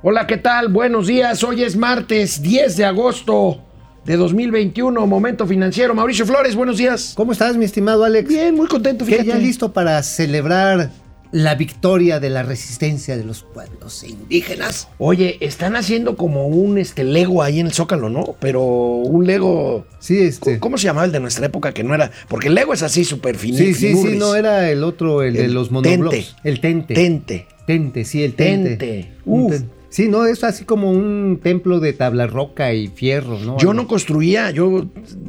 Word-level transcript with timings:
Hola, 0.00 0.28
¿qué 0.28 0.36
tal? 0.36 0.68
Buenos 0.68 1.08
días. 1.08 1.42
Hoy 1.42 1.64
es 1.64 1.74
martes 1.74 2.40
10 2.40 2.76
de 2.76 2.84
agosto 2.84 3.58
de 4.04 4.16
2021, 4.16 5.04
Momento 5.08 5.44
Financiero. 5.44 5.92
Mauricio 5.92 6.24
Flores, 6.24 6.54
buenos 6.54 6.78
días. 6.78 7.14
¿Cómo 7.16 7.32
estás, 7.32 7.56
mi 7.56 7.64
estimado 7.64 8.04
Alex? 8.04 8.28
Bien, 8.28 8.54
muy 8.54 8.68
contento, 8.68 9.04
fíjate. 9.04 9.24
ya 9.24 9.34
listo 9.34 9.72
para 9.72 10.00
celebrar 10.04 10.92
la 11.32 11.56
victoria 11.56 12.20
de 12.20 12.30
la 12.30 12.44
resistencia 12.44 13.16
de 13.16 13.24
los 13.24 13.42
pueblos 13.42 14.04
indígenas. 14.04 14.86
Oye, 14.98 15.36
están 15.40 15.74
haciendo 15.74 16.16
como 16.16 16.46
un 16.46 16.78
este 16.78 17.02
Lego 17.02 17.42
ahí 17.42 17.58
en 17.58 17.66
el 17.66 17.72
Zócalo, 17.72 18.08
¿no? 18.08 18.36
Pero 18.38 18.62
un 18.62 19.26
Lego. 19.26 19.84
Sí, 19.98 20.20
este. 20.20 20.60
¿Cómo 20.60 20.78
se 20.78 20.84
llamaba 20.84 21.06
el 21.06 21.12
de 21.12 21.18
nuestra 21.18 21.46
época? 21.46 21.74
Que 21.74 21.82
no 21.82 21.92
era. 21.92 22.12
Porque 22.28 22.46
el 22.46 22.54
Lego 22.54 22.72
es 22.72 22.84
así 22.84 23.04
súper 23.04 23.36
finito. 23.36 23.64
Sí, 23.64 23.74
sí, 23.74 23.96
sí, 23.96 24.16
no 24.16 24.36
era 24.36 24.70
el 24.70 24.84
otro, 24.84 25.24
el, 25.24 25.34
de 25.34 25.48
los 25.48 25.72
monoblocks. 25.72 26.36
El 26.44 26.60
tente. 26.60 26.94
Tente. 26.94 27.48
Tente, 27.66 28.04
sí, 28.04 28.22
el 28.22 28.34
tente. 28.34 28.76
Tente. 28.76 29.12
Uf. 29.26 29.60
Sí, 29.90 30.08
no, 30.08 30.26
es 30.26 30.44
así 30.44 30.64
como 30.64 30.90
un 30.90 31.40
templo 31.42 31.80
de 31.80 31.94
tabla 31.94 32.26
roca 32.26 32.74
y 32.74 32.88
fierro, 32.88 33.38
¿no? 33.38 33.56
Yo 33.58 33.72
no 33.72 33.88
construía, 33.88 34.50
yo 34.50 34.86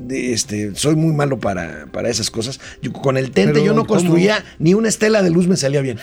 este, 0.09 0.75
soy 0.75 0.95
muy 0.95 1.13
malo 1.13 1.39
para, 1.39 1.87
para 1.91 2.09
esas 2.09 2.29
cosas. 2.29 2.59
con 3.01 3.17
el 3.17 3.31
tente 3.31 3.63
yo 3.63 3.73
no 3.73 3.85
construía, 3.85 4.43
ni 4.59 4.73
una 4.73 4.89
estela 4.89 5.23
de 5.23 5.29
luz 5.29 5.47
me 5.47 5.55
salía 5.55 5.81
bien. 5.81 5.97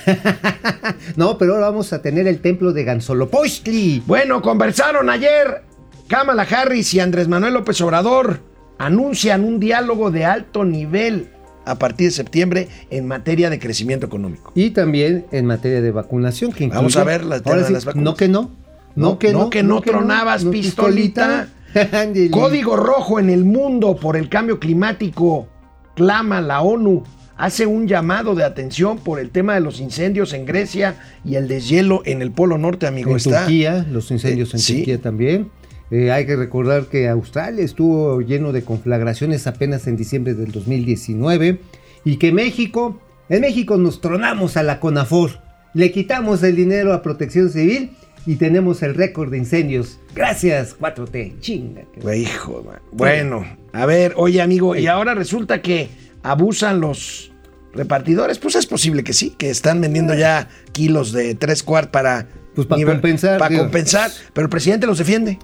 no, 1.16 1.36
pero 1.36 1.54
ahora 1.54 1.66
vamos 1.66 1.92
a 1.92 2.00
tener 2.00 2.26
el 2.26 2.40
templo 2.40 2.72
de 2.72 2.84
Gansolopostli. 2.84 4.02
Bueno, 4.06 4.40
conversaron 4.40 5.10
ayer 5.10 5.62
Kamala 6.08 6.44
Harris 6.44 6.94
y 6.94 7.00
Andrés 7.00 7.28
Manuel 7.28 7.54
López 7.54 7.80
Obrador. 7.82 8.40
Anuncian 8.78 9.44
un 9.44 9.60
diálogo 9.60 10.10
de 10.10 10.24
alto 10.24 10.64
nivel 10.64 11.28
a 11.66 11.74
partir 11.74 12.08
de 12.08 12.12
septiembre 12.12 12.68
en 12.90 13.06
materia 13.06 13.50
de 13.50 13.58
crecimiento 13.58 14.06
económico. 14.06 14.52
Y 14.54 14.70
también 14.70 15.26
en 15.32 15.46
materia 15.46 15.82
de 15.82 15.90
vacunación. 15.90 16.52
Que 16.52 16.68
Vamos 16.68 16.96
a 16.96 17.04
ver 17.04 17.24
las, 17.24 17.44
las 17.44 17.84
vacunas. 17.84 18.04
No 18.04 18.14
que 18.14 18.28
no. 18.28 18.50
No, 18.94 19.18
que 19.18 19.32
no, 19.32 19.50
que 19.50 19.62
no, 19.62 19.82
tronabas 19.82 20.44
pistolita. 20.44 21.48
Código 22.30 22.76
rojo 22.76 23.20
en 23.20 23.28
el 23.28 23.44
mundo 23.44 23.96
por 23.96 24.16
el 24.16 24.30
cambio 24.30 24.58
climático. 24.58 25.48
Clama 25.94 26.40
la 26.40 26.62
ONU. 26.62 27.04
Hace 27.36 27.66
un 27.66 27.86
llamado 27.86 28.34
de 28.34 28.44
atención 28.44 28.96
por 28.96 29.20
el 29.20 29.28
tema 29.28 29.54
de 29.54 29.60
los 29.60 29.80
incendios 29.80 30.32
en 30.32 30.46
Grecia 30.46 30.96
y 31.22 31.34
el 31.34 31.48
deshielo 31.48 32.00
en 32.06 32.22
el 32.22 32.30
Polo 32.30 32.56
Norte, 32.56 32.86
amigo. 32.86 33.10
En 33.10 33.22
Turquía, 33.22 33.84
los 33.90 34.10
incendios 34.10 34.54
en 34.54 34.60
eh, 34.60 34.78
Turquía 34.78 35.02
también. 35.02 35.50
Eh, 35.90 36.10
hay 36.10 36.26
que 36.26 36.36
recordar 36.36 36.86
que 36.86 37.08
Australia 37.08 37.64
estuvo 37.64 38.20
lleno 38.20 38.52
de 38.52 38.62
conflagraciones 38.62 39.46
apenas 39.46 39.86
en 39.86 39.96
diciembre 39.96 40.34
del 40.34 40.50
2019 40.50 41.60
y 42.04 42.16
que 42.16 42.32
México, 42.32 43.00
en 43.28 43.42
México 43.42 43.76
nos 43.76 44.00
tronamos 44.00 44.56
a 44.56 44.62
la 44.62 44.80
CONAFOR, 44.80 45.40
le 45.74 45.92
quitamos 45.92 46.42
el 46.42 46.56
dinero 46.56 46.92
a 46.92 47.02
Protección 47.02 47.50
Civil 47.50 47.90
y 48.26 48.36
tenemos 48.36 48.82
el 48.82 48.94
récord 48.94 49.30
de 49.30 49.38
incendios. 49.38 50.00
Gracias, 50.14 50.76
4T. 50.78 51.38
Chinga. 51.40 51.82
Hijo, 52.14 52.64
bueno, 52.90 53.46
a 53.72 53.86
ver, 53.86 54.14
oye 54.16 54.40
amigo, 54.40 54.74
y 54.74 54.88
ahora 54.88 55.14
resulta 55.14 55.62
que 55.62 55.88
abusan 56.24 56.80
los 56.80 57.30
repartidores. 57.72 58.38
Pues 58.38 58.56
es 58.56 58.66
posible 58.66 59.04
que 59.04 59.12
sí, 59.12 59.30
que 59.38 59.50
están 59.50 59.80
vendiendo 59.80 60.14
ya 60.14 60.48
kilos 60.72 61.12
de 61.12 61.36
tres 61.36 61.62
cuartos 61.62 61.92
para, 61.92 62.26
pues 62.54 62.66
para 62.66 62.84
compensar. 62.84 63.38
Para 63.38 63.56
compensar, 63.56 64.10
pero 64.32 64.46
el 64.46 64.50
presidente 64.50 64.86
los 64.86 64.98
defiende. 64.98 65.38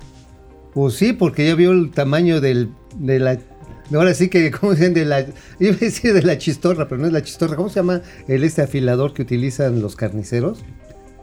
Pues 0.74 0.94
sí, 0.94 1.12
porque 1.12 1.46
ya 1.46 1.54
vio 1.54 1.72
el 1.72 1.90
tamaño 1.90 2.40
del, 2.40 2.70
de 2.96 3.18
la 3.18 3.38
Ahora 3.94 4.14
sí 4.14 4.28
que, 4.28 4.50
¿cómo 4.50 4.72
llama? 4.72 4.94
De 4.94 5.04
la, 5.04 5.26
iba 5.58 5.74
a 5.74 5.78
decir 5.78 6.14
de 6.14 6.22
la 6.22 6.38
chistorra, 6.38 6.88
pero 6.88 7.00
no 7.00 7.06
es 7.06 7.12
la 7.12 7.22
chistorra. 7.22 7.56
¿Cómo 7.56 7.68
se 7.68 7.76
llama 7.76 8.02
el 8.28 8.44
este 8.44 8.62
afilador 8.62 9.12
que 9.12 9.22
utilizan 9.22 9.80
los 9.80 9.96
carniceros? 9.96 10.64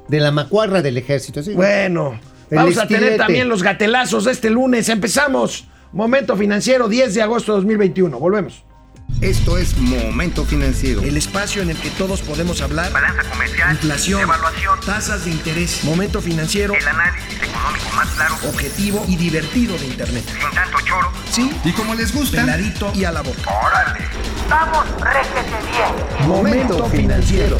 De 0.07 0.19
la 0.19 0.31
macuarra 0.31 0.81
del 0.81 0.97
ejército. 0.97 1.41
¿sí? 1.41 1.53
Bueno, 1.53 2.19
vamos 2.51 2.77
a 2.77 2.87
tener 2.87 3.17
también 3.17 3.49
los 3.49 3.63
gatelazos 3.63 4.25
de 4.25 4.31
este 4.31 4.49
lunes. 4.49 4.89
Empezamos. 4.89 5.67
Momento 5.91 6.35
financiero, 6.35 6.87
10 6.87 7.15
de 7.15 7.21
agosto 7.21 7.53
de 7.53 7.57
2021. 7.57 8.19
Volvemos. 8.19 8.63
Esto 9.21 9.57
es 9.57 9.77
Momento 9.77 10.45
Financiero. 10.45 11.01
El 11.01 11.17
espacio 11.17 11.61
en 11.61 11.69
el 11.69 11.77
que 11.77 11.89
todos 11.89 12.21
podemos 12.21 12.61
hablar. 12.61 12.91
Balanza 12.93 13.29
comercial. 13.29 13.71
Inflación. 13.71 14.21
Evaluación. 14.21 14.79
Tasas 14.85 15.25
de 15.25 15.31
interés. 15.31 15.83
Momento 15.83 16.21
Financiero. 16.21 16.73
El 16.73 16.87
análisis 16.87 17.33
económico 17.35 17.95
más 17.95 18.07
claro. 18.11 18.35
Objetivo 18.47 19.05
y 19.09 19.17
divertido 19.17 19.77
de 19.77 19.87
Internet. 19.87 20.23
Sin 20.25 20.55
tanto 20.55 20.77
choro. 20.85 21.11
Sí. 21.29 21.51
Y 21.65 21.73
como 21.73 21.95
les 21.95 22.13
gusta. 22.13 22.41
Peladito 22.41 22.93
y 22.95 23.03
a 23.03 23.11
la 23.11 23.21
boca. 23.21 23.41
¡Órale! 23.45 24.05
¡Vamos, 24.49 24.85
réjete 25.01 25.57
bien! 25.69 26.27
Momento 26.29 26.85
Financiero. 26.85 27.57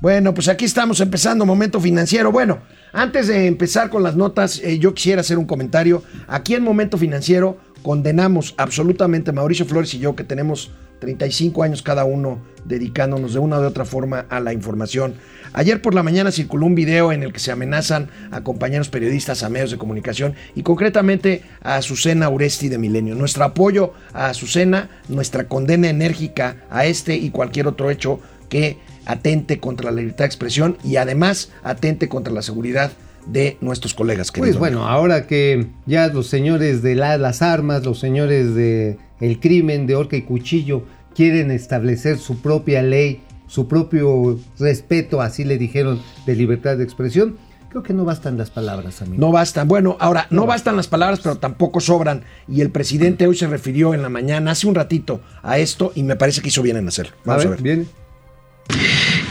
Bueno, 0.00 0.34
pues 0.34 0.48
aquí 0.48 0.64
estamos 0.64 1.00
empezando 1.00 1.46
Momento 1.46 1.80
Financiero. 1.80 2.30
Bueno, 2.30 2.60
antes 2.92 3.26
de 3.26 3.46
empezar 3.46 3.90
con 3.90 4.02
las 4.02 4.16
notas, 4.16 4.60
eh, 4.62 4.78
yo 4.78 4.92
quisiera 4.92 5.20
hacer 5.20 5.38
un 5.38 5.46
comentario. 5.46 6.02
Aquí 6.28 6.54
en 6.54 6.62
Momento 6.62 6.98
Financiero 6.98 7.58
condenamos 7.84 8.54
absolutamente 8.56 9.30
Mauricio 9.30 9.66
Flores 9.66 9.92
y 9.92 9.98
yo, 9.98 10.16
que 10.16 10.24
tenemos 10.24 10.70
35 11.00 11.62
años 11.62 11.82
cada 11.82 12.06
uno 12.06 12.40
dedicándonos 12.64 13.34
de 13.34 13.40
una 13.40 13.60
u 13.60 13.62
otra 13.62 13.84
forma 13.84 14.24
a 14.30 14.40
la 14.40 14.54
información. 14.54 15.16
Ayer 15.52 15.82
por 15.82 15.92
la 15.92 16.02
mañana 16.02 16.32
circuló 16.32 16.64
un 16.64 16.74
video 16.74 17.12
en 17.12 17.22
el 17.22 17.30
que 17.30 17.40
se 17.40 17.52
amenazan 17.52 18.08
a 18.30 18.40
compañeros 18.40 18.88
periodistas, 18.88 19.42
a 19.42 19.50
medios 19.50 19.70
de 19.70 19.76
comunicación 19.76 20.34
y 20.54 20.62
concretamente 20.62 21.42
a 21.62 21.76
Azucena 21.76 22.30
Uresti 22.30 22.70
de 22.70 22.78
Milenio. 22.78 23.16
Nuestro 23.16 23.44
apoyo 23.44 23.92
a 24.14 24.30
Azucena, 24.30 24.88
nuestra 25.08 25.46
condena 25.46 25.90
enérgica 25.90 26.56
a 26.70 26.86
este 26.86 27.16
y 27.16 27.28
cualquier 27.28 27.66
otro 27.66 27.90
hecho 27.90 28.18
que 28.48 28.78
atente 29.04 29.60
contra 29.60 29.90
la 29.90 30.00
libertad 30.00 30.24
de 30.24 30.28
expresión 30.28 30.78
y 30.82 30.96
además 30.96 31.52
atente 31.62 32.08
contra 32.08 32.32
la 32.32 32.40
seguridad 32.40 32.92
de 33.26 33.56
nuestros 33.60 33.94
colegas. 33.94 34.30
Pues 34.32 34.58
bueno, 34.58 34.86
ahora 34.86 35.26
que 35.26 35.68
ya 35.86 36.08
los 36.08 36.26
señores 36.26 36.82
de 36.82 36.94
las 36.94 37.42
armas, 37.42 37.84
los 37.84 37.98
señores 37.98 38.54
de 38.54 38.98
el 39.20 39.40
crimen 39.40 39.86
de 39.86 39.96
horca 39.96 40.16
y 40.16 40.22
cuchillo 40.22 40.84
quieren 41.14 41.50
establecer 41.50 42.18
su 42.18 42.40
propia 42.40 42.82
ley, 42.82 43.20
su 43.46 43.68
propio 43.68 44.38
respeto, 44.58 45.20
así 45.20 45.44
le 45.44 45.58
dijeron, 45.58 46.00
de 46.26 46.34
libertad 46.34 46.76
de 46.76 46.84
expresión, 46.84 47.36
creo 47.70 47.82
que 47.82 47.92
no 47.92 48.04
bastan 48.04 48.36
las 48.36 48.50
palabras, 48.50 49.00
amigo. 49.02 49.18
No 49.18 49.32
bastan. 49.32 49.68
Bueno, 49.68 49.96
ahora, 50.00 50.26
no, 50.30 50.46
bastan 50.46 50.76
las 50.76 50.88
palabras, 50.88 51.20
pero 51.22 51.36
tampoco 51.36 51.80
sobran. 51.80 52.22
Y 52.48 52.60
el 52.60 52.70
presidente 52.70 53.26
hoy 53.26 53.36
se 53.36 53.46
refirió 53.46 53.94
en 53.94 54.02
la 54.02 54.08
mañana, 54.08 54.52
hace 54.52 54.66
un 54.66 54.74
ratito, 54.74 55.20
a 55.42 55.58
esto 55.58 55.92
y 55.94 56.02
me 56.02 56.16
parece 56.16 56.40
que 56.40 56.48
hizo 56.48 56.62
bien 56.62 56.76
en 56.76 56.88
hacerlo. 56.88 57.14
Vamos 57.24 57.46
a 57.46 57.50
ver. 57.50 57.62
Bien. 57.62 57.88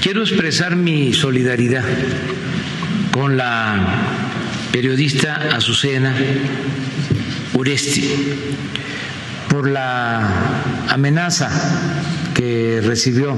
Quiero 0.02 0.22
expresar 0.22 0.76
mi 0.76 1.14
solidaridad 1.14 1.84
con 3.14 3.38
la 3.38 3.80
periodista 4.72 5.36
Azucena 5.56 6.16
Uresti 7.54 8.10
por 9.48 9.70
la 9.70 10.88
amenaza 10.90 11.48
que 12.34 12.82
recibió 12.84 13.38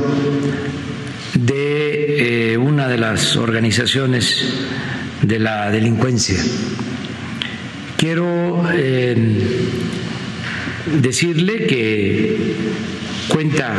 de 1.33 2.53
eh, 2.53 2.57
una 2.57 2.87
de 2.87 2.97
las 2.97 3.35
organizaciones 3.35 4.45
de 5.21 5.39
la 5.39 5.69
delincuencia. 5.71 6.37
Quiero 7.97 8.63
eh, 8.71 9.17
decirle 11.01 11.67
que 11.67 12.37
cuenta 13.27 13.73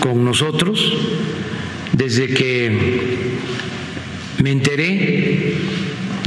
con 0.00 0.22
nosotros 0.22 0.92
desde 1.94 2.28
que 2.28 3.08
me 4.42 4.52
enteré 4.52 5.54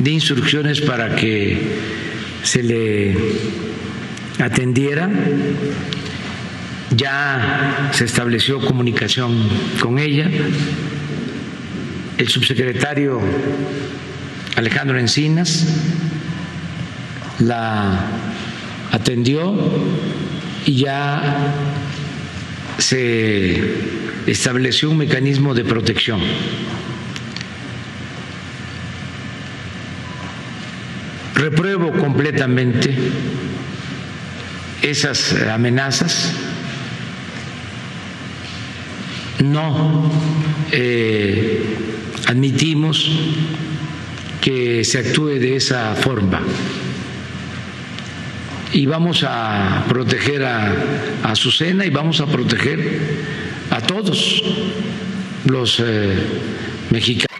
de 0.01 0.11
instrucciones 0.11 0.81
para 0.81 1.15
que 1.15 1.57
se 2.43 2.63
le 2.63 3.15
atendiera. 4.39 5.09
Ya 6.95 7.89
se 7.93 8.05
estableció 8.05 8.59
comunicación 8.59 9.47
con 9.81 9.97
ella. 9.97 10.29
El 12.17 12.27
subsecretario 12.27 13.21
Alejandro 14.57 14.99
Encinas 14.99 15.65
la 17.39 18.07
atendió 18.91 19.55
y 20.65 20.75
ya 20.75 21.63
se 22.77 23.57
estableció 24.27 24.89
un 24.89 24.97
mecanismo 24.97 25.53
de 25.53 25.63
protección 25.63 26.19
Repruebo 31.41 31.91
completamente 31.93 32.95
esas 34.83 35.33
amenazas. 35.51 36.33
No 39.43 40.11
eh, 40.71 41.63
admitimos 42.27 43.09
que 44.39 44.83
se 44.83 44.99
actúe 44.99 45.39
de 45.39 45.55
esa 45.55 45.95
forma. 45.95 46.41
Y 48.71 48.85
vamos 48.85 49.25
a 49.27 49.85
proteger 49.89 50.45
a, 50.45 50.71
a 51.23 51.31
Azucena 51.31 51.87
y 51.87 51.89
vamos 51.89 52.21
a 52.21 52.27
proteger 52.27 52.99
a 53.71 53.81
todos 53.81 54.43
los 55.45 55.81
eh, 55.83 56.13
mexicanos. 56.91 57.30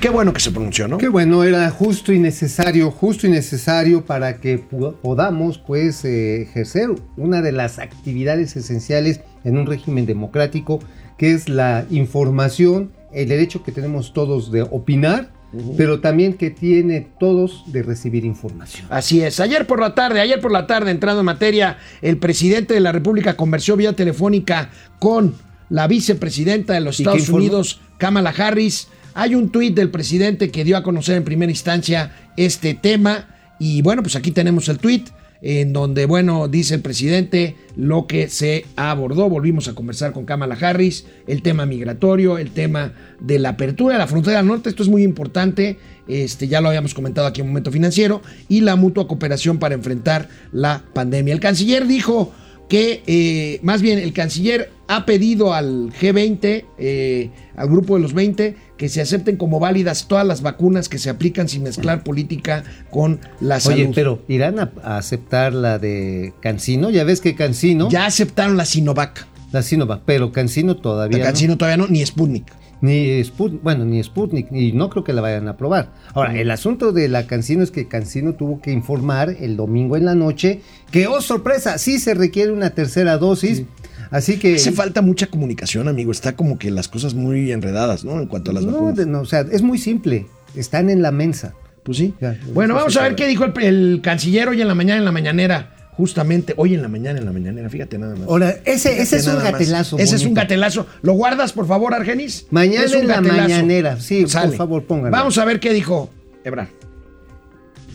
Qué 0.00 0.08
bueno 0.08 0.32
que 0.32 0.40
se 0.40 0.50
pronunció, 0.50 0.88
¿no? 0.88 0.96
Qué 0.96 1.08
bueno, 1.08 1.44
era 1.44 1.68
justo 1.68 2.10
y 2.10 2.18
necesario, 2.18 2.90
justo 2.90 3.26
y 3.26 3.30
necesario 3.30 4.06
para 4.06 4.38
que 4.38 4.56
podamos 4.56 5.58
pues 5.58 6.06
eh, 6.06 6.40
ejercer 6.40 6.88
una 7.18 7.42
de 7.42 7.52
las 7.52 7.78
actividades 7.78 8.56
esenciales 8.56 9.20
en 9.44 9.58
un 9.58 9.66
régimen 9.66 10.06
democrático, 10.06 10.80
que 11.18 11.34
es 11.34 11.50
la 11.50 11.84
información, 11.90 12.92
el 13.12 13.28
derecho 13.28 13.62
que 13.62 13.72
tenemos 13.72 14.14
todos 14.14 14.50
de 14.50 14.62
opinar, 14.62 15.32
pero 15.76 16.00
también 16.00 16.32
que 16.32 16.48
tiene 16.48 17.08
todos 17.18 17.64
de 17.66 17.82
recibir 17.82 18.24
información. 18.24 18.86
Así 18.88 19.20
es. 19.20 19.38
Ayer 19.38 19.66
por 19.66 19.80
la 19.80 19.94
tarde, 19.94 20.20
ayer 20.20 20.40
por 20.40 20.50
la 20.50 20.66
tarde, 20.66 20.92
entrando 20.92 21.20
en 21.20 21.26
materia, 21.26 21.76
el 22.00 22.16
presidente 22.16 22.72
de 22.72 22.80
la 22.80 22.92
República 22.92 23.36
conversó 23.36 23.76
vía 23.76 23.92
telefónica 23.92 24.70
con 24.98 25.34
la 25.68 25.86
vicepresidenta 25.86 26.72
de 26.72 26.80
los 26.80 27.00
¿Y 27.00 27.04
qué 27.04 27.10
Estados? 27.10 27.28
Unidos, 27.28 27.80
Kamala 27.98 28.30
Harris. 28.30 28.88
Hay 29.14 29.34
un 29.34 29.50
tuit 29.50 29.74
del 29.74 29.90
presidente 29.90 30.50
que 30.50 30.64
dio 30.64 30.76
a 30.76 30.82
conocer 30.82 31.16
en 31.16 31.24
primera 31.24 31.50
instancia 31.50 32.12
este 32.36 32.74
tema. 32.74 33.28
Y 33.58 33.82
bueno, 33.82 34.02
pues 34.02 34.16
aquí 34.16 34.30
tenemos 34.30 34.68
el 34.68 34.78
tuit 34.78 35.08
en 35.42 35.72
donde, 35.72 36.04
bueno, 36.06 36.48
dice 36.48 36.74
el 36.74 36.80
presidente 36.82 37.56
lo 37.76 38.06
que 38.06 38.28
se 38.28 38.66
abordó. 38.76 39.28
Volvimos 39.28 39.68
a 39.68 39.74
conversar 39.74 40.12
con 40.12 40.26
Kamala 40.26 40.56
Harris, 40.60 41.06
el 41.26 41.42
tema 41.42 41.66
migratorio, 41.66 42.38
el 42.38 42.50
tema 42.50 42.92
de 43.20 43.38
la 43.38 43.50
apertura 43.50 43.94
de 43.94 43.98
la 43.98 44.06
frontera 44.06 44.42
norte. 44.42 44.68
Esto 44.68 44.82
es 44.82 44.88
muy 44.88 45.02
importante. 45.02 45.78
Este, 46.08 46.48
ya 46.48 46.60
lo 46.60 46.68
habíamos 46.68 46.94
comentado 46.94 47.26
aquí 47.26 47.40
en 47.40 47.48
Momento 47.48 47.72
Financiero. 47.72 48.20
Y 48.48 48.60
la 48.60 48.76
mutua 48.76 49.08
cooperación 49.08 49.58
para 49.58 49.74
enfrentar 49.74 50.28
la 50.52 50.84
pandemia. 50.92 51.32
El 51.32 51.40
canciller 51.40 51.86
dijo 51.86 52.32
que, 52.70 53.02
eh, 53.06 53.60
más 53.62 53.82
bien, 53.82 53.98
el 53.98 54.14
canciller 54.14 54.70
ha 54.88 55.04
pedido 55.04 55.52
al 55.52 55.92
G20, 55.92 56.64
eh, 56.78 57.30
al 57.56 57.68
grupo 57.68 57.96
de 57.96 58.00
los 58.00 58.14
20, 58.14 58.56
que 58.78 58.88
se 58.88 59.00
acepten 59.02 59.36
como 59.36 59.60
válidas 59.60 60.08
todas 60.08 60.26
las 60.26 60.40
vacunas 60.40 60.88
que 60.88 60.98
se 60.98 61.10
aplican 61.10 61.48
sin 61.48 61.64
mezclar 61.64 62.02
política 62.04 62.64
con 62.90 63.20
la 63.40 63.60
salud. 63.60 63.76
Oye, 63.76 63.90
pero 63.94 64.22
¿irán 64.28 64.58
a, 64.60 64.72
a 64.82 64.96
aceptar 64.96 65.52
la 65.52 65.78
de 65.78 66.32
Cancino? 66.40 66.90
Ya 66.90 67.04
ves 67.04 67.20
que 67.20 67.34
Cancino, 67.34 67.90
Ya 67.90 68.06
aceptaron 68.06 68.56
la 68.56 68.64
Sinovac. 68.64 69.26
la 69.52 69.62
Sinovac, 69.62 70.02
pero 70.06 70.32
Cancino 70.32 70.76
todavía 70.76 71.18
La 71.18 71.24
no. 71.24 71.28
Cancino 71.30 71.58
todavía 71.58 71.76
no, 71.76 71.88
ni 71.88 72.06
Sputnik. 72.06 72.46
Ni 72.82 73.22
Sputnik, 73.22 73.62
bueno, 73.62 73.84
ni 73.84 74.02
Sputnik, 74.02 74.50
y 74.52 74.72
no 74.72 74.88
creo 74.88 75.04
que 75.04 75.12
la 75.12 75.20
vayan 75.20 75.48
a 75.48 75.52
aprobar. 75.52 75.92
Ahora, 76.14 76.34
el 76.38 76.50
asunto 76.50 76.92
de 76.92 77.08
la 77.08 77.26
Cancino 77.26 77.62
es 77.62 77.70
que 77.70 77.88
Cancino 77.88 78.34
tuvo 78.34 78.60
que 78.62 78.72
informar 78.72 79.36
el 79.38 79.56
domingo 79.56 79.96
en 79.96 80.06
la 80.06 80.14
noche 80.14 80.60
que, 80.90 81.06
oh 81.06 81.20
sorpresa, 81.20 81.76
sí 81.78 81.98
se 81.98 82.14
requiere 82.14 82.52
una 82.52 82.70
tercera 82.70 83.18
dosis. 83.18 83.64
Así 84.10 84.38
que. 84.38 84.54
Hace 84.54 84.72
falta 84.72 85.02
mucha 85.02 85.26
comunicación, 85.26 85.88
amigo. 85.88 86.10
Está 86.10 86.34
como 86.34 86.58
que 86.58 86.70
las 86.70 86.88
cosas 86.88 87.14
muy 87.14 87.52
enredadas, 87.52 88.04
¿no? 88.04 88.18
En 88.20 88.26
cuanto 88.26 88.50
a 88.50 88.54
las 88.54 88.64
no, 88.64 88.72
vacunas. 88.72 88.96
de- 88.96 89.06
no, 89.06 89.20
o 89.20 89.26
sea, 89.26 89.40
es 89.40 89.62
muy 89.62 89.78
simple. 89.78 90.26
Están 90.56 90.90
en 90.90 91.02
la 91.02 91.12
mensa. 91.12 91.54
Pues 91.84 91.98
sí. 91.98 92.14
Ya, 92.20 92.38
bueno, 92.52 92.74
vamos 92.74 92.96
a 92.96 93.02
ver 93.02 93.14
qué 93.14 93.26
dijo 93.26 93.44
el, 93.44 93.52
el 93.62 94.00
canciller 94.02 94.48
hoy 94.48 94.60
en 94.60 94.68
la 94.68 94.74
mañana, 94.74 94.98
en 94.98 95.04
la 95.04 95.12
mañanera. 95.12 95.76
Justamente 95.92 96.54
hoy 96.56 96.74
en 96.74 96.82
la 96.82 96.88
mañana, 96.88 97.18
en 97.18 97.26
la 97.26 97.32
mañanera. 97.32 97.68
Fíjate 97.68 97.98
nada 97.98 98.14
más. 98.16 98.26
Ahora, 98.28 98.50
ese, 98.64 98.90
Fíjate 98.90 99.02
ese 99.02 99.16
es 99.16 99.26
un 99.26 99.34
nada 99.34 99.44
más. 99.44 99.52
gatelazo. 99.52 99.98
Ese 99.98 100.16
es 100.16 100.24
un 100.24 100.34
gatelazo. 100.34 100.86
¿Lo 101.02 101.12
guardas, 101.12 101.52
por 101.52 101.66
favor, 101.66 101.92
Argenis? 101.92 102.46
Mañana 102.50 102.84
Es 102.86 102.94
un 102.94 103.02
en 103.02 103.08
la 103.08 103.14
gatelazo. 103.16 103.40
mañanera. 103.42 104.00
Sí, 104.00 104.24
por 104.32 104.52
favor, 104.54 104.84
póngalo. 104.84 105.10
Vamos 105.10 105.36
a 105.38 105.44
ver 105.44 105.60
qué 105.60 105.72
dijo 105.72 106.10
Ebrar. 106.44 106.68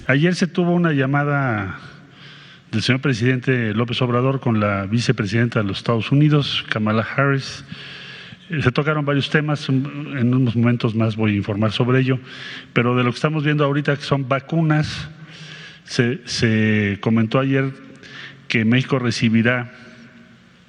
Ayer 0.07 0.35
se 0.35 0.45
tuvo 0.47 0.71
una 0.71 0.91
llamada 0.93 1.79
del 2.71 2.83
señor 2.83 3.01
presidente 3.01 3.73
López 3.73 3.99
Obrador 4.01 4.39
con 4.39 4.59
la 4.59 4.85
vicepresidenta 4.85 5.59
de 5.61 5.65
los 5.65 5.77
Estados 5.77 6.11
Unidos, 6.11 6.63
Kamala 6.69 7.01
Harris. 7.15 7.63
Eh, 8.51 8.61
Se 8.61 8.71
tocaron 8.71 9.03
varios 9.05 9.31
temas, 9.31 9.67
en 9.69 10.31
unos 10.35 10.55
momentos 10.55 10.93
más 10.93 11.15
voy 11.15 11.31
a 11.31 11.35
informar 11.37 11.71
sobre 11.71 12.01
ello, 12.01 12.19
pero 12.73 12.95
de 12.95 13.03
lo 13.03 13.09
que 13.11 13.15
estamos 13.15 13.43
viendo 13.43 13.63
ahorita 13.65 13.95
que 13.95 14.03
son 14.03 14.27
vacunas, 14.27 15.07
se, 15.85 16.19
se 16.25 16.97
comentó 17.01 17.39
ayer 17.39 17.71
que 18.47 18.65
México 18.65 18.99
recibirá 18.99 19.71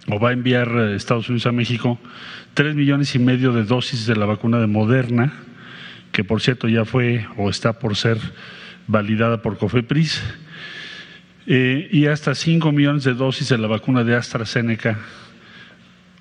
o 0.08 0.20
va 0.20 0.30
a 0.30 0.32
enviar 0.32 0.68
Estados 0.94 1.28
Unidos 1.28 1.46
a 1.46 1.52
México 1.52 1.98
tres 2.56 2.74
millones 2.74 3.14
y 3.14 3.18
medio 3.18 3.52
de 3.52 3.64
dosis 3.64 4.06
de 4.06 4.16
la 4.16 4.24
vacuna 4.24 4.58
de 4.58 4.66
Moderna, 4.66 5.34
que 6.10 6.24
por 6.24 6.40
cierto 6.40 6.68
ya 6.68 6.86
fue 6.86 7.26
o 7.36 7.50
está 7.50 7.78
por 7.78 7.96
ser 7.96 8.18
validada 8.86 9.42
por 9.42 9.58
COFEPRIS, 9.58 10.22
eh, 11.46 11.86
y 11.92 12.06
hasta 12.06 12.34
5 12.34 12.72
millones 12.72 13.04
de 13.04 13.12
dosis 13.12 13.50
de 13.50 13.58
la 13.58 13.68
vacuna 13.68 14.04
de 14.04 14.16
AstraZeneca 14.16 14.98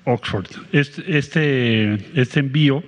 Oxford. 0.04 0.46
Este, 0.72 1.16
este, 1.16 2.20
este 2.20 2.40
envío, 2.40 2.84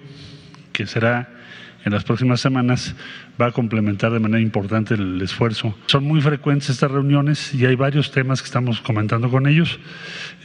que 0.72 0.86
será 0.86 1.37
en 1.84 1.92
las 1.92 2.04
próximas 2.04 2.40
semanas, 2.40 2.94
va 3.40 3.46
a 3.46 3.52
complementar 3.52 4.12
de 4.12 4.18
manera 4.20 4.40
importante 4.42 4.94
el 4.94 5.20
esfuerzo. 5.22 5.74
Son 5.86 6.04
muy 6.04 6.20
frecuentes 6.20 6.70
estas 6.70 6.90
reuniones 6.90 7.54
y 7.54 7.64
hay 7.66 7.76
varios 7.76 8.10
temas 8.10 8.42
que 8.42 8.46
estamos 8.46 8.80
comentando 8.80 9.30
con 9.30 9.46
ellos 9.46 9.78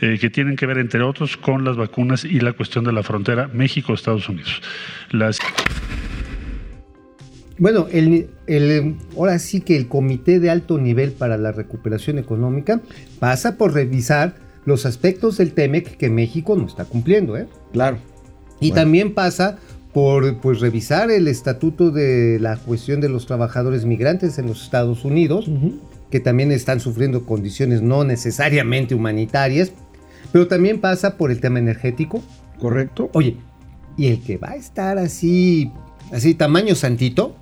eh, 0.02 0.18
que 0.22 0.30
tienen 0.30 0.56
que 0.56 0.66
ver, 0.66 0.78
entre 0.78 1.02
otros, 1.02 1.36
con 1.38 1.64
las 1.66 1.76
vacunas 1.76 2.24
y 2.24 2.40
la 2.40 2.54
cuestión 2.54 2.84
de 2.86 2.94
la 2.94 3.04
frontera 3.04 3.50
México-Estados 3.54 4.30
Unidos. 4.30 4.62
Las 5.12 5.40
Bueno, 7.58 7.88
el, 7.92 8.28
el- 8.48 8.96
ahora 9.16 9.38
sí 9.40 9.62
que 9.62 9.78
el 9.78 9.88
Comité 9.88 10.40
de 10.40 10.50
Alto 10.50 10.78
Nivel 10.80 11.12
para 11.12 11.38
la 11.38 11.52
Recuperación 11.52 12.18
Económica 12.18 12.82
pasa 13.20 13.58
por 13.58 13.74
revisar 13.74 14.36
los 14.66 14.86
aspectos 14.86 15.38
del 15.38 15.54
TEMEC 15.54 15.98
que 15.98 16.10
México 16.10 16.56
no 16.56 16.66
está 16.68 16.86
cumpliendo, 16.86 17.38
¿eh? 17.38 17.48
Claro. 17.74 17.98
Y 18.60 18.70
Bueno. 18.70 18.76
también 18.76 19.14
pasa 19.14 19.58
por 19.94 20.38
pues, 20.38 20.60
revisar 20.60 21.12
el 21.12 21.28
estatuto 21.28 21.92
de 21.92 22.40
la 22.40 22.58
cuestión 22.58 23.00
de 23.00 23.10
los 23.10 23.28
trabajadores 23.28 23.86
migrantes 23.86 24.40
en 24.40 24.48
los 24.48 24.64
Estados 24.64 25.06
Unidos, 25.06 25.50
que 26.10 26.20
también 26.20 26.52
están 26.52 26.80
sufriendo 26.80 27.26
condiciones 27.26 27.82
no 27.82 28.04
necesariamente 28.04 28.96
humanitarias, 28.96 29.72
pero 30.32 30.48
también 30.48 30.82
pasa 30.82 31.16
por 31.16 31.32
el 31.32 31.40
tema 31.40 31.60
energético. 31.60 32.24
¿Correcto? 32.60 33.10
Oye, 33.14 33.38
y 33.98 34.08
el 34.08 34.22
que 34.22 34.38
va 34.38 34.52
a 34.52 34.56
estar 34.56 34.98
así, 34.98 35.72
así 36.12 36.34
tamaño 36.34 36.76
santito, 36.76 37.36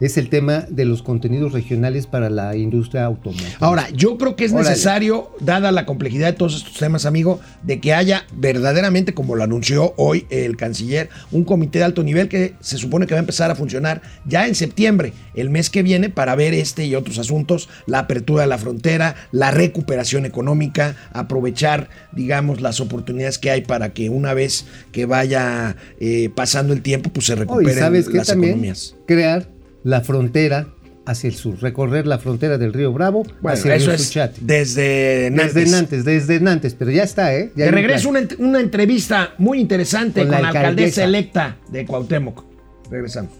es 0.00 0.16
el 0.16 0.28
tema 0.28 0.64
de 0.68 0.84
los 0.84 1.02
contenidos 1.02 1.52
regionales 1.52 2.06
para 2.06 2.30
la 2.30 2.56
industria 2.56 3.04
automóvil. 3.04 3.44
Ahora, 3.60 3.88
yo 3.90 4.16
creo 4.18 4.36
que 4.36 4.44
es 4.44 4.52
Órale. 4.52 4.70
necesario, 4.70 5.30
dada 5.40 5.70
la 5.70 5.86
complejidad 5.86 6.28
de 6.28 6.32
todos 6.32 6.56
estos 6.56 6.74
temas, 6.78 7.06
amigo, 7.06 7.40
de 7.62 7.80
que 7.80 7.94
haya 7.94 8.24
verdaderamente, 8.34 9.14
como 9.14 9.36
lo 9.36 9.44
anunció 9.44 9.94
hoy 9.96 10.26
el 10.30 10.56
canciller, 10.56 11.08
un 11.30 11.44
comité 11.44 11.78
de 11.80 11.84
alto 11.84 12.02
nivel 12.02 12.28
que 12.28 12.54
se 12.60 12.78
supone 12.78 13.06
que 13.06 13.14
va 13.14 13.18
a 13.18 13.20
empezar 13.20 13.50
a 13.50 13.54
funcionar 13.54 14.02
ya 14.26 14.46
en 14.46 14.54
septiembre, 14.54 15.12
el 15.34 15.50
mes 15.50 15.70
que 15.70 15.82
viene, 15.82 16.08
para 16.10 16.34
ver 16.34 16.54
este 16.54 16.84
y 16.86 16.94
otros 16.94 17.18
asuntos, 17.18 17.68
la 17.86 18.00
apertura 18.00 18.42
de 18.42 18.48
la 18.48 18.58
frontera, 18.58 19.14
la 19.32 19.50
recuperación 19.50 20.26
económica, 20.26 20.96
aprovechar, 21.12 21.88
digamos, 22.12 22.60
las 22.60 22.80
oportunidades 22.80 23.38
que 23.38 23.50
hay 23.50 23.60
para 23.62 23.92
que 23.92 24.08
una 24.10 24.34
vez 24.34 24.64
que 24.92 25.06
vaya 25.06 25.76
eh, 26.00 26.30
pasando 26.34 26.72
el 26.72 26.82
tiempo, 26.82 27.10
pues 27.10 27.26
se 27.26 27.34
Oh, 27.34 27.36
recuperen 27.36 27.78
sabes 27.78 28.06
las 28.12 28.28
economías. 28.30 28.94
crear 29.06 29.43
la 29.84 30.00
frontera 30.00 30.68
hacia 31.06 31.28
el 31.28 31.34
sur, 31.34 31.60
recorrer 31.60 32.06
la 32.06 32.18
frontera 32.18 32.56
del 32.56 32.72
río 32.72 32.90
Bravo 32.92 33.24
Bueno, 33.42 33.58
hacia 33.58 33.74
el 33.74 33.82
río 33.82 33.92
es 33.92 34.04
Suchiate. 34.06 34.40
desde 34.40 35.28
Nantes. 35.30 35.54
Desde 35.54 35.70
Nantes, 35.70 36.04
desde 36.04 36.40
Nantes, 36.40 36.74
pero 36.74 36.90
ya 36.90 37.02
está, 37.02 37.34
¿eh? 37.36 37.52
Ya 37.54 37.64
De 37.64 37.68
un 37.70 37.74
regreso 37.76 38.08
una, 38.08 38.20
ent- 38.22 38.36
una 38.38 38.60
entrevista 38.60 39.34
muy 39.38 39.60
interesante 39.60 40.20
Con 40.20 40.30
con, 40.30 40.36
la 40.36 40.40
la 40.40 40.48
alcaldesa 40.48 41.02
alcaldesa. 41.02 41.04
electa 41.04 41.56
de 41.70 41.84
Cuauhtémoc. 41.84 42.44
Regresamos. 42.90 43.32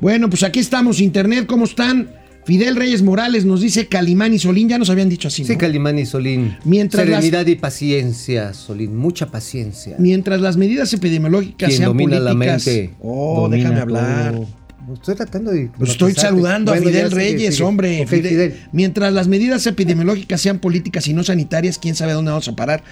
Bueno, 0.00 0.28
pues 0.28 0.42
aquí 0.42 0.60
estamos, 0.60 1.00
Internet, 1.00 1.46
¿cómo 1.46 1.64
están? 1.64 2.10
Fidel 2.44 2.76
Reyes 2.76 3.02
Morales 3.02 3.44
nos 3.44 3.60
dice 3.60 3.88
Calimán 3.88 4.32
y 4.32 4.38
Solín, 4.38 4.68
ya 4.70 4.78
nos 4.78 4.88
habían 4.90 5.08
dicho 5.10 5.28
así, 5.28 5.42
¿no? 5.42 5.48
Sí, 5.48 5.56
Calimán 5.56 5.98
y 5.98 6.06
Solín. 6.06 6.56
Mientras 6.64 7.04
Serenidad 7.04 7.46
y 7.46 7.56
paciencia, 7.56 8.54
Solín, 8.54 8.96
mucha 8.96 9.26
paciencia. 9.30 9.96
Mientras 9.98 10.40
las 10.40 10.56
medidas 10.56 10.92
epidemiológicas 10.94 11.68
Quien 11.68 11.72
sean 11.78 11.88
domina 11.90 12.18
la 12.18 12.30
políticas... 12.32 12.66
mente. 12.66 12.94
Oh, 13.00 13.48
déjame 13.50 13.80
hablar. 13.80 14.32
todo. 14.32 14.46
Estoy 14.94 15.14
tratando 15.16 15.50
de. 15.50 15.70
Pues 15.76 15.90
estoy 15.90 16.14
saludando 16.14 16.72
Bueno, 16.72 16.86
a 16.88 16.90
Fidel 16.90 17.10
Reyes, 17.10 17.54
sigue. 17.56 17.66
hombre. 17.66 18.06
Fidel. 18.06 18.28
Fidel. 18.28 18.60
Mientras 18.72 19.12
las 19.12 19.28
medidas 19.28 19.66
epidemiológicas 19.66 20.40
sean 20.40 20.58
políticas 20.58 21.06
y 21.08 21.12
no 21.14 21.22
sanitarias, 21.24 21.78
quién 21.78 21.94
sabe 21.94 22.12
dónde 22.12 22.30
vamos 22.30 22.48
a 22.48 22.56
parar. 22.56 22.82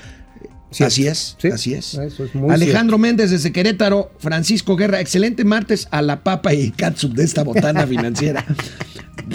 Así 0.81 1.07
es, 1.07 1.37
Sí, 1.41 1.49
así 1.49 1.75
es. 1.75 1.95
eso 1.95 2.25
es 2.25 2.35
muy 2.35 2.51
Alejandro 2.51 2.99
Méndez 2.99 3.31
desde 3.31 3.51
Querétaro, 3.53 4.11
Francisco 4.19 4.77
Guerra, 4.77 5.01
excelente 5.01 5.45
martes 5.45 5.87
a 5.91 6.03
la 6.03 6.23
papa 6.23 6.53
y 6.53 6.71
catsup 6.73 7.15
de 7.15 7.25
esta 7.25 7.45
botana 7.45 7.87
financiera. 7.87 8.45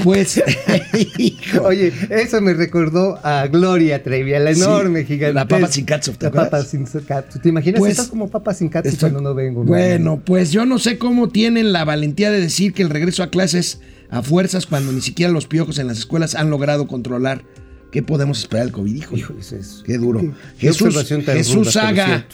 Pues, 0.04 0.42
hijo, 1.18 1.64
Oye, 1.64 1.92
eso 2.10 2.40
me 2.42 2.54
recordó 2.54 3.20
a 3.24 3.48
Gloria 3.48 4.02
Trevi, 4.02 4.34
a 4.34 4.40
la 4.40 4.54
Sí, 4.54 4.62
enorme 4.62 5.04
gigante. 5.04 5.34
la 5.34 5.48
papa 5.48 5.68
sin 5.68 5.86
catsup, 5.86 6.18
¿te 6.18 6.26
La 6.28 6.32
papa 6.32 6.64
sin 6.64 6.86
catsup. 6.86 7.42
¿Te 7.42 7.50
imaginas? 7.50 7.80
Pues, 7.80 7.92
Estás 7.92 8.08
como 8.08 8.30
papa 8.30 8.54
sin 8.54 8.70
catsup 8.70 8.92
estoy- 8.94 9.12
cuando 9.12 9.30
no 9.30 9.36
vengo. 9.36 9.64
¿no? 9.64 9.68
Bueno, 9.70 10.22
pues 10.26 10.52
yo 10.52 10.66
no 10.66 10.80
sé 10.80 10.98
cómo 10.98 11.30
tienen 11.30 11.74
la 11.74 11.84
valentía 11.84 12.32
de 12.32 12.40
decir 12.40 12.74
que 12.74 12.82
el 12.84 12.90
regreso 12.90 13.22
a 13.24 13.30
clases 13.30 13.80
a 14.10 14.22
fuerzas 14.22 14.66
cuando 14.66 14.92
ni 14.92 15.02
siquiera 15.02 15.32
los 15.32 15.48
piojos 15.48 15.78
en 15.80 15.88
las 15.88 15.98
escuelas 16.00 16.36
han 16.36 16.50
logrado 16.50 16.88
controlar. 16.88 17.44
¿Qué 17.92 18.02
podemos 18.02 18.40
esperar 18.40 18.66
del 18.68 18.74
COVID? 18.74 18.96
Hijo, 18.96 19.18
Híjole, 19.18 19.40
eso 19.42 19.58
es- 19.58 19.84
Qué 19.86 19.98
duro. 19.98 20.20
Qué- 20.22 20.32
qué 20.60 20.68
Jesús, 20.68 20.96
Jesús 21.26 21.74
Saga. 21.74 22.26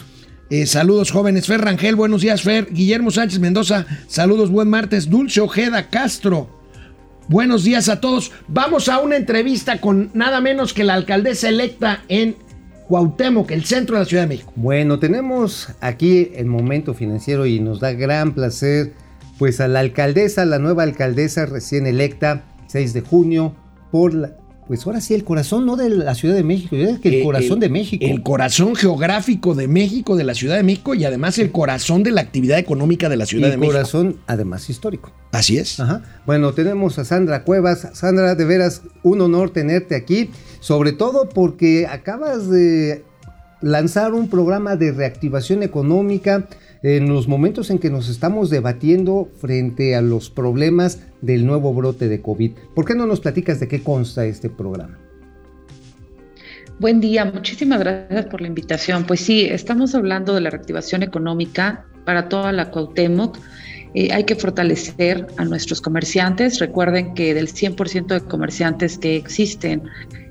Eh, 0.50 0.66
saludos 0.66 1.12
jóvenes. 1.12 1.46
Fer 1.48 1.60
Rangel, 1.62 1.96
buenos 1.96 2.22
días 2.22 2.42
Fer. 2.44 2.68
Guillermo 2.72 3.12
Sánchez 3.12 3.40
Mendoza, 3.40 3.86
saludos, 4.08 4.50
buen 4.50 4.70
martes. 4.70 5.10
Dulce 5.10 5.42
Ojeda 5.42 5.90
Castro, 5.90 6.57
buenos 7.28 7.64
días 7.64 7.90
a 7.90 8.00
todos. 8.00 8.32
Vamos 8.48 8.90
a 8.90 9.00
una 9.00 9.16
entrevista 9.16 9.80
con 9.80 10.10
nada 10.14 10.42
menos 10.42 10.74
que 10.74 10.84
la 10.84 10.94
alcaldesa 10.94 11.50
electa 11.50 12.04
en 12.08 12.36
Cuauhtémoc, 12.88 13.52
el 13.52 13.66
centro 13.66 13.96
de 13.96 14.02
la 14.02 14.06
Ciudad 14.06 14.24
de 14.24 14.30
México. 14.30 14.52
Bueno, 14.56 15.00
tenemos 15.00 15.70
aquí 15.82 16.32
el 16.36 16.46
momento 16.46 16.94
financiero 16.94 17.46
y 17.46 17.60
nos 17.60 17.80
da 17.80 17.92
gran 17.94 18.34
placer 18.34 18.94
pues 19.38 19.60
a 19.60 19.68
la 19.68 19.82
alcaldesa, 19.82 20.46
la 20.46 20.58
nueva 20.58 20.84
alcaldesa 20.84 21.46
recién 21.46 21.86
electa, 21.86 22.44
6 22.68 22.94
de 22.94 23.02
junio, 23.02 23.56
por 23.92 24.14
la, 24.14 24.32
pues 24.68 24.86
ahora 24.86 25.00
sí, 25.02 25.14
el 25.14 25.24
corazón 25.24 25.66
no 25.66 25.76
de 25.76 25.90
la 25.90 26.14
Ciudad 26.14 26.36
de 26.36 26.44
México, 26.44 26.76
es 26.76 27.00
que 27.00 27.10
el 27.10 27.16
Eh, 27.16 27.24
corazón 27.24 27.60
de 27.60 27.70
México. 27.70 28.06
El 28.06 28.22
corazón 28.22 28.76
geográfico 28.76 29.56
de 29.56 29.68
México, 29.68 30.16
de 30.16 30.24
la 30.24 30.34
Ciudad 30.34 30.58
de 30.58 30.64
México 30.64 30.94
y 30.94 31.06
además 31.06 31.38
el 31.40 31.52
corazón 31.52 32.04
de 32.04 32.12
la 32.12 32.22
actividad 32.22 32.60
económica 32.60 33.10
de 33.10 33.18
la 33.18 33.26
Ciudad 33.26 33.48
y 33.48 33.52
de 33.52 33.58
México. 33.58 33.74
corazón 33.74 34.18
además 34.28 34.70
histórico. 34.70 35.12
Así 35.32 35.58
es. 35.58 35.80
Ajá. 35.80 36.02
Bueno, 36.26 36.54
tenemos 36.54 37.00
a 37.00 37.06
Sandra 37.06 37.44
Cuevas. 37.44 37.88
Sandra, 37.94 38.36
de 38.36 38.46
veras, 38.46 38.82
un 39.04 39.22
honor 39.22 39.50
tenerte 39.52 39.96
aquí, 39.96 40.30
sobre 40.60 40.92
todo 40.92 41.30
porque 41.30 41.88
acabas 41.88 42.50
de 42.50 43.04
lanzar 43.62 44.14
un 44.14 44.30
programa 44.30 44.76
de 44.76 44.92
reactivación 44.92 45.64
económica 45.64 46.48
en 46.84 47.10
los 47.10 47.28
momentos 47.28 47.70
en 47.70 47.80
que 47.80 47.90
nos 47.90 48.10
estamos 48.10 48.50
debatiendo 48.50 49.30
frente 49.40 49.96
a 49.96 50.02
los 50.02 50.30
problemas 50.30 51.02
del 51.22 51.46
nuevo 51.46 51.74
brote 51.74 52.08
de 52.08 52.22
COVID. 52.22 52.52
¿Por 52.76 52.86
qué 52.86 52.96
no 52.96 53.06
nos 53.06 53.20
platicas 53.20 53.60
de 53.60 53.68
qué 53.68 53.84
consta 53.84 54.26
este 54.26 54.50
programa? 54.50 54.98
Buen 56.80 57.02
día, 57.02 57.26
muchísimas 57.26 57.80
gracias 57.80 58.28
por 58.28 58.40
la 58.40 58.48
invitación. 58.48 59.04
Pues 59.06 59.22
sí, 59.22 59.46
estamos 59.46 59.96
hablando 59.96 60.36
de 60.36 60.42
la 60.42 60.52
reactivación 60.52 61.02
económica 61.02 61.86
para 62.06 62.30
toda 62.30 62.52
la 62.52 62.70
Cuauhtémoc. 62.70 63.38
Eh, 63.96 64.10
hay 64.14 64.26
que 64.26 64.36
fortalecer 64.36 65.26
a 65.38 65.46
nuestros 65.46 65.82
comerciantes. 65.82 66.60
Recuerden 66.60 67.16
que 67.16 67.34
del 67.34 67.48
100% 67.48 68.08
de 68.08 68.22
comerciantes 68.22 69.00
que 69.00 69.16
existen 69.16 69.84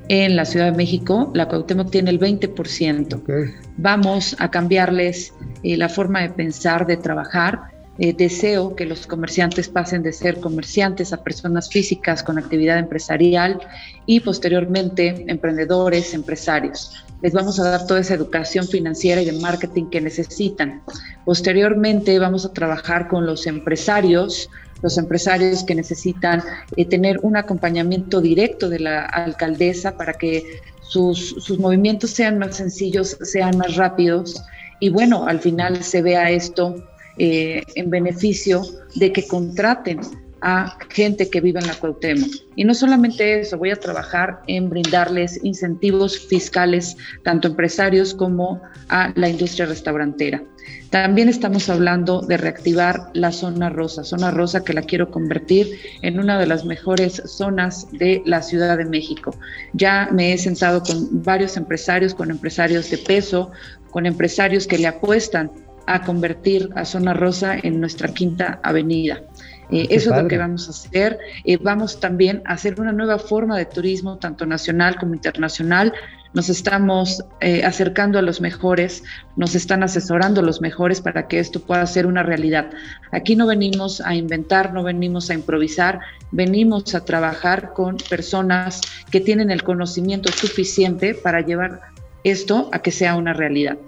en 0.09 0.37
la 0.37 0.45
Ciudad 0.45 0.71
de 0.71 0.77
México, 0.77 1.31
la 1.35 1.49
Cuauhtémoc 1.49 1.91
tiene 1.91 2.11
el 2.11 2.21
20%. 2.21 3.55
Vamos 3.77 4.37
a 4.39 4.51
cambiarles 4.51 5.33
eh, 5.63 5.77
la 5.77 5.89
forma 5.89 6.23
de 6.23 6.31
pensar, 6.31 6.87
de 6.87 6.97
trabajar. 6.97 7.77
Eh, 7.99 8.13
deseo 8.13 8.77
que 8.77 8.85
los 8.85 9.07
comerciantes 9.07 9.69
pasen 9.69 10.03
de 10.03 10.13
ser 10.13 10.39
comerciantes 10.39 11.15
a 11.15 11.25
personas 11.25 11.71
físicas 11.71 12.23
con 12.23 12.39
actividad 12.39 12.79
empresarial 12.79 13.59
y 14.05 14.21
posteriormente 14.21 15.25
emprendedores, 15.29 16.13
empresarios. 16.13 16.93
Les 17.23 17.33
vamos 17.33 17.59
a 17.59 17.71
dar 17.71 17.87
toda 17.87 18.01
esa 18.01 18.15
educación 18.15 18.69
financiera 18.69 19.23
y 19.23 19.25
de 19.25 19.33
marketing 19.33 19.87
que 19.87 20.03
necesitan. 20.03 20.83
Posteriormente 21.25 22.19
vamos 22.19 22.45
a 22.45 22.53
trabajar 22.53 23.09
con 23.09 23.25
los 23.25 23.47
empresarios, 23.47 24.51
los 24.83 24.99
empresarios 24.99 25.65
que 25.65 25.75
necesitan 25.75 26.43
eh, 26.77 26.85
tener 26.85 27.19
un 27.23 27.37
acompañamiento 27.37 28.21
directo 28.21 28.69
de 28.69 28.81
la 28.81 29.05
alcaldesa 29.05 29.97
para 29.97 30.15
que 30.15 30.61
sus, 30.83 31.37
sus 31.39 31.59
movimientos 31.59 32.11
sean 32.11 32.39
más 32.39 32.57
sencillos, 32.57 33.17
sean 33.23 33.57
más 33.59 33.77
rápidos. 33.77 34.43
Y 34.81 34.91
bueno, 34.91 35.27
al 35.27 35.41
final 35.41 35.83
se 35.83 36.03
vea 36.03 36.31
esto 36.31 36.77
eh, 37.19 37.63
en 37.75 37.91
beneficio 37.91 38.63
de 38.95 39.13
que 39.13 39.27
contraten 39.27 40.01
a 40.41 40.79
gente 40.91 41.31
que 41.31 41.41
viva 41.41 41.61
en 41.61 41.67
la 41.67 41.75
Cuauhtémoc. 41.75 42.31
Y 42.57 42.65
no 42.65 42.75
solamente 42.75 43.41
eso, 43.41 43.59
voy 43.59 43.71
a 43.71 43.77
trabajar 43.77 44.43
en 44.47 44.69
brindarles 44.69 45.43
incentivos 45.43 46.19
fiscales 46.19 46.97
tanto 47.25 47.49
a 47.49 47.51
empresarios 47.51 48.15
como 48.15 48.61
a 48.89 49.13
la 49.15 49.29
industria 49.29 49.67
restaurantera. 49.67 50.43
También 50.91 51.29
estamos 51.29 51.69
hablando 51.69 52.21
de 52.21 52.37
reactivar 52.37 53.11
la 53.13 53.33
zona 53.33 53.71
rosa, 53.71 54.05
zona 54.05 54.31
rosa 54.31 54.65
que 54.65 54.73
la 54.73 54.83
quiero 54.83 55.11
convertir 55.11 55.69
en 56.03 56.19
una 56.19 56.39
de 56.39 56.47
las 56.47 56.65
mejores 56.65 57.23
zonas 57.27 57.89
de 57.93 58.23
la 58.25 58.43
Ciudad 58.43 58.79
de 58.79 58.85
México. 58.85 59.35
Ya 59.73 60.09
me 60.13 60.33
he 60.33 60.39
sentado 60.39 60.83
con 60.83 61.23
varios 61.23 61.57
empresarios, 61.57 62.15
con 62.15 62.31
empresarios 62.31 62.89
de 62.91 62.99
peso, 62.99 63.51
con 63.91 64.07
empresarios 64.07 64.67
que 64.67 64.79
le 64.79 64.87
apuestan 64.87 65.51
a 65.87 66.03
convertir 66.03 66.71
a 66.75 66.85
Zona 66.85 67.15
Rosa 67.15 67.57
en 67.63 67.81
nuestra 67.81 68.13
quinta 68.13 68.61
avenida. 68.63 69.23
Eh, 69.71 69.89
eso 69.91 70.15
es 70.15 70.23
lo 70.23 70.29
que 70.29 70.39
vamos 70.39 70.69
a 70.69 70.71
hacer. 70.71 71.19
Eh, 71.45 71.59
vamos 71.61 71.99
también 72.01 72.43
a 72.45 72.53
hacer 72.53 72.81
una 72.81 72.93
nueva 72.93 73.19
forma 73.19 73.57
de 73.57 73.65
turismo, 73.67 74.17
tanto 74.19 74.47
nacional 74.47 74.97
como 74.97 75.15
internacional. 75.15 75.93
Nos 76.35 76.49
estamos 76.49 77.25
eh, 77.41 77.65
acercando 77.65 78.19
a 78.19 78.23
los 78.23 78.41
mejores, 78.41 79.03
nos 79.37 79.55
están 79.55 79.83
asesorando 79.83 80.43
los 80.43 80.61
mejores 80.61 81.01
para 81.01 81.29
que 81.29 81.39
esto 81.39 81.61
pueda 81.61 81.87
ser 81.87 82.07
una 82.07 82.23
realidad. 82.23 82.71
Aquí 83.11 83.37
no 83.37 83.47
venimos 83.47 84.01
a 84.03 84.15
inventar, 84.15 84.73
no 84.75 84.83
venimos 84.83 85.31
a 85.31 85.35
improvisar, 85.35 86.01
venimos 86.33 86.95
a 86.95 87.05
trabajar 87.05 87.73
con 87.73 87.97
personas 88.11 88.83
que 89.11 89.21
tienen 89.21 89.51
el 89.51 89.63
conocimiento 89.63 90.31
suficiente 90.31 91.15
para 91.15 91.41
llevar 91.41 91.81
esto 92.23 92.69
a 92.73 92.81
que 92.81 92.91
sea 92.91 93.15
una 93.17 93.33
realidad. 93.33 93.79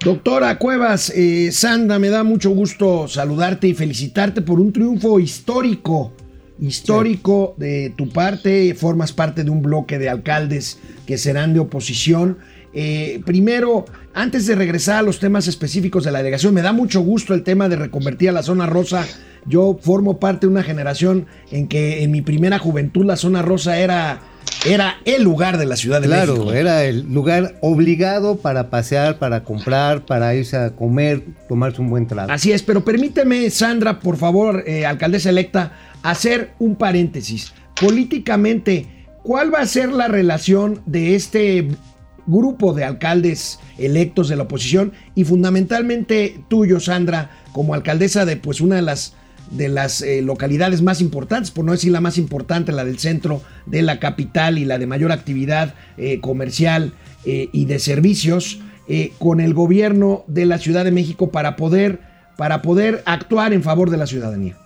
Doctora 0.00 0.58
Cuevas, 0.58 1.10
eh, 1.10 1.50
Sandra, 1.50 1.98
me 1.98 2.08
da 2.08 2.22
mucho 2.22 2.50
gusto 2.50 3.08
saludarte 3.08 3.66
y 3.66 3.74
felicitarte 3.74 4.42
por 4.42 4.60
un 4.60 4.72
triunfo 4.72 5.18
histórico, 5.18 6.12
histórico 6.60 7.56
sí. 7.58 7.64
de 7.64 7.94
tu 7.96 8.08
parte. 8.08 8.74
Formas 8.74 9.12
parte 9.12 9.42
de 9.42 9.50
un 9.50 9.60
bloque 9.60 9.98
de 9.98 10.08
alcaldes 10.08 10.78
que 11.04 11.18
serán 11.18 11.52
de 11.52 11.58
oposición. 11.58 12.38
Eh, 12.72 13.20
primero, 13.26 13.86
antes 14.14 14.46
de 14.46 14.54
regresar 14.54 14.98
a 14.98 15.02
los 15.02 15.18
temas 15.18 15.48
específicos 15.48 16.04
de 16.04 16.12
la 16.12 16.18
delegación, 16.18 16.54
me 16.54 16.62
da 16.62 16.72
mucho 16.72 17.00
gusto 17.00 17.34
el 17.34 17.42
tema 17.42 17.68
de 17.68 17.74
reconvertir 17.74 18.28
a 18.28 18.32
la 18.32 18.44
zona 18.44 18.66
rosa. 18.66 19.04
Yo 19.46 19.80
formo 19.82 20.20
parte 20.20 20.46
de 20.46 20.52
una 20.52 20.62
generación 20.62 21.26
en 21.50 21.66
que 21.66 22.04
en 22.04 22.12
mi 22.12 22.22
primera 22.22 22.60
juventud 22.60 23.04
la 23.04 23.16
zona 23.16 23.42
rosa 23.42 23.80
era 23.80 24.20
era 24.66 24.98
el 25.04 25.22
lugar 25.22 25.58
de 25.58 25.66
la 25.66 25.76
Ciudad 25.76 26.00
de 26.00 26.08
claro, 26.08 26.32
México. 26.32 26.50
Claro, 26.50 26.58
era 26.58 26.84
el 26.84 27.12
lugar 27.12 27.56
obligado 27.60 28.38
para 28.38 28.70
pasear, 28.70 29.18
para 29.18 29.44
comprar, 29.44 30.04
para 30.04 30.34
irse 30.34 30.56
a 30.56 30.70
comer, 30.70 31.24
tomarse 31.48 31.80
un 31.80 31.90
buen 31.90 32.06
trago. 32.06 32.30
Así 32.30 32.52
es, 32.52 32.62
pero 32.62 32.84
permíteme, 32.84 33.48
Sandra, 33.50 34.00
por 34.00 34.16
favor, 34.16 34.64
eh, 34.66 34.84
alcaldesa 34.84 35.30
electa, 35.30 35.72
hacer 36.02 36.50
un 36.58 36.76
paréntesis. 36.76 37.52
Políticamente, 37.80 38.86
¿cuál 39.22 39.54
va 39.54 39.60
a 39.60 39.66
ser 39.66 39.90
la 39.92 40.08
relación 40.08 40.82
de 40.86 41.14
este 41.14 41.68
grupo 42.26 42.74
de 42.74 42.84
alcaldes 42.84 43.58
electos 43.78 44.28
de 44.28 44.36
la 44.36 44.42
oposición 44.44 44.92
y 45.14 45.24
fundamentalmente 45.24 46.44
tuyo, 46.48 46.78
Sandra, 46.78 47.30
como 47.52 47.74
alcaldesa 47.74 48.24
de 48.24 48.36
pues 48.36 48.60
una 48.60 48.76
de 48.76 48.82
las 48.82 49.14
de 49.50 49.68
las 49.68 50.02
eh, 50.02 50.22
localidades 50.22 50.82
más 50.82 51.00
importantes, 51.00 51.50
por 51.50 51.64
no 51.64 51.72
decir 51.72 51.92
la 51.92 52.00
más 52.00 52.18
importante, 52.18 52.72
la 52.72 52.84
del 52.84 52.98
centro 52.98 53.42
de 53.66 53.82
la 53.82 53.98
capital 53.98 54.58
y 54.58 54.64
la 54.64 54.78
de 54.78 54.86
mayor 54.86 55.12
actividad 55.12 55.74
eh, 55.96 56.20
comercial 56.20 56.92
eh, 57.24 57.48
y 57.52 57.64
de 57.64 57.78
servicios, 57.78 58.60
con 59.18 59.40
el 59.40 59.52
gobierno 59.52 60.24
de 60.28 60.46
la 60.46 60.56
Ciudad 60.56 60.82
de 60.82 60.90
México 60.90 61.30
para 61.30 61.56
poder, 61.56 62.00
para 62.38 62.62
poder 62.62 63.02
actuar 63.04 63.52
en 63.52 63.62
favor 63.62 63.90
de 63.90 63.98
la 63.98 64.06
ciudadanía. 64.06 64.56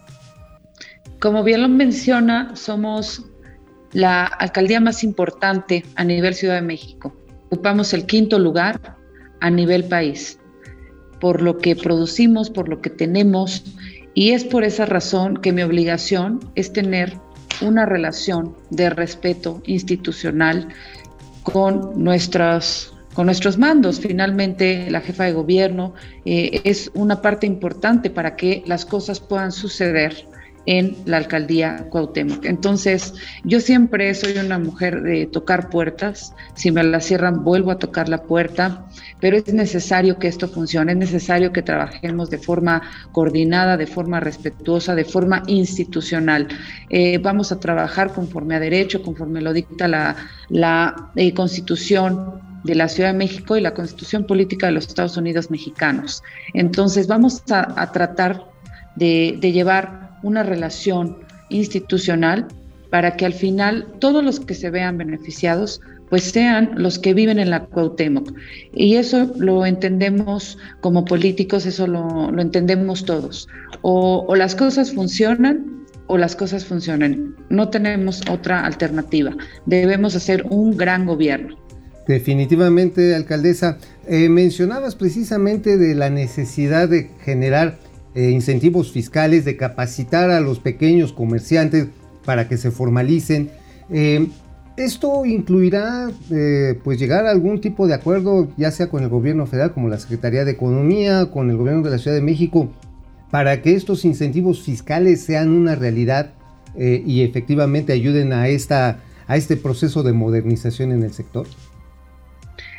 Como 1.18 1.42
bien 1.42 1.62
lo 1.62 1.68
menciona, 1.68 2.54
somos 2.54 3.24
la 3.90 4.24
alcaldía 4.24 4.78
más 4.78 5.02
importante 5.02 5.84
a 5.96 6.04
nivel 6.04 6.34
Ciudad 6.34 6.54
de 6.54 6.62
México. 6.62 7.12
Ocupamos 7.46 7.92
el 7.94 8.06
quinto 8.06 8.38
lugar 8.38 8.96
a 9.40 9.50
nivel 9.50 9.82
país, 9.86 10.38
por 11.20 11.42
lo 11.42 11.58
que 11.58 11.74
producimos, 11.74 12.48
por 12.48 12.68
lo 12.68 12.80
que 12.80 12.90
tenemos 12.90 13.64
y 14.14 14.30
es 14.32 14.44
por 14.44 14.64
esa 14.64 14.86
razón 14.86 15.38
que 15.38 15.52
mi 15.52 15.62
obligación 15.62 16.40
es 16.54 16.72
tener 16.72 17.18
una 17.60 17.86
relación 17.86 18.54
de 18.70 18.90
respeto 18.90 19.62
institucional 19.66 20.68
con, 21.42 22.02
nuestras, 22.02 22.92
con 23.14 23.26
nuestros 23.26 23.58
mandos. 23.58 24.00
Finalmente, 24.00 24.90
la 24.90 25.00
jefa 25.00 25.24
de 25.24 25.32
gobierno 25.32 25.94
eh, 26.24 26.60
es 26.64 26.90
una 26.94 27.22
parte 27.22 27.46
importante 27.46 28.10
para 28.10 28.36
que 28.36 28.62
las 28.66 28.84
cosas 28.84 29.20
puedan 29.20 29.52
suceder 29.52 30.26
en 30.66 30.96
la 31.06 31.16
alcaldía 31.16 31.86
Cuauhtémoc. 31.90 32.44
Entonces, 32.44 33.14
yo 33.44 33.60
siempre 33.60 34.14
soy 34.14 34.36
una 34.38 34.58
mujer 34.58 35.02
de 35.02 35.26
tocar 35.26 35.70
puertas, 35.70 36.34
si 36.54 36.70
me 36.70 36.82
la 36.84 37.00
cierran 37.00 37.44
vuelvo 37.44 37.70
a 37.70 37.78
tocar 37.78 38.08
la 38.08 38.22
puerta, 38.22 38.86
pero 39.20 39.36
es 39.36 39.52
necesario 39.52 40.18
que 40.18 40.28
esto 40.28 40.48
funcione, 40.48 40.92
es 40.92 40.98
necesario 40.98 41.52
que 41.52 41.62
trabajemos 41.62 42.30
de 42.30 42.38
forma 42.38 42.82
coordinada, 43.12 43.76
de 43.76 43.86
forma 43.86 44.20
respetuosa, 44.20 44.94
de 44.94 45.04
forma 45.04 45.42
institucional. 45.46 46.48
Eh, 46.90 47.18
vamos 47.18 47.52
a 47.52 47.58
trabajar 47.58 48.12
conforme 48.12 48.54
a 48.54 48.60
derecho, 48.60 49.02
conforme 49.02 49.40
lo 49.40 49.52
dicta 49.52 49.88
la, 49.88 50.16
la 50.48 51.10
eh, 51.16 51.34
constitución 51.34 52.40
de 52.62 52.76
la 52.76 52.86
Ciudad 52.86 53.12
de 53.12 53.18
México 53.18 53.56
y 53.56 53.60
la 53.60 53.74
constitución 53.74 54.24
política 54.24 54.66
de 54.66 54.72
los 54.72 54.86
Estados 54.86 55.16
Unidos 55.16 55.50
mexicanos. 55.50 56.22
Entonces, 56.54 57.08
vamos 57.08 57.42
a, 57.50 57.90
tratar 57.90 58.44
de 58.94 59.38
llevar 59.40 60.01
una 60.22 60.42
relación 60.42 61.18
institucional 61.48 62.48
para 62.90 63.16
que 63.16 63.26
al 63.26 63.32
final 63.32 63.86
todos 63.98 64.22
los 64.22 64.40
que 64.40 64.54
se 64.54 64.70
vean 64.70 64.98
beneficiados 64.98 65.80
pues 66.10 66.24
sean 66.24 66.72
los 66.76 66.98
que 66.98 67.14
viven 67.14 67.38
en 67.38 67.48
la 67.48 67.64
Cuauhtémoc. 67.64 68.34
Y 68.74 68.96
eso 68.96 69.32
lo 69.38 69.64
entendemos 69.64 70.58
como 70.82 71.06
políticos, 71.06 71.64
eso 71.64 71.86
lo, 71.86 72.30
lo 72.30 72.42
entendemos 72.42 73.06
todos. 73.06 73.48
O, 73.80 74.26
o 74.28 74.36
las 74.36 74.54
cosas 74.54 74.92
funcionan 74.92 75.86
o 76.08 76.18
las 76.18 76.36
cosas 76.36 76.66
funcionan. 76.66 77.34
No 77.48 77.70
tenemos 77.70 78.20
otra 78.30 78.66
alternativa. 78.66 79.34
Debemos 79.64 80.14
hacer 80.14 80.44
un 80.50 80.76
gran 80.76 81.06
gobierno. 81.06 81.56
Definitivamente, 82.06 83.14
alcaldesa. 83.14 83.78
Eh, 84.06 84.28
mencionabas 84.28 84.96
precisamente 84.96 85.78
de 85.78 85.94
la 85.94 86.10
necesidad 86.10 86.90
de 86.90 87.10
generar 87.24 87.78
eh, 88.14 88.30
incentivos 88.30 88.92
fiscales, 88.92 89.44
de 89.44 89.56
capacitar 89.56 90.30
a 90.30 90.40
los 90.40 90.58
pequeños 90.58 91.12
comerciantes 91.12 91.88
para 92.24 92.48
que 92.48 92.56
se 92.56 92.70
formalicen. 92.70 93.50
Eh, 93.90 94.28
esto 94.76 95.26
incluirá 95.26 96.10
pues 96.82 96.98
llegar 96.98 97.26
a 97.26 97.30
algún 97.30 97.60
tipo 97.60 97.86
de 97.86 97.92
acuerdo, 97.92 98.48
ya 98.56 98.70
sea 98.70 98.88
con 98.88 99.02
el 99.02 99.10
gobierno 99.10 99.46
federal, 99.46 99.74
como 99.74 99.88
la 99.88 99.98
Secretaría 99.98 100.46
de 100.46 100.52
Economía, 100.52 101.30
con 101.30 101.50
el 101.50 101.58
gobierno 101.58 101.82
de 101.82 101.90
la 101.90 101.98
Ciudad 101.98 102.16
de 102.16 102.22
México, 102.22 102.70
para 103.30 103.60
que 103.60 103.74
estos 103.74 104.06
incentivos 104.06 104.62
fiscales 104.62 105.20
sean 105.20 105.50
una 105.50 105.74
realidad 105.74 106.32
y 106.74 107.20
efectivamente 107.20 107.92
ayuden 107.92 108.32
a, 108.32 108.48
esta, 108.48 109.00
a 109.26 109.36
este 109.36 109.58
proceso 109.58 110.02
de 110.02 110.14
modernización 110.14 110.90
en 110.92 111.02
el 111.02 111.12
sector. 111.12 111.46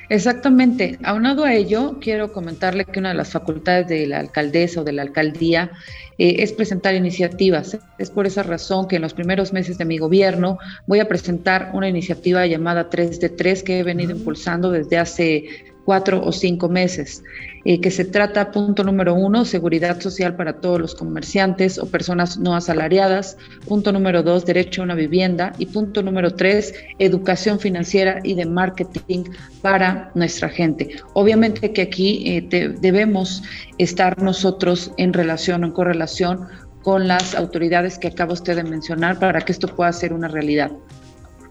Exactamente. 0.09 0.99
Aunado 1.03 1.45
a 1.45 1.53
ello, 1.53 1.97
quiero 2.01 2.31
comentarle 2.33 2.85
que 2.85 2.99
una 2.99 3.09
de 3.09 3.15
las 3.15 3.31
facultades 3.31 3.87
de 3.87 4.05
la 4.07 4.19
alcaldesa 4.19 4.81
o 4.81 4.83
de 4.83 4.93
la 4.93 5.01
alcaldía 5.01 5.71
eh, 6.17 6.35
es 6.39 6.53
presentar 6.53 6.93
iniciativas. 6.93 7.77
Es 7.97 8.09
por 8.09 8.27
esa 8.27 8.43
razón 8.43 8.87
que 8.87 8.97
en 8.97 9.01
los 9.01 9.13
primeros 9.13 9.53
meses 9.53 9.77
de 9.77 9.85
mi 9.85 9.97
gobierno 9.97 10.59
voy 10.87 10.99
a 10.99 11.07
presentar 11.07 11.71
una 11.73 11.87
iniciativa 11.87 12.45
llamada 12.45 12.89
3 12.89 13.19
de 13.19 13.29
3 13.29 13.63
que 13.63 13.79
he 13.79 13.83
venido 13.83 14.11
impulsando 14.11 14.71
desde 14.71 14.97
hace 14.97 15.72
cuatro 15.85 16.23
o 16.23 16.31
cinco 16.31 16.69
meses, 16.69 17.23
eh, 17.65 17.81
que 17.81 17.91
se 17.91 18.05
trata, 18.05 18.51
punto 18.51 18.83
número 18.83 19.13
uno, 19.13 19.45
seguridad 19.45 19.99
social 19.99 20.35
para 20.35 20.59
todos 20.59 20.79
los 20.79 20.95
comerciantes 20.95 21.77
o 21.77 21.85
personas 21.87 22.37
no 22.37 22.55
asalariadas, 22.55 23.37
punto 23.67 23.91
número 23.91 24.23
dos, 24.23 24.45
derecho 24.45 24.81
a 24.81 24.85
una 24.85 24.95
vivienda 24.95 25.53
y 25.57 25.65
punto 25.67 26.01
número 26.01 26.35
tres, 26.35 26.73
educación 26.99 27.59
financiera 27.59 28.19
y 28.23 28.35
de 28.35 28.45
marketing 28.45 29.25
para 29.61 30.11
nuestra 30.15 30.49
gente. 30.49 30.95
Obviamente 31.13 31.73
que 31.73 31.81
aquí 31.81 32.23
eh, 32.27 32.75
debemos 32.79 33.43
estar 33.77 34.21
nosotros 34.21 34.91
en 34.97 35.13
relación 35.13 35.63
o 35.63 35.67
en 35.67 35.73
correlación 35.73 36.47
con 36.81 37.07
las 37.07 37.33
autoridades 37.33 37.97
que 37.97 38.09
acaba 38.09 38.33
usted 38.33 38.57
de 38.57 38.63
mencionar 38.63 39.17
para 39.17 39.41
que 39.41 39.53
esto 39.53 39.67
pueda 39.67 39.91
ser 39.93 40.13
una 40.13 40.27
realidad. 40.27 40.71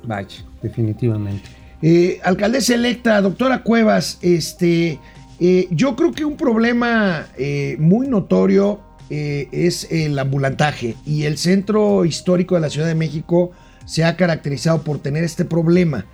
Vaya, 0.04 0.44
definitivamente. 0.60 1.61
Eh, 1.82 2.20
alcaldesa 2.22 2.76
electa, 2.76 3.20
doctora 3.20 3.64
Cuevas, 3.64 4.18
este, 4.22 5.00
eh, 5.40 5.66
yo 5.70 5.96
creo 5.96 6.12
que 6.12 6.24
un 6.24 6.36
problema 6.36 7.26
eh, 7.36 7.76
muy 7.78 8.06
notorio 8.08 8.80
es 9.10 9.88
el 9.90 10.18
ambulantaje 10.18 10.96
y 11.04 11.24
el 11.24 11.36
centro 11.36 12.06
histórico 12.06 12.54
de 12.54 12.62
la 12.62 12.70
Ciudad 12.70 12.86
de 12.86 12.94
México 12.94 13.50
se 13.84 14.04
ha 14.04 14.16
caracterizado 14.16 14.84
por 14.84 15.00
tener 15.00 15.22
este 15.22 15.44
problema. 15.44 16.06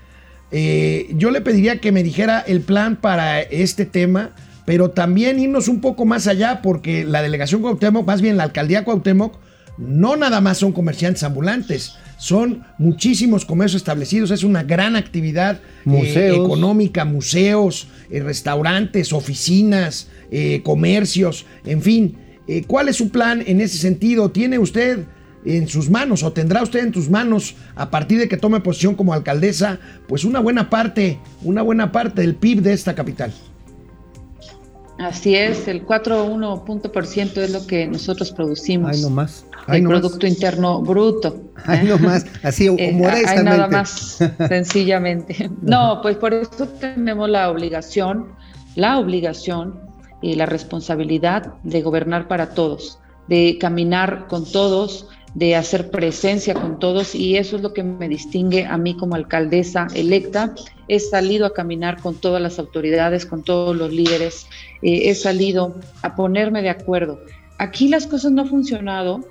yo 0.51 1.31
le 1.31 1.41
pediría 1.41 1.79
que 1.79 1.93
me 1.93 2.03
dijera 2.03 2.41
el 2.41 2.61
plan 2.61 2.97
para 2.97 3.41
este 3.41 3.87
tema, 3.87 4.35
pero 4.67 4.91
también 4.91 5.39
irnos 5.39 5.69
un 5.69 5.81
poco 5.81 6.07
más 6.07 6.27
allá 6.27 6.61
porque 6.61 7.05
la 7.05 7.23
delegación 7.23 7.63
Cuauhtémoc, 7.63 8.05
más 8.05 8.21
bien 8.21 8.37
la 8.37 8.43
alcaldía 8.43 8.83
Cuauhtémoc, 8.83 9.37
no 9.79 10.17
nada 10.17 10.41
más 10.41 10.59
son 10.59 10.73
comerciantes 10.73 11.23
ambulantes, 11.23 11.95
son 12.19 12.65
muchísimos 12.79 13.45
comercios 13.45 13.81
establecidos, 13.81 14.33
es 14.33 14.43
una 14.43 14.65
gran 14.65 14.97
actividad 14.97 15.61
eh, 15.87 16.33
económica, 16.35 17.05
museos, 17.05 17.87
eh, 18.11 18.21
restaurantes, 18.21 19.13
oficinas, 19.13 20.09
eh, 20.31 20.61
comercios, 20.65 21.47
en 21.65 21.83
fin. 21.83 22.17
¿Cuál 22.67 22.89
es 22.89 22.97
su 22.97 23.11
plan 23.11 23.45
en 23.47 23.61
ese 23.61 23.77
sentido? 23.77 24.31
¿Tiene 24.31 24.59
usted 24.59 25.05
en 25.45 25.69
sus 25.69 25.91
manos 25.91 26.23
o 26.23 26.33
tendrá 26.33 26.63
usted 26.63 26.81
en 26.81 26.95
sus 26.95 27.11
manos 27.11 27.55
a 27.75 27.91
partir 27.91 28.19
de 28.19 28.27
que 28.27 28.39
tome 28.39 28.61
posición 28.61 28.95
como 28.95 29.13
alcaldesa, 29.13 29.79
pues 30.07 30.25
una 30.25 30.41
buena 30.41 30.71
parte, 30.71 31.19
una 31.43 31.61
buena 31.61 31.93
parte 31.93 32.23
del 32.23 32.37
PIB 32.37 32.63
de 32.63 32.73
esta 32.73 32.95
capital? 32.95 33.35
Así 34.99 35.37
es, 35.37 35.69
el 35.69 35.87
4,1 35.87 36.65
punto 36.65 36.91
por 36.91 37.07
ciento 37.07 37.41
es 37.41 37.53
lo 37.53 37.65
que 37.67 37.87
nosotros 37.87 38.33
producimos. 38.33 38.97
Hay 38.97 39.03
no 39.03 39.11
más. 39.11 39.47
El 39.69 39.85
Producto 39.85 40.27
Interno 40.27 40.81
Bruto. 40.83 41.53
Hay 41.67 41.87
no 41.87 41.99
más, 41.99 42.27
así 42.43 42.67
eh, 42.67 43.01
Hay 43.27 43.45
nada 43.45 43.69
más, 43.69 44.19
sencillamente. 44.49 45.51
No, 45.63 46.01
pues 46.03 46.17
por 46.17 46.35
eso 46.35 46.67
tenemos 46.81 47.29
la 47.29 47.51
obligación, 47.51 48.33
la 48.75 48.99
obligación 48.99 49.79
y 50.21 50.35
la 50.35 50.47
responsabilidad 50.47 51.55
de 51.63 51.83
gobernar 51.83 52.27
para 52.27 52.51
todos, 52.51 52.99
de 53.29 53.57
caminar 53.61 54.27
con 54.27 54.51
todos, 54.51 55.09
de 55.35 55.57
hacer 55.57 55.91
presencia 55.91 56.55
con 56.55 56.79
todos 56.79 57.15
y 57.15 57.37
eso 57.37 57.57
es 57.57 57.63
lo 57.63 57.73
que 57.73 57.83
me 57.83 58.09
distingue 58.09 58.67
a 58.67 58.77
mí 58.77 58.97
como 58.97 59.15
alcaldesa 59.15 59.87
electa. 59.95 60.55
He 60.89 61.01
salido 61.01 61.47
a 61.47 61.55
caminar 61.55 62.01
con 62.01 62.15
todas 62.15 62.41
las 62.41 62.59
autoridades, 62.59 63.27
con 63.27 63.43
todos 63.43 63.77
los 63.77 63.93
líderes, 63.93 64.47
eh, 64.83 65.11
he 65.11 65.15
salido 65.15 65.75
a 66.03 66.15
ponerme 66.15 66.63
de 66.63 66.71
acuerdo. 66.71 67.21
Aquí 67.59 67.89
las 67.89 68.07
cosas 68.07 68.33
no 68.33 68.43
han 68.43 68.49
funcionado 68.49 69.25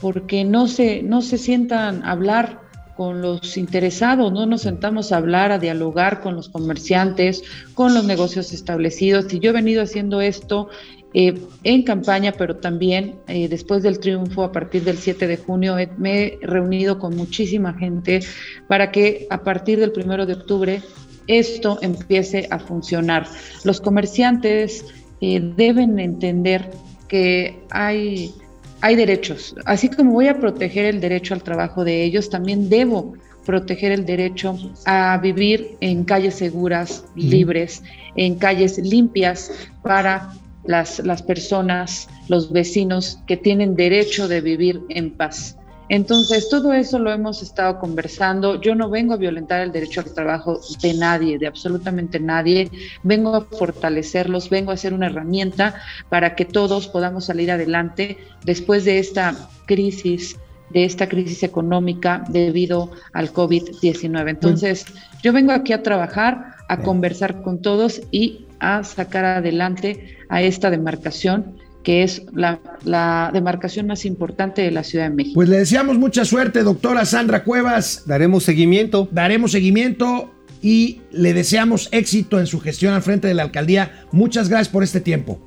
porque 0.00 0.44
no 0.44 0.66
se, 0.66 1.02
no 1.02 1.22
se 1.22 1.38
sientan 1.38 2.02
a 2.04 2.12
hablar 2.12 2.66
con 2.96 3.20
los 3.20 3.58
interesados, 3.58 4.32
no 4.32 4.46
nos 4.46 4.62
sentamos 4.62 5.12
a 5.12 5.18
hablar, 5.18 5.52
a 5.52 5.58
dialogar 5.58 6.22
con 6.22 6.34
los 6.34 6.48
comerciantes, 6.48 7.42
con 7.74 7.92
los 7.92 8.04
negocios 8.04 8.52
establecidos. 8.54 9.32
Y 9.34 9.38
yo 9.38 9.50
he 9.50 9.52
venido 9.52 9.82
haciendo 9.82 10.22
esto 10.22 10.70
eh, 11.14 11.40
en 11.64 11.82
campaña, 11.82 12.32
pero 12.32 12.56
también 12.56 13.16
eh, 13.28 13.48
después 13.48 13.82
del 13.82 13.98
triunfo, 14.00 14.42
a 14.42 14.52
partir 14.52 14.84
del 14.84 14.98
7 14.98 15.26
de 15.26 15.36
junio, 15.36 15.76
me 15.96 16.22
he 16.22 16.38
reunido 16.42 16.98
con 16.98 17.16
muchísima 17.16 17.74
gente 17.74 18.20
para 18.68 18.90
que 18.90 19.26
a 19.30 19.42
partir 19.42 19.78
del 19.78 19.92
1 19.96 20.26
de 20.26 20.32
octubre 20.34 20.82
esto 21.26 21.78
empiece 21.82 22.46
a 22.50 22.58
funcionar. 22.58 23.26
Los 23.64 23.80
comerciantes 23.80 24.84
eh, 25.20 25.40
deben 25.56 25.98
entender 25.98 26.70
que 27.08 27.58
hay, 27.70 28.32
hay 28.80 28.96
derechos. 28.96 29.54
Así 29.64 29.88
como 29.88 30.12
voy 30.12 30.28
a 30.28 30.38
proteger 30.38 30.84
el 30.84 31.00
derecho 31.00 31.34
al 31.34 31.42
trabajo 31.42 31.84
de 31.84 32.04
ellos, 32.04 32.30
también 32.30 32.68
debo 32.68 33.14
proteger 33.44 33.92
el 33.92 34.04
derecho 34.04 34.58
a 34.84 35.18
vivir 35.18 35.76
en 35.80 36.04
calles 36.04 36.34
seguras, 36.34 37.04
libres, 37.14 37.82
en 38.16 38.34
calles 38.34 38.76
limpias 38.78 39.52
para 39.82 40.32
las, 40.66 40.98
las 41.00 41.22
personas, 41.22 42.08
los 42.28 42.52
vecinos 42.52 43.20
que 43.26 43.36
tienen 43.36 43.76
derecho 43.76 44.28
de 44.28 44.40
vivir 44.40 44.82
en 44.88 45.10
paz. 45.10 45.56
Entonces, 45.88 46.48
todo 46.48 46.72
eso 46.72 46.98
lo 46.98 47.12
hemos 47.12 47.42
estado 47.42 47.78
conversando. 47.78 48.60
Yo 48.60 48.74
no 48.74 48.90
vengo 48.90 49.14
a 49.14 49.18
violentar 49.18 49.60
el 49.60 49.70
derecho 49.70 50.00
al 50.00 50.12
trabajo 50.12 50.60
de 50.82 50.94
nadie, 50.94 51.38
de 51.38 51.46
absolutamente 51.46 52.18
nadie. 52.18 52.70
Vengo 53.04 53.36
a 53.36 53.44
fortalecerlos, 53.44 54.50
vengo 54.50 54.72
a 54.72 54.76
ser 54.76 54.94
una 54.94 55.06
herramienta 55.06 55.80
para 56.08 56.34
que 56.34 56.44
todos 56.44 56.88
podamos 56.88 57.26
salir 57.26 57.52
adelante 57.52 58.18
después 58.44 58.84
de 58.84 58.98
esta 58.98 59.48
crisis, 59.66 60.36
de 60.70 60.84
esta 60.84 61.08
crisis 61.08 61.42
económica 61.42 62.24
debido 62.28 62.90
al 63.12 63.32
COVID-19. 63.32 64.28
Entonces, 64.30 64.86
yo 65.22 65.32
vengo 65.32 65.52
aquí 65.52 65.72
a 65.72 65.82
trabajar, 65.82 66.54
a 66.68 66.78
conversar 66.78 67.42
con 67.42 67.62
todos 67.62 68.02
y 68.10 68.46
a 68.58 68.82
sacar 68.84 69.24
adelante 69.24 70.16
a 70.28 70.42
esta 70.42 70.70
demarcación 70.70 71.56
que 71.86 72.02
es 72.02 72.22
la, 72.34 73.30
demarcación 73.32 73.86
más 73.86 74.04
importante 74.06 74.60
de 74.60 74.72
la 74.72 74.82
Ciudad 74.82 75.08
de 75.08 75.14
México. 75.14 75.34
Pues 75.36 75.48
le 75.48 75.58
deseamos 75.58 75.96
mucha 75.98 76.24
suerte, 76.24 76.64
doctora 76.64 77.04
Sandra 77.04 77.44
Cuevas. 77.44 78.02
Daremos 78.06 78.42
seguimiento. 78.42 79.08
Daremos 79.12 79.52
seguimiento 79.52 80.34
y 80.60 81.02
le 81.12 81.32
deseamos 81.32 81.88
éxito 81.92 82.40
en 82.40 82.48
su 82.48 82.58
gestión 82.58 82.92
al 82.92 83.02
frente 83.02 83.28
de 83.28 83.34
la 83.34 83.44
alcaldía. 83.44 84.04
Muchas 84.10 84.48
gracias 84.48 84.68
por 84.68 84.82
este 84.82 85.00
tiempo. 85.00 85.38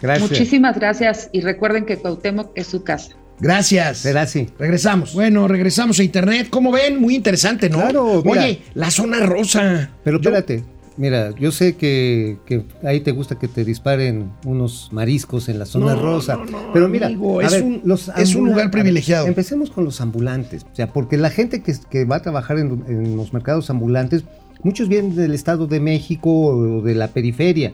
Gracias. 0.00 0.30
Muchísimas 0.32 0.80
gracias 0.80 1.30
y 1.30 1.42
recuerden 1.42 1.86
que 1.86 1.96
Cuauhtémoc 1.96 2.50
es 2.56 2.66
su 2.66 2.82
casa. 2.82 3.14
Gracias. 3.42 4.06
Gracias. 4.06 4.52
Regresamos. 4.56 5.14
Bueno, 5.14 5.48
regresamos 5.48 5.98
a 5.98 6.04
internet. 6.04 6.46
¿Cómo 6.48 6.70
ven? 6.70 7.00
Muy 7.00 7.16
interesante, 7.16 7.68
¿no? 7.68 7.78
Claro. 7.78 8.22
Oye, 8.24 8.62
la 8.74 8.90
zona 8.92 9.26
rosa. 9.26 9.90
Pero 10.04 10.18
espérate. 10.18 10.62
Mira, 10.96 11.34
yo 11.38 11.50
sé 11.50 11.74
que, 11.74 12.38
ahí 12.84 13.00
te 13.00 13.10
gusta 13.12 13.38
que 13.38 13.48
te 13.48 13.64
disparen 13.64 14.30
unos 14.44 14.90
mariscos 14.92 15.48
en 15.48 15.58
la 15.58 15.66
zona 15.66 15.94
rosa, 15.94 16.38
pero 16.72 16.86
mira, 16.86 17.08
es, 17.08 17.16
un, 17.62 17.82
es, 18.16 18.34
un, 18.34 18.50
lugar 18.50 18.70
privilegiado. 18.70 19.26
empecemos 19.26 19.70
con 19.70 19.84
los 19.86 20.02
ambulantes, 20.02 20.66
o 20.70 20.76
sea, 20.76 20.92
porque 20.92 21.16
la 21.16 21.30
gente 21.30 21.62
que, 21.62 22.04
va 22.04 22.16
a 22.16 22.22
trabajar 22.22 22.58
en, 22.58 23.16
los 23.16 23.32
mercados 23.32 23.70
ambulantes, 23.70 24.24
muchos 24.62 24.90
vienen 24.90 25.16
del 25.16 25.32
Estado 25.32 25.66
de 25.66 25.80
México 25.80 26.30
o 26.30 26.82
de 26.82 26.94
la 26.94 27.08
periferia, 27.08 27.72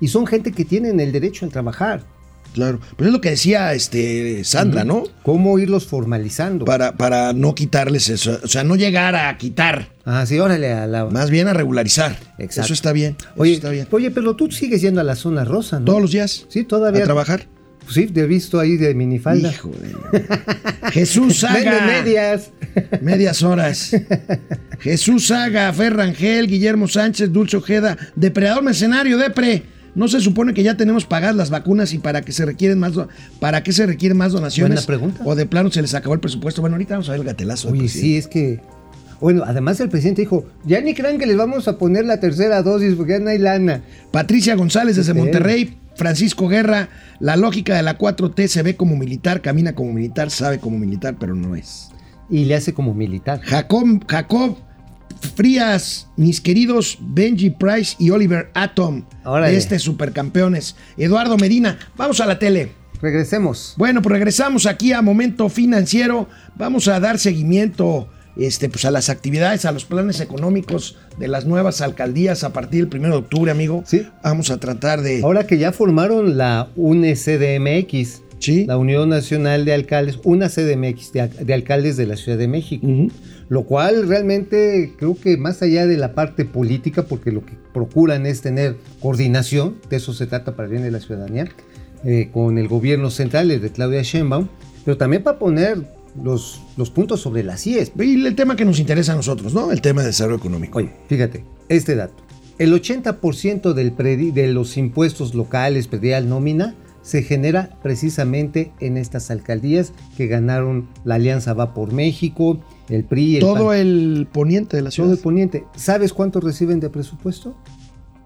y 0.00 0.08
son 0.08 0.26
gente 0.26 0.50
que 0.50 0.64
tienen 0.64 1.00
el 1.00 1.12
derecho 1.12 1.44
a 1.44 1.50
trabajar. 1.50 2.02
Claro. 2.54 2.80
Pero 2.96 3.08
es 3.10 3.12
lo 3.12 3.20
que 3.20 3.30
decía 3.30 3.74
este 3.74 4.44
Sandra, 4.44 4.84
¿no? 4.84 5.02
¿Cómo 5.24 5.58
irlos 5.58 5.86
formalizando? 5.86 6.64
Para, 6.64 6.96
para 6.96 7.32
no 7.32 7.54
quitarles 7.54 8.08
eso. 8.08 8.38
O 8.44 8.48
sea, 8.48 8.62
no 8.62 8.76
llegar 8.76 9.16
a 9.16 9.36
quitar. 9.36 9.88
Ah, 10.04 10.24
sí, 10.24 10.38
órale 10.38 10.72
a 10.72 10.86
la... 10.86 11.04
Más 11.06 11.30
bien 11.30 11.48
a 11.48 11.52
regularizar. 11.52 12.16
Exacto. 12.38 12.66
Eso 12.66 12.74
está 12.74 12.92
bien. 12.92 13.16
eso 13.18 13.28
Oye, 13.36 13.54
está 13.54 13.70
bien. 13.70 13.88
oye, 13.90 14.10
pero 14.12 14.36
tú 14.36 14.50
sigues 14.52 14.80
yendo 14.82 15.00
a 15.00 15.04
la 15.04 15.16
zona 15.16 15.44
rosa, 15.44 15.80
¿no? 15.80 15.86
Todos 15.86 16.00
los 16.00 16.12
días. 16.12 16.46
Sí, 16.48 16.62
todavía. 16.62 17.00
A 17.02 17.04
trabajar. 17.04 17.46
Pues 17.82 17.94
sí, 17.96 18.06
te 18.06 18.20
he 18.20 18.26
visto 18.26 18.60
ahí 18.60 18.76
de 18.76 18.94
minifalda. 18.94 19.50
Hijo 19.50 19.70
de... 19.70 20.24
Jesús 20.92 21.38
Saga. 21.40 21.84
medias. 21.86 22.50
Medias 23.02 23.42
horas. 23.42 23.94
Jesús 24.78 25.26
Saga, 25.26 25.72
Ferrangel, 25.72 26.46
Guillermo 26.46 26.86
Sánchez, 26.88 27.32
Dulce 27.32 27.56
Ojeda, 27.56 27.96
Depredador 28.16 28.62
Mercenario, 28.62 29.18
Depre. 29.18 29.73
No 29.94 30.08
se 30.08 30.20
supone 30.20 30.54
que 30.54 30.62
ya 30.62 30.76
tenemos 30.76 31.04
pagadas 31.04 31.36
las 31.36 31.50
vacunas 31.50 31.92
y 31.92 31.98
para 31.98 32.22
qué 32.22 32.32
se 32.32 32.44
requieren 32.44 32.78
más 32.78 32.92
para 33.38 33.62
qué 33.62 33.72
se 33.72 33.86
requieren 33.86 34.18
más 34.18 34.32
donaciones. 34.32 34.86
Buena 34.86 34.86
pregunta. 34.86 35.22
O 35.24 35.34
de 35.34 35.46
plano 35.46 35.70
se 35.70 35.82
les 35.82 35.94
acabó 35.94 36.14
el 36.14 36.20
presupuesto. 36.20 36.60
Bueno, 36.60 36.74
ahorita 36.74 36.94
vamos 36.94 37.08
a 37.08 37.12
ver 37.12 37.20
el 37.20 37.26
gatelazo. 37.26 37.68
Oye, 37.68 37.80
presidente. 37.80 38.08
sí, 38.08 38.16
es 38.16 38.26
que. 38.26 38.60
Bueno, 39.20 39.44
además 39.46 39.78
el 39.80 39.88
presidente 39.88 40.22
dijo: 40.22 40.46
Ya 40.64 40.80
ni 40.80 40.94
crean 40.94 41.18
que 41.18 41.26
les 41.26 41.36
vamos 41.36 41.68
a 41.68 41.78
poner 41.78 42.04
la 42.04 42.18
tercera 42.18 42.62
dosis 42.62 42.94
porque 42.94 43.12
ya 43.12 43.18
no 43.20 43.30
hay 43.30 43.38
lana. 43.38 43.82
Patricia 44.10 44.56
González 44.56 44.96
desde. 44.96 45.14
Monterrey, 45.14 45.78
Francisco 45.94 46.48
Guerra, 46.48 46.88
la 47.20 47.36
lógica 47.36 47.76
de 47.76 47.82
la 47.82 47.96
4T 47.96 48.48
se 48.48 48.62
ve 48.62 48.76
como 48.76 48.96
militar, 48.96 49.42
camina 49.42 49.74
como 49.74 49.92
militar, 49.92 50.30
sabe 50.30 50.58
como 50.58 50.78
militar, 50.78 51.16
pero 51.18 51.34
no 51.36 51.54
es. 51.54 51.90
Y 52.28 52.46
le 52.46 52.56
hace 52.56 52.74
como 52.74 52.94
militar. 52.94 53.40
Jacob, 53.42 54.04
Jacob 54.08 54.56
Frías, 55.26 56.08
mis 56.16 56.40
queridos 56.40 56.98
Benji 57.00 57.50
Price 57.50 57.96
y 57.98 58.10
Oliver 58.10 58.50
Atom, 58.54 59.04
Órale. 59.24 59.52
de 59.52 59.58
este 59.58 59.78
supercampeones. 59.78 60.76
Eduardo 60.96 61.36
Medina, 61.36 61.78
vamos 61.96 62.20
a 62.20 62.26
la 62.26 62.38
tele. 62.38 62.72
Regresemos. 63.00 63.74
Bueno, 63.76 64.00
pues 64.02 64.12
regresamos 64.12 64.66
aquí 64.66 64.92
a 64.92 65.02
Momento 65.02 65.48
Financiero. 65.48 66.28
Vamos 66.56 66.88
a 66.88 67.00
dar 67.00 67.18
seguimiento 67.18 68.08
este, 68.36 68.68
pues 68.68 68.84
a 68.84 68.90
las 68.90 69.10
actividades, 69.10 69.64
a 69.64 69.72
los 69.72 69.84
planes 69.84 70.20
económicos 70.20 70.96
de 71.18 71.28
las 71.28 71.44
nuevas 71.44 71.80
alcaldías 71.80 72.44
a 72.44 72.52
partir 72.52 72.88
del 72.88 73.00
1 73.00 73.08
de 73.10 73.16
octubre, 73.16 73.50
amigo. 73.50 73.82
Sí. 73.86 74.06
Vamos 74.22 74.50
a 74.50 74.58
tratar 74.58 75.02
de... 75.02 75.22
Ahora 75.22 75.46
que 75.46 75.58
ya 75.58 75.72
formaron 75.72 76.36
la 76.36 76.68
UNECDMX, 76.76 78.22
Sí. 78.44 78.66
la 78.66 78.76
Unión 78.76 79.08
Nacional 79.08 79.64
de 79.64 79.72
Alcaldes, 79.72 80.18
una 80.24 80.48
CDMX 80.48 81.12
de, 81.12 81.28
de 81.28 81.54
alcaldes 81.54 81.96
de 81.96 82.06
la 82.06 82.16
Ciudad 82.16 82.38
de 82.38 82.48
México. 82.48 82.86
Lo 83.48 83.64
cual 83.64 84.08
realmente 84.08 84.92
creo 84.96 85.16
que 85.16 85.36
más 85.36 85.62
allá 85.62 85.86
de 85.86 85.96
la 85.96 86.14
parte 86.14 86.44
política, 86.44 87.04
porque 87.04 87.30
lo 87.30 87.44
que 87.44 87.52
procuran 87.72 88.26
es 88.26 88.40
tener 88.40 88.76
coordinación, 89.00 89.76
de 89.90 89.96
eso 89.96 90.12
se 90.12 90.26
trata 90.26 90.56
para 90.56 90.66
el 90.66 90.70
bien 90.72 90.82
de 90.82 90.90
la 90.90 91.00
ciudadanía, 91.00 91.48
eh, 92.04 92.30
con 92.32 92.58
el 92.58 92.68
gobierno 92.68 93.10
central, 93.10 93.50
el 93.50 93.60
de 93.60 93.70
Claudia 93.70 94.02
Sheinbaum, 94.02 94.48
pero 94.84 94.96
también 94.96 95.22
para 95.22 95.38
poner 95.38 95.78
los, 96.22 96.60
los 96.76 96.90
puntos 96.90 97.20
sobre 97.20 97.42
las 97.42 97.66
IES. 97.66 97.92
Y 97.98 98.26
el 98.26 98.34
tema 98.34 98.56
que 98.56 98.64
nos 98.64 98.78
interesa 98.78 99.12
a 99.12 99.16
nosotros, 99.16 99.54
¿no? 99.54 99.72
El 99.72 99.80
tema 99.80 100.02
de 100.02 100.08
desarrollo 100.08 100.38
económico. 100.38 100.78
Oye, 100.78 100.90
fíjate, 101.08 101.44
este 101.68 101.96
dato. 101.96 102.14
El 102.58 102.72
80% 102.72 103.72
del 103.72 104.32
de 104.32 104.46
los 104.48 104.76
impuestos 104.76 105.34
locales, 105.34 105.88
predial, 105.88 106.28
nómina, 106.28 106.74
se 107.04 107.22
genera 107.22 107.70
precisamente 107.82 108.72
en 108.80 108.96
estas 108.96 109.30
alcaldías 109.30 109.92
que 110.16 110.26
ganaron 110.26 110.88
la 111.04 111.16
Alianza 111.16 111.52
Va 111.52 111.74
por 111.74 111.92
México, 111.92 112.58
el 112.88 113.04
PRI, 113.04 113.36
el 113.36 113.40
Todo 113.40 113.66
PAN, 113.66 113.76
el 113.76 114.28
poniente 114.32 114.76
de 114.78 114.82
la 114.82 114.90
ciudad. 114.90 115.08
todo 115.08 115.16
el 115.16 115.22
poniente. 115.22 115.64
¿Sabes 115.76 116.12
cuánto 116.14 116.40
reciben 116.40 116.80
de 116.80 116.88
presupuesto? 116.88 117.54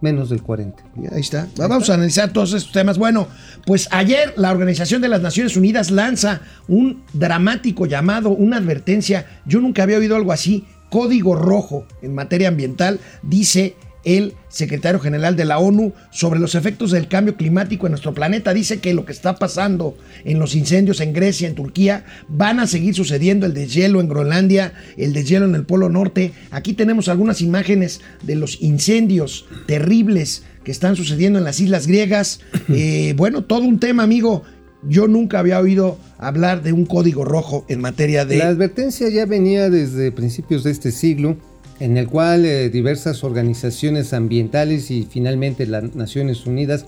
Menos 0.01 0.31
del 0.31 0.43
40. 0.45 0.81
Ya, 0.95 1.11
Ahí 1.13 1.21
está. 1.21 1.49
Vamos 1.57 1.91
a 1.91 1.95
analizar 1.95 2.33
todos 2.33 2.53
estos 2.55 2.73
temas. 2.73 2.99
Bueno, 2.99 3.27
pues 3.67 3.89
ayer 3.91 4.33
la 4.37 4.53
Organización 4.53 5.03
de 5.03 5.09
las 5.09 5.21
Naciones 5.23 5.57
Unidas 5.57 5.91
lanza 5.91 6.41
un 6.69 7.03
dramático 7.13 7.85
llamado, 7.85 8.31
una 8.31 8.59
advertencia. 8.59 9.27
Yo 9.45 9.61
nunca 9.61 9.83
había 9.83 9.99
oído 9.99 10.15
algo 10.15 10.31
así. 10.31 10.65
Código 10.89 11.35
rojo 11.35 11.85
en 12.01 12.15
materia 12.15 12.47
ambiental, 12.47 13.01
dice 13.23 13.75
el 14.09 14.33
secretario 14.49 15.01
general 15.01 15.37
de 15.37 15.45
la 15.45 15.59
ONU 15.59 15.93
sobre 16.11 16.41
los 16.41 16.55
efectos 16.55 16.91
del 16.91 17.09
cambio 17.09 17.37
climático 17.37 17.87
en 17.87 17.93
nuestro 17.93 18.15
planeta. 18.15 18.55
Dice 18.55 18.81
que 18.81 18.95
lo 18.95 19.05
que 19.05 19.13
está 19.13 19.37
pasando 19.37 19.99
en 20.25 20.39
los 20.39 20.55
incendios 20.55 21.01
en 21.01 21.13
Grecia, 21.13 21.47
en 21.47 21.55
Turquía, 21.55 22.07
van 22.27 22.59
a 22.59 22.67
seguir 22.67 22.95
sucediendo 22.95 23.45
el 23.45 23.53
deshielo 23.53 24.01
en 24.01 24.09
Groenlandia, 24.09 24.73
el 24.97 25.13
deshielo 25.13 25.45
en 25.45 25.55
el 25.55 25.67
Polo 25.67 25.91
Norte. 25.91 26.33
Aquí 26.51 26.73
tenemos 26.73 27.09
algunas 27.09 27.43
imágenes 27.43 28.01
de 28.23 28.37
los 28.37 28.63
incendios 28.63 29.45
terribles 29.67 30.43
que 30.65 30.71
están 30.71 30.97
sucediendo 30.97 31.39
en 31.39 31.45
las 31.45 31.61
islas 31.61 31.87
griegas. 31.87 32.41
Eh, 32.71 33.15
bueno, 33.17 33.45
todo 33.45 33.63
un 33.63 33.81
tema, 33.81 34.03
amigo. 34.03 34.43
Yo 34.83 35.09
nunca 35.09 35.39
había 35.39 35.59
oído 35.59 35.99
hablar 36.19 36.63
de 36.63 36.73
un 36.73 36.85
código 36.85 37.25
rojo 37.25 37.65
en 37.69 37.81
materia 37.81 38.25
de... 38.25 38.37
La 38.37 38.49
advertencia 38.49 39.09
ya 39.09 39.25
venía 39.25 39.71
desde 39.71 40.13
principios 40.13 40.65
de 40.65 40.71
este 40.71 40.93
siglo, 40.93 41.39
en 41.81 41.97
el 41.97 42.09
cual 42.09 42.45
eh, 42.45 42.71
diversas 42.71 43.23
organizaciones 43.25 44.13
ambientales 44.13 44.91
y 44.91 45.07
finalmente 45.09 45.67
las 45.67 45.95
Naciones 45.95 46.47
Unidas 46.47 46.87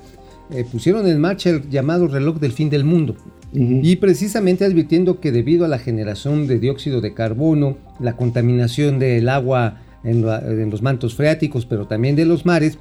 eh, 0.51 0.65
pusieron 0.71 1.07
en 1.07 1.21
marcha 1.21 1.51
el 1.51 1.69
llamado 1.71 2.09
reloj 2.09 2.39
del 2.41 2.53
fin 2.53 2.71
del 2.71 2.85
mundo. 2.85 3.17
Y 3.53 3.97
precisamente 3.97 4.65
advirtiendo 4.65 5.19
que 5.21 5.33
debido 5.33 5.65
a 5.65 5.69
la 5.69 5.81
generación 5.81 6.47
de 6.47 6.61
dióxido 6.61 7.01
de 7.01 7.15
carbono, 7.15 7.79
la 7.99 8.17
contaminación 8.17 9.01
del 9.01 9.29
agua 9.29 9.79
en, 10.05 10.25
la- 10.25 10.39
en 10.39 10.71
los 10.71 10.83
mantos 10.83 11.17
freáticos, 11.17 11.67
pero 11.67 11.87
también 11.89 12.15
de 12.15 12.27
los 12.27 12.47
mares, 12.47 12.79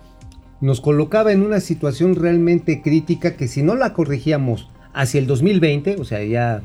nos 0.62 0.80
colocaba 0.80 1.32
en 1.32 1.42
una 1.42 1.60
situación 1.60 2.16
realmente 2.16 2.82
crítica 2.84 3.36
que 3.36 3.48
si 3.48 3.64
no 3.64 3.76
la 3.76 3.94
corregíamos 3.94 4.68
hacia 4.94 5.20
el 5.20 5.26
2020, 5.26 5.96
o 6.00 6.04
sea, 6.06 6.24
ya 6.24 6.62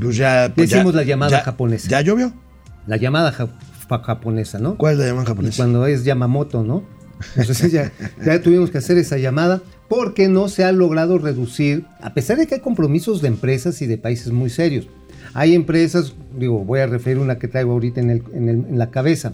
Pues 0.00 0.16
ya, 0.16 0.52
pues 0.54 0.70
ya- 0.70 0.76
Decimos 0.78 0.94
la 0.96 1.04
llamada 1.04 1.38
ya- 1.38 1.44
japonesa. 1.44 1.88
¿Ya 1.88 2.00
llovió? 2.00 2.32
la 2.88 2.96
llamada 2.96 3.30
ja- 3.32 3.46
fa- 3.46 3.54
japonesa, 3.88 4.58
¿no? 4.58 4.76
¿Cuál 4.76 4.94
es 4.94 4.98
la 5.00 5.06
llamada 5.06 5.24
Y 5.24 5.28
japonesa? 5.28 5.56
cuando 5.56 5.86
es 5.86 6.04
Yamamoto, 6.04 6.62
¿no? 6.64 6.82
Entonces 7.36 7.70
ya, 7.72 7.92
ya 8.24 8.42
tuvimos 8.42 8.70
que 8.70 8.78
hacer 8.78 8.98
esa 8.98 9.16
llamada 9.18 9.62
porque 9.88 10.28
no 10.28 10.48
se 10.48 10.64
ha 10.64 10.72
logrado 10.72 11.18
reducir, 11.18 11.84
a 12.00 12.12
pesar 12.12 12.36
de 12.38 12.46
que 12.46 12.56
hay 12.56 12.60
compromisos 12.60 13.22
de 13.22 13.28
empresas 13.28 13.80
y 13.82 13.86
de 13.86 13.98
países 13.98 14.32
muy 14.32 14.50
serios. 14.50 14.88
Hay 15.32 15.54
empresas, 15.54 16.14
digo, 16.38 16.64
voy 16.64 16.80
a 16.80 16.86
referir 16.86 17.18
una 17.18 17.38
que 17.38 17.48
traigo 17.48 17.72
ahorita 17.72 18.00
en, 18.00 18.10
el- 18.10 18.22
en 18.34 18.48
el- 18.48 18.64
en 18.68 18.78
la 18.78 18.90
cabeza, 18.90 19.32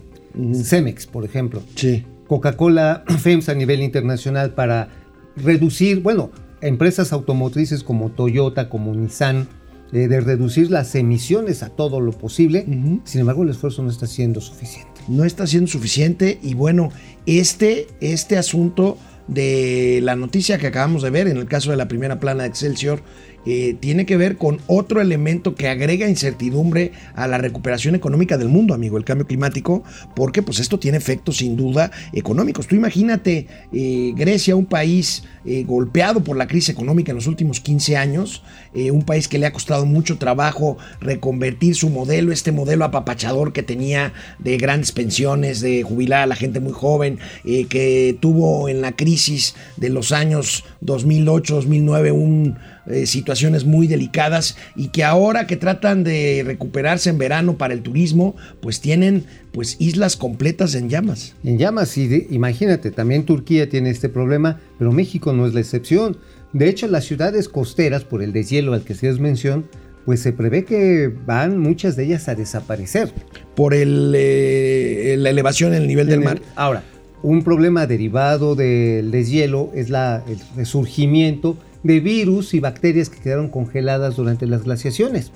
Cemex, 0.54 1.06
por 1.06 1.24
ejemplo. 1.24 1.62
Sí. 1.74 2.04
Coca-Cola 2.28 3.02
FEMS 3.18 3.48
a 3.48 3.54
nivel 3.54 3.80
internacional 3.82 4.52
para 4.54 4.88
reducir, 5.36 6.00
bueno, 6.02 6.30
empresas 6.60 7.12
automotrices 7.12 7.82
como 7.82 8.10
Toyota, 8.10 8.68
como 8.68 8.94
Nissan, 8.94 9.48
eh, 9.92 10.08
de 10.08 10.20
reducir 10.20 10.70
las 10.70 10.94
emisiones 10.94 11.62
a 11.62 11.68
todo 11.68 12.00
lo 12.00 12.12
posible. 12.12 12.64
Sin 13.04 13.20
embargo, 13.20 13.42
el 13.42 13.50
esfuerzo 13.50 13.82
no 13.82 13.90
está 13.90 14.06
siendo 14.06 14.40
suficiente. 14.40 15.00
no 15.08 15.24
está 15.24 15.46
siendo 15.46 15.68
suficiente 15.68 16.38
y 16.42 16.54
bueno, 16.54 16.90
este, 17.26 17.88
este 18.00 18.36
asunto 18.36 18.98
de 19.26 20.00
la 20.02 20.16
noticia 20.16 20.58
que 20.58 20.66
acabamos 20.66 21.02
de 21.02 21.10
ver 21.10 21.28
en 21.28 21.36
el 21.36 21.46
caso 21.46 21.70
de 21.70 21.76
la 21.76 21.88
primera 21.88 22.18
plana 22.18 22.42
de 22.42 22.48
Excelsior 22.48 23.00
eh, 23.46 23.74
tiene 23.80 24.04
que 24.04 24.16
ver 24.16 24.36
con 24.36 24.60
otro 24.66 25.00
elemento 25.00 25.54
que 25.54 25.68
agrega 25.68 26.08
incertidumbre 26.08 26.92
a 27.14 27.26
la 27.26 27.38
recuperación 27.38 27.94
económica 27.94 28.36
del 28.36 28.48
mundo, 28.48 28.74
amigo, 28.74 28.98
el 28.98 29.04
cambio 29.04 29.26
climático, 29.26 29.82
porque 30.14 30.42
pues 30.42 30.58
esto 30.58 30.78
tiene 30.78 30.98
efectos 30.98 31.38
sin 31.38 31.56
duda 31.56 31.90
económicos. 32.12 32.66
Tú 32.66 32.74
imagínate 32.74 33.46
eh, 33.72 34.12
Grecia, 34.14 34.56
un 34.56 34.66
país 34.66 35.24
eh, 35.46 35.64
golpeado 35.64 36.22
por 36.22 36.36
la 36.36 36.46
crisis 36.46 36.68
económica 36.68 37.12
en 37.12 37.16
los 37.16 37.26
últimos 37.26 37.60
15 37.60 37.96
años, 37.96 38.42
un 38.72 39.02
país 39.02 39.26
que 39.26 39.38
le 39.38 39.46
ha 39.46 39.52
costado 39.52 39.84
mucho 39.84 40.16
trabajo 40.16 40.78
reconvertir 41.00 41.74
su 41.74 41.90
modelo, 41.90 42.30
este 42.32 42.52
modelo 42.52 42.84
apapachador 42.84 43.52
que 43.52 43.64
tenía 43.64 44.12
de 44.38 44.58
grandes 44.58 44.92
pensiones, 44.92 45.60
de 45.60 45.82
jubilar 45.82 46.22
a 46.22 46.26
la 46.26 46.36
gente 46.36 46.60
muy 46.60 46.72
joven, 46.72 47.18
que 47.42 48.16
tuvo 48.20 48.68
en 48.68 48.80
la 48.80 48.92
crisis 48.92 49.56
de 49.76 49.88
los 49.88 50.12
años 50.12 50.64
2008-2009 50.82 52.12
un 52.12 52.58
eh, 52.86 53.06
situaciones 53.06 53.64
muy 53.64 53.86
delicadas 53.86 54.56
y 54.76 54.88
que 54.88 55.04
ahora 55.04 55.46
que 55.46 55.56
tratan 55.56 56.04
de 56.04 56.42
recuperarse 56.44 57.10
en 57.10 57.18
verano 57.18 57.56
para 57.58 57.74
el 57.74 57.82
turismo, 57.82 58.36
pues 58.60 58.80
tienen 58.80 59.24
pues 59.52 59.76
islas 59.80 60.16
completas 60.16 60.74
en 60.74 60.88
llamas. 60.88 61.34
En 61.44 61.58
llamas, 61.58 61.96
y 61.98 62.08
de- 62.08 62.26
imagínate, 62.30 62.90
también 62.90 63.24
Turquía 63.24 63.68
tiene 63.68 63.90
este 63.90 64.08
problema, 64.08 64.60
pero 64.78 64.92
México 64.92 65.32
no 65.32 65.46
es 65.46 65.54
la 65.54 65.60
excepción. 65.60 66.16
De 66.52 66.68
hecho, 66.68 66.88
las 66.88 67.04
ciudades 67.04 67.48
costeras, 67.48 68.04
por 68.04 68.22
el 68.22 68.32
deshielo 68.32 68.72
al 68.74 68.82
que 68.82 68.94
se 68.94 69.12
mención, 69.14 69.66
pues 70.04 70.20
se 70.20 70.32
prevé 70.32 70.64
que 70.64 71.12
van 71.26 71.58
muchas 71.58 71.94
de 71.94 72.04
ellas 72.04 72.28
a 72.28 72.34
desaparecer. 72.34 73.12
Por 73.54 73.74
el, 73.74 74.12
eh, 74.16 75.14
la 75.18 75.30
elevación 75.30 75.74
en 75.74 75.82
el 75.82 75.88
nivel 75.88 76.06
del 76.06 76.20
el- 76.20 76.24
mar. 76.24 76.40
Ahora, 76.56 76.82
un 77.22 77.42
problema 77.44 77.86
derivado 77.86 78.54
del 78.54 79.10
deshielo 79.10 79.70
es 79.74 79.90
la, 79.90 80.24
el 80.26 80.38
resurgimiento 80.56 81.56
de 81.82 82.00
virus 82.00 82.54
y 82.54 82.60
bacterias 82.60 83.08
que 83.08 83.20
quedaron 83.20 83.48
congeladas 83.48 84.16
durante 84.16 84.46
las 84.46 84.64
glaciaciones. 84.64 85.32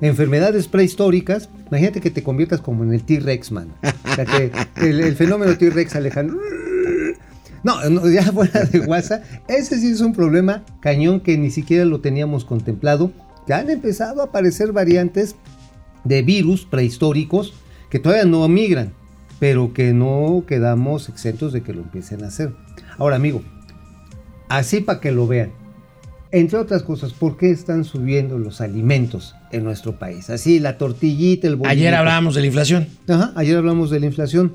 Enfermedades 0.00 0.68
prehistóricas, 0.68 1.48
imagínate 1.68 2.00
que 2.00 2.10
te 2.10 2.22
conviertas 2.22 2.60
como 2.60 2.84
en 2.84 2.92
el 2.92 3.02
T-Rex, 3.02 3.52
man. 3.52 3.72
O 3.82 4.14
sea, 4.14 4.24
que 4.26 4.52
el, 4.76 5.16
fenómeno 5.16 5.56
T-Rex 5.56 5.96
Alejandro. 5.96 6.38
No, 7.62 7.88
no, 7.88 8.08
ya 8.08 8.22
fuera 8.32 8.64
de 8.64 8.80
WhatsApp, 8.80 9.24
ese 9.48 9.78
sí 9.80 9.90
es 9.90 10.00
un 10.00 10.12
problema 10.12 10.64
cañón 10.80 11.20
que 11.20 11.38
ni 11.38 11.50
siquiera 11.50 11.84
lo 11.84 12.00
teníamos 12.00 12.44
contemplado. 12.44 13.10
Ya 13.48 13.58
han 13.58 13.70
empezado 13.70 14.20
a 14.20 14.26
aparecer 14.26 14.72
variantes 14.72 15.36
de 16.04 16.22
virus 16.22 16.66
prehistóricos 16.66 17.54
que 17.90 17.98
todavía 17.98 18.24
no 18.24 18.46
migran, 18.48 18.92
pero 19.38 19.72
que 19.72 19.92
no 19.92 20.44
quedamos 20.46 21.08
exentos 21.08 21.52
de 21.52 21.62
que 21.62 21.72
lo 21.72 21.82
empiecen 21.82 22.22
a 22.22 22.28
hacer. 22.28 22.54
Ahora, 22.98 23.16
amigo, 23.16 23.42
así 24.48 24.80
para 24.80 25.00
que 25.00 25.12
lo 25.12 25.26
vean. 25.26 25.52
Entre 26.32 26.58
otras 26.58 26.82
cosas, 26.82 27.12
¿por 27.12 27.36
qué 27.36 27.50
están 27.50 27.84
subiendo 27.84 28.38
los 28.38 28.60
alimentos 28.60 29.34
en 29.52 29.64
nuestro 29.64 29.98
país? 29.98 30.28
Así, 30.28 30.58
la 30.58 30.76
tortillita, 30.76 31.46
el 31.46 31.56
bolillo. 31.56 31.72
Ayer 31.72 31.94
hablábamos 31.94 32.34
de 32.34 32.40
la 32.40 32.46
inflación. 32.48 32.88
Ajá, 33.08 33.32
ayer 33.36 33.56
hablamos 33.56 33.90
de 33.90 34.00
la 34.00 34.06
inflación. 34.06 34.54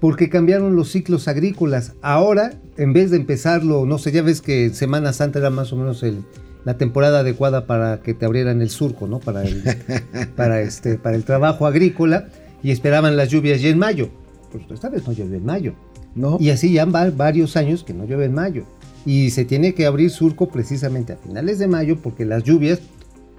Porque 0.00 0.28
cambiaron 0.28 0.74
los 0.74 0.90
ciclos 0.90 1.28
agrícolas. 1.28 1.92
Ahora, 2.02 2.54
en 2.76 2.92
vez 2.92 3.12
de 3.12 3.18
empezarlo, 3.18 3.86
no 3.86 3.98
sé, 3.98 4.10
ya 4.10 4.22
ves 4.22 4.40
que 4.40 4.70
Semana 4.70 5.12
Santa 5.12 5.38
era 5.38 5.50
más 5.50 5.72
o 5.72 5.76
menos 5.76 6.02
el, 6.02 6.24
la 6.64 6.76
temporada 6.76 7.20
adecuada 7.20 7.66
para 7.66 8.00
que 8.02 8.12
te 8.12 8.26
abrieran 8.26 8.62
el 8.62 8.70
surco, 8.70 9.06
¿no? 9.06 9.20
Para 9.20 9.44
el, 9.44 9.62
para 10.36 10.60
este, 10.60 10.98
para 10.98 11.14
el 11.14 11.22
trabajo 11.22 11.68
agrícola 11.68 12.26
y 12.64 12.72
esperaban 12.72 13.16
las 13.16 13.28
lluvias 13.28 13.62
ya 13.62 13.68
en 13.68 13.78
mayo. 13.78 14.10
Pues 14.50 14.64
esta 14.70 14.88
vez 14.88 15.06
no 15.06 15.12
llueve 15.12 15.36
en 15.36 15.44
mayo. 15.44 15.74
¿No? 16.14 16.36
Y 16.40 16.50
así 16.50 16.72
ya 16.72 16.84
van 16.84 17.16
varios 17.16 17.56
años 17.56 17.84
que 17.84 17.94
no 17.94 18.04
llueve 18.04 18.26
en 18.26 18.34
mayo. 18.34 18.66
Y 19.04 19.30
se 19.30 19.44
tiene 19.44 19.74
que 19.74 19.86
abrir 19.86 20.10
surco 20.10 20.48
precisamente 20.48 21.12
a 21.12 21.16
finales 21.16 21.58
de 21.58 21.66
mayo 21.68 21.98
porque 22.02 22.24
las 22.24 22.44
lluvias 22.44 22.80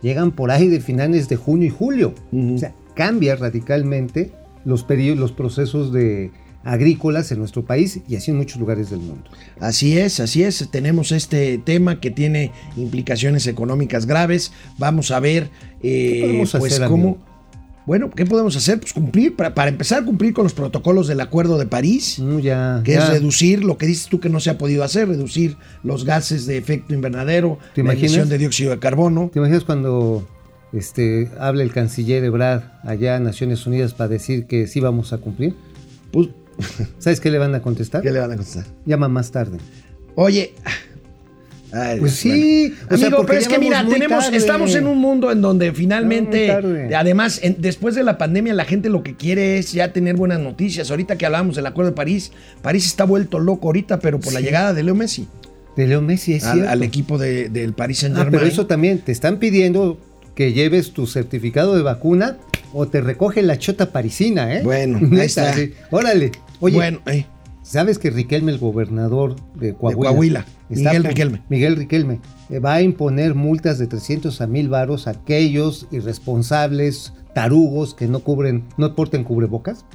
llegan 0.02 0.32
por 0.32 0.52
ahí 0.52 0.67
de 0.67 0.82
finales 0.82 1.30
de 1.30 1.36
junio 1.38 1.67
y 1.67 1.69
julio. 1.69 2.13
O 2.34 2.58
sea, 2.58 2.73
cambia 2.95 3.36
radicalmente 3.36 4.32
los, 4.65 4.86
peri- 4.86 5.15
los 5.15 5.32
procesos 5.32 5.93
de 5.93 6.32
agrícolas 6.65 7.30
en 7.32 7.39
nuestro 7.39 7.65
país 7.65 7.99
y 8.08 8.15
así 8.15 8.32
en 8.32 8.38
muchos 8.38 8.58
lugares 8.60 8.89
del 8.89 8.99
mundo. 8.99 9.23
Así 9.60 9.97
es, 9.97 10.19
así 10.19 10.43
es. 10.43 10.69
Tenemos 10.71 11.12
este 11.12 11.58
tema 11.58 11.99
que 11.99 12.10
tiene 12.12 12.52
implicaciones 12.78 13.47
económicas 13.47 14.06
graves. 14.06 14.52
Vamos 14.78 15.12
a 15.12 15.19
ver, 15.19 15.49
eh, 15.82 16.38
pues 16.38 16.56
hacer, 16.56 16.88
cómo. 16.88 17.04
amigo? 17.10 17.33
Bueno, 17.86 18.10
¿qué 18.12 18.26
podemos 18.26 18.56
hacer? 18.56 18.80
Pues 18.80 18.93
cumplir, 18.93 19.36
para, 19.36 19.54
para 19.54 19.69
empezar 19.69 20.02
a 20.02 20.06
cumplir 20.06 20.34
con 20.34 20.43
los 20.46 20.54
protocolos 20.54 21.08
del 21.08 21.19
Acuerdo 21.19 21.58
de 21.58 21.65
París, 21.65 22.17
Mm, 22.19 22.39
ya, 22.39 22.82
que 22.84 22.93
ya. 22.93 23.04
es 23.04 23.10
reducir 23.10 23.63
lo 23.63 23.78
que 23.78 23.86
dices 23.86 24.08
tú 24.08 24.19
que 24.22 24.30
no 24.30 24.39
se 24.39 24.50
ha 24.50 24.58
podido 24.58 24.84
hacer, 24.84 25.08
reducir 25.10 25.58
los 25.84 26.06
gases 26.06 26.46
de 26.46 26.58
efecto 26.58 26.93
invernadero, 26.93 27.58
¿Te 27.76 27.84
la 27.84 27.89
imaginas? 27.91 28.12
emisión 28.13 28.30
de 28.30 28.38
dióxido 28.38 28.72
de 28.72 28.80
carbono. 28.80 29.30
¿Te 29.34 29.39
imaginas 29.39 29.65
cuando 29.65 30.26
este, 30.72 31.30
habla 31.39 31.63
el 31.63 31.72
canciller 31.74 32.24
Ebrard 32.24 32.63
allá 32.84 33.17
en 33.17 33.24
Naciones 33.26 33.67
Unidas 33.67 33.93
para 33.93 34.08
decir 34.08 34.46
que 34.48 34.65
sí 34.67 34.80
vamos 34.80 35.12
a 35.12 35.17
cumplir? 35.17 35.54
Pues, 36.12 36.30
¿Sabes 37.00 37.19
qué 37.19 37.32
le 37.32 37.38
van 37.39 37.54
a 37.56 37.62
contestar? 37.62 38.02
¿qué 38.02 38.12
le 38.12 38.19
van 38.19 38.32
a 38.32 38.36
contestar? 38.38 38.65
Llama 38.86 39.08
más 39.10 39.32
tarde. 39.32 39.58
Oye. 40.15 40.54
Ay, 41.73 41.99
Pues 41.99 42.23
bueno. 42.23 42.38
sí, 42.38 42.73
o 42.89 42.97
sea, 42.97 43.07
Amigo, 43.07 43.25
pero 43.25 43.39
es 43.39 43.47
que 43.47 43.59
mira, 43.59 43.86
tenemos, 43.88 44.23
tarde. 44.25 44.38
estamos 44.38 44.75
en 44.75 44.88
un 44.88 44.97
mundo 44.99 45.31
en 45.31 45.41
donde 45.41 45.71
finalmente, 45.73 46.51
además, 46.95 47.39
en- 47.43 47.57
después 47.59 47.95
de 47.95 48.03
la 48.03 48.17
pandemia, 48.17 48.53
la 48.53 48.65
gente 48.65 48.89
lo 48.89 49.03
que 49.03 49.15
quiere 49.15 49.57
es 49.57 49.71
ya 49.73 49.91
tener 49.93 50.15
buenas 50.15 50.39
noticias. 50.39 50.89
Ahorita 50.91 51.17
que 51.17 51.25
hablábamos 51.25 51.55
del 51.55 51.65
Acuerdo 51.65 51.91
de 51.91 51.95
París, 51.95 52.31
París 52.62 52.86
está 52.86 53.03
vuelto 53.05 53.39
loco 53.39 53.67
ahorita, 53.67 53.99
pero 53.99 54.19
por 54.19 54.33
la 54.33 54.39
llegada 54.41 54.73
de 54.73 54.83
Leo 54.83 54.95
Messi 54.95 55.27
De 55.75 55.88
Leo 55.88 56.01
Messi, 56.01 56.33
es 56.33 56.43
al, 56.45 56.53
cierto. 56.53 56.71
al 56.71 56.83
equipo 56.83 57.17
de- 57.17 57.49
del 57.49 57.73
Saint 57.95 58.15
Ah, 58.15 58.19
Germain. 58.23 58.31
pero 58.31 58.45
eso 58.45 58.67
también, 58.67 58.99
te 58.99 59.12
están 59.12 59.39
pidiendo 59.39 59.97
que 60.36 60.53
lleves 60.53 60.91
tu 60.91 61.07
certificado 61.07 61.75
de 61.75 61.81
vacuna 61.81 62.38
o 62.73 62.88
te 62.88 63.01
recoge 63.01 63.41
la 63.43 63.57
chota 63.57 63.91
parisina, 63.91 64.55
¿eh? 64.55 64.62
Bueno, 64.63 64.99
ahí 65.19 65.25
está. 65.25 65.53
Órale. 65.91 66.31
Oye, 66.59 66.75
bueno, 66.75 67.01
eh, 67.07 67.25
¿sabes 67.63 67.97
que 67.97 68.12
Riquelme, 68.12 68.52
el 68.52 68.60
gobernador 68.60 69.36
de 69.56 69.73
Coahuila, 69.73 70.12
Coahuila, 70.12 70.45
Miguel 70.69 71.04
Riquelme. 71.04 71.41
Miguel 71.49 71.76
Riquelme, 71.76 72.21
eh, 72.49 72.60
va 72.60 72.76
a 72.76 72.82
imponer 72.82 73.34
multas 73.34 73.80
de 73.80 73.88
300 73.88 74.39
a 74.41 74.47
1000 74.47 74.69
varos 74.69 75.08
a 75.08 75.12
aquellos 75.12 75.88
irresponsables, 75.91 77.13
tarugos 77.34 77.95
que 77.95 78.08
no 78.08 78.19
cubren, 78.19 78.65
no 78.78 78.93
porten 78.95 79.23
cubrebocas? 79.23 79.86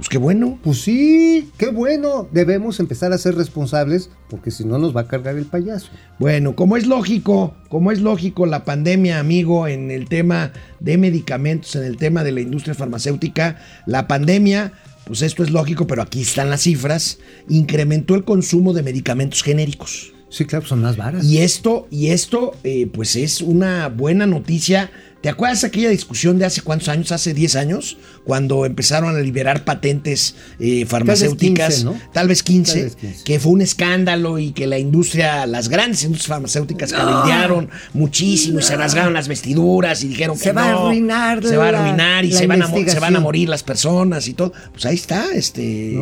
pues 0.00 0.08
qué 0.08 0.16
bueno. 0.16 0.58
Pues 0.64 0.80
sí, 0.80 1.50
qué 1.58 1.68
bueno. 1.68 2.26
Debemos 2.32 2.80
empezar 2.80 3.12
a 3.12 3.18
ser 3.18 3.34
responsables 3.34 4.08
porque 4.30 4.50
si 4.50 4.64
no 4.64 4.78
nos 4.78 4.96
va 4.96 5.02
a 5.02 5.06
cargar 5.06 5.36
el 5.36 5.44
payaso. 5.44 5.90
Bueno, 6.18 6.56
como 6.56 6.78
es 6.78 6.86
lógico, 6.86 7.54
como 7.68 7.92
es 7.92 8.00
lógico, 8.00 8.46
la 8.46 8.64
pandemia, 8.64 9.18
amigo, 9.18 9.68
en 9.68 9.90
el 9.90 10.08
tema 10.08 10.52
de 10.78 10.96
medicamentos, 10.96 11.76
en 11.76 11.82
el 11.82 11.98
tema 11.98 12.24
de 12.24 12.32
la 12.32 12.40
industria 12.40 12.74
farmacéutica, 12.74 13.58
la 13.84 14.08
pandemia, 14.08 14.72
pues 15.10 15.22
esto 15.22 15.42
es 15.42 15.50
lógico, 15.50 15.88
pero 15.88 16.02
aquí 16.02 16.20
están 16.20 16.50
las 16.50 16.60
cifras, 16.60 17.18
incrementó 17.48 18.14
el 18.14 18.22
consumo 18.22 18.72
de 18.72 18.84
medicamentos 18.84 19.42
genéricos. 19.42 20.12
Sí, 20.28 20.44
claro, 20.44 20.64
son 20.64 20.82
más 20.82 20.96
varas. 20.96 21.24
Y 21.24 21.38
esto, 21.38 21.88
y 21.90 22.10
esto, 22.10 22.56
eh, 22.62 22.88
pues 22.92 23.16
es 23.16 23.40
una 23.40 23.88
buena 23.88 24.26
noticia. 24.26 24.92
¿Te 25.20 25.28
acuerdas 25.28 25.64
aquella 25.64 25.90
discusión 25.90 26.38
de 26.38 26.46
hace 26.46 26.62
cuántos 26.62 26.88
años? 26.88 27.12
Hace 27.12 27.34
10 27.34 27.56
años, 27.56 27.98
cuando 28.24 28.64
empezaron 28.64 29.14
a 29.14 29.20
liberar 29.20 29.64
patentes 29.64 30.34
eh, 30.58 30.86
farmacéuticas. 30.86 31.74
15, 31.74 31.84
¿no? 31.84 32.00
Tal 32.12 32.28
vez 32.28 32.42
15, 32.42 32.72
Tal 32.72 32.82
vez 32.84 32.96
15. 32.96 33.24
que 33.24 33.38
fue 33.38 33.52
un 33.52 33.60
escándalo 33.60 34.38
y 34.38 34.52
que 34.52 34.66
la 34.66 34.78
industria, 34.78 35.46
las 35.46 35.68
grandes 35.68 36.04
industrias 36.04 36.28
farmacéuticas 36.28 36.92
cabildearon 36.92 37.68
muchísimo 37.92 38.60
y 38.60 38.62
se 38.62 38.76
rasgaron 38.76 39.12
las 39.12 39.28
vestiduras 39.28 40.02
y 40.04 40.08
dijeron 40.08 40.38
Se 40.38 40.44
que 40.44 40.52
va 40.52 40.64
a 40.64 40.70
arruinar 40.70 41.42
se 41.42 41.56
va 41.56 41.66
a 41.66 41.68
arruinar 41.68 42.24
y 42.24 42.32
se 42.32 42.46
van, 42.46 42.62
a, 42.62 42.68
se 42.68 43.00
van 43.00 43.16
a 43.16 43.20
morir 43.20 43.48
las 43.48 43.62
personas 43.62 44.26
y 44.26 44.32
todo. 44.32 44.52
Pues 44.72 44.86
ahí 44.86 44.94
está, 44.94 45.26
este. 45.34 45.98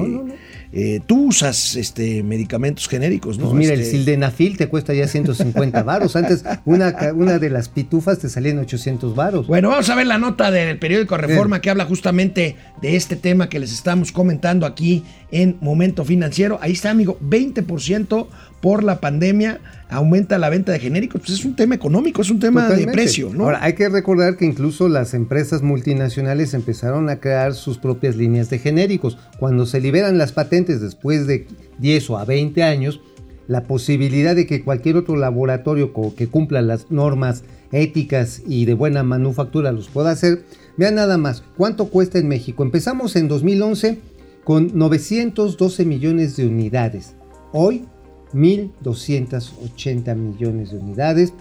Eh, 0.72 1.00
tú 1.06 1.28
usas 1.28 1.76
este 1.76 2.22
medicamentos 2.22 2.88
genéricos, 2.88 3.38
¿no? 3.38 3.46
Pues 3.46 3.56
mira, 3.58 3.72
el 3.72 3.80
Este, 3.80 3.96
sildenafil 3.96 4.56
te 4.58 4.68
cuesta 4.68 4.92
ya 4.92 5.06
150 5.08 5.82
varos. 5.82 6.14
Antes 6.16 6.44
una, 6.64 6.94
una 7.14 7.38
de 7.38 7.50
las 7.50 7.68
pitufas 7.68 8.18
te 8.18 8.28
salía 8.28 8.52
en 8.52 8.58
800 8.58 9.14
varos. 9.14 9.46
Bueno, 9.46 9.70
vamos 9.70 9.88
a 9.88 9.94
ver 9.94 10.06
la 10.06 10.18
nota 10.18 10.50
del 10.50 10.78
periódico 10.78 11.16
Reforma 11.16 11.60
que 11.60 11.70
habla 11.70 11.84
justamente 11.86 12.56
de 12.82 12.96
este 12.96 13.16
tema 13.16 13.48
que 13.48 13.58
les 13.58 13.72
estamos 13.72 14.12
comentando 14.12 14.66
aquí 14.66 15.04
en 15.30 15.56
Momento 15.60 16.04
Financiero. 16.04 16.58
Ahí 16.60 16.72
está, 16.72 16.90
amigo, 16.90 17.18
20% 17.22 18.26
por 18.60 18.82
la 18.84 19.00
pandemia 19.00 19.60
aumenta 19.88 20.38
la 20.38 20.50
venta 20.50 20.72
de 20.72 20.78
genéricos. 20.78 21.20
Pues 21.20 21.38
es 21.38 21.44
un 21.44 21.56
tema 21.56 21.74
económico, 21.74 22.22
es 22.22 22.30
un 22.30 22.40
tema 22.40 22.62
Totalmente. 22.62 22.90
de 22.90 22.96
precio, 22.96 23.30
¿no? 23.32 23.44
Ahora, 23.44 23.62
hay 23.62 23.74
que 23.74 23.88
recordar 23.88 24.36
que 24.36 24.44
incluso 24.44 24.88
las 24.88 25.14
empresas 25.14 25.62
multinacionales 25.62 26.54
empezaron 26.54 27.08
a 27.08 27.20
crear 27.20 27.54
sus 27.54 27.78
propias 27.78 28.16
líneas 28.16 28.50
de 28.50 28.58
genéricos. 28.58 29.18
Cuando 29.38 29.66
se 29.66 29.80
liberan 29.80 30.18
las 30.18 30.32
patentes 30.32 30.80
después 30.80 31.26
de 31.26 31.46
10 31.78 32.10
o 32.10 32.18
a 32.18 32.24
20 32.24 32.62
años, 32.62 33.00
la 33.46 33.62
posibilidad 33.62 34.36
de 34.36 34.46
que 34.46 34.62
cualquier 34.62 34.96
otro 34.96 35.16
laboratorio 35.16 35.92
que 36.14 36.28
cumpla 36.28 36.60
las 36.60 36.90
normas 36.90 37.44
éticas 37.72 38.42
y 38.46 38.66
de 38.66 38.74
buena 38.74 39.02
manufactura 39.02 39.72
los 39.72 39.88
pueda 39.88 40.10
hacer. 40.10 40.44
Vean 40.76 40.96
nada 40.96 41.16
más, 41.16 41.42
¿cuánto 41.56 41.86
cuesta 41.86 42.18
en 42.18 42.28
México? 42.28 42.62
Empezamos 42.62 43.16
en 43.16 43.26
2011 43.26 43.98
con 44.44 44.70
912 44.74 45.84
millones 45.84 46.36
de 46.36 46.46
unidades. 46.46 47.14
Hoy 47.52 47.86
1.280 48.34 50.14
millones 50.16 50.70
de 50.70 50.78
unidades. 50.78 51.32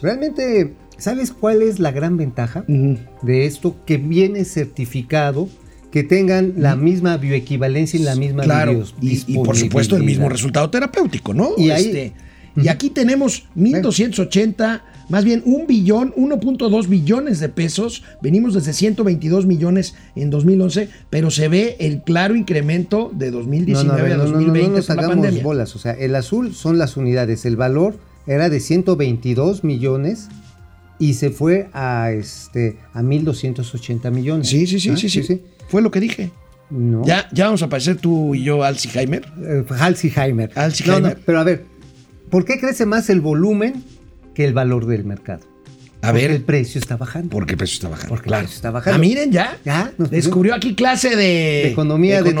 Realmente, 0.00 0.74
¿sabes 0.98 1.32
cuál 1.32 1.62
es 1.62 1.78
la 1.78 1.90
gran 1.90 2.16
ventaja 2.16 2.64
de 2.66 3.46
esto? 3.46 3.76
Que 3.86 3.96
viene 3.96 4.44
certificado, 4.44 5.48
que 5.90 6.02
tengan 6.02 6.54
la 6.58 6.76
misma 6.76 7.16
bioequivalencia 7.16 7.98
y 7.98 8.02
la 8.02 8.14
misma 8.16 8.42
Claro, 8.42 8.84
y, 9.00 9.22
y 9.26 9.34
por 9.38 9.56
supuesto 9.56 9.96
el 9.96 10.02
mismo 10.02 10.28
resultado 10.28 10.68
terapéutico, 10.70 11.32
¿no? 11.32 11.50
Y 11.56 11.70
ahí- 11.70 11.86
Este, 11.86 12.12
y 12.56 12.68
aquí 12.68 12.90
tenemos 12.90 13.44
1.280, 13.56 14.82
más 15.08 15.24
bien 15.24 15.42
un 15.44 15.66
billón, 15.66 16.12
1.2 16.16 16.88
billones 16.88 17.38
de 17.40 17.48
pesos. 17.48 18.02
Venimos 18.22 18.54
desde 18.54 18.72
122 18.72 19.46
millones 19.46 19.94
en 20.14 20.30
2011, 20.30 20.88
pero 21.10 21.30
se 21.30 21.48
ve 21.48 21.76
el 21.78 22.02
claro 22.02 22.34
incremento 22.34 23.10
de 23.14 23.30
No, 23.30 23.38
2019 23.38 23.86
no, 23.86 23.92
a 23.92 24.02
ver, 24.02 24.12
a 24.12 24.16
no, 24.16 24.24
no, 24.24 24.30
no, 24.30 24.36
2020 24.38 24.70
no 24.70 24.76
nos 24.76 24.88
la 24.88 24.94
hagamos 24.94 25.14
pandemia. 25.16 25.42
bolas. 25.42 25.76
O 25.76 25.78
sea, 25.78 25.92
el 25.92 26.14
azul 26.14 26.54
son 26.54 26.78
las 26.78 26.96
unidades. 26.96 27.44
El 27.44 27.56
valor 27.56 27.98
era 28.26 28.48
de 28.48 28.58
122 28.60 29.62
millones 29.64 30.28
y 30.98 31.14
se 31.14 31.30
fue 31.30 31.68
a 31.72 32.10
este 32.10 32.78
a 32.92 33.02
1280 33.02 34.10
millones. 34.10 34.48
Sí, 34.48 34.66
sí, 34.66 34.80
sí, 34.80 34.90
Ah, 34.90 34.96
sí, 34.96 35.08
sí, 35.08 35.42
Fue 35.68 35.82
lo 35.82 35.90
que 35.90 36.00
dije. 36.00 36.30
No. 36.70 37.04
Ya, 37.04 37.28
ya 37.32 37.44
vamos 37.44 37.62
a 37.62 37.66
aparecer 37.66 37.96
tú 37.96 38.34
y 38.34 38.42
yo, 38.42 38.64
Alzheimer. 38.64 39.24
Eh, 39.40 39.64
Alzheimer. 39.78 40.50
Alzheimer. 40.56 41.00
No, 41.02 41.08
no, 41.10 41.14
pero 41.24 41.38
a 41.38 41.44
ver, 41.44 41.64
¿por 42.30 42.44
qué 42.44 42.58
crece 42.58 42.86
más 42.86 43.08
el 43.08 43.20
volumen 43.20 43.84
que 44.36 44.44
el 44.44 44.52
valor 44.52 44.84
del 44.84 45.04
mercado? 45.04 45.40
A 46.02 46.08
Porque 46.10 46.22
ver, 46.26 46.30
el 46.30 46.42
precio 46.42 46.78
está 46.78 46.98
bajando. 46.98 47.30
porque 47.30 47.52
el 47.54 47.56
precio 47.58 47.76
está 47.76 47.88
bajando. 47.88 48.10
Porque 48.10 48.26
el 48.26 48.28
claro. 48.28 48.42
precio 48.42 48.56
está 48.56 48.70
bajando. 48.70 48.96
Ah, 48.96 48.98
miren, 48.98 49.32
ya. 49.32 49.56
Ya, 49.64 49.92
nos 49.96 50.10
Descubrió 50.10 50.54
aquí 50.54 50.74
clase 50.74 51.16
de... 51.16 51.16
De 51.16 51.68
economía 51.68 52.22
de 52.22 52.34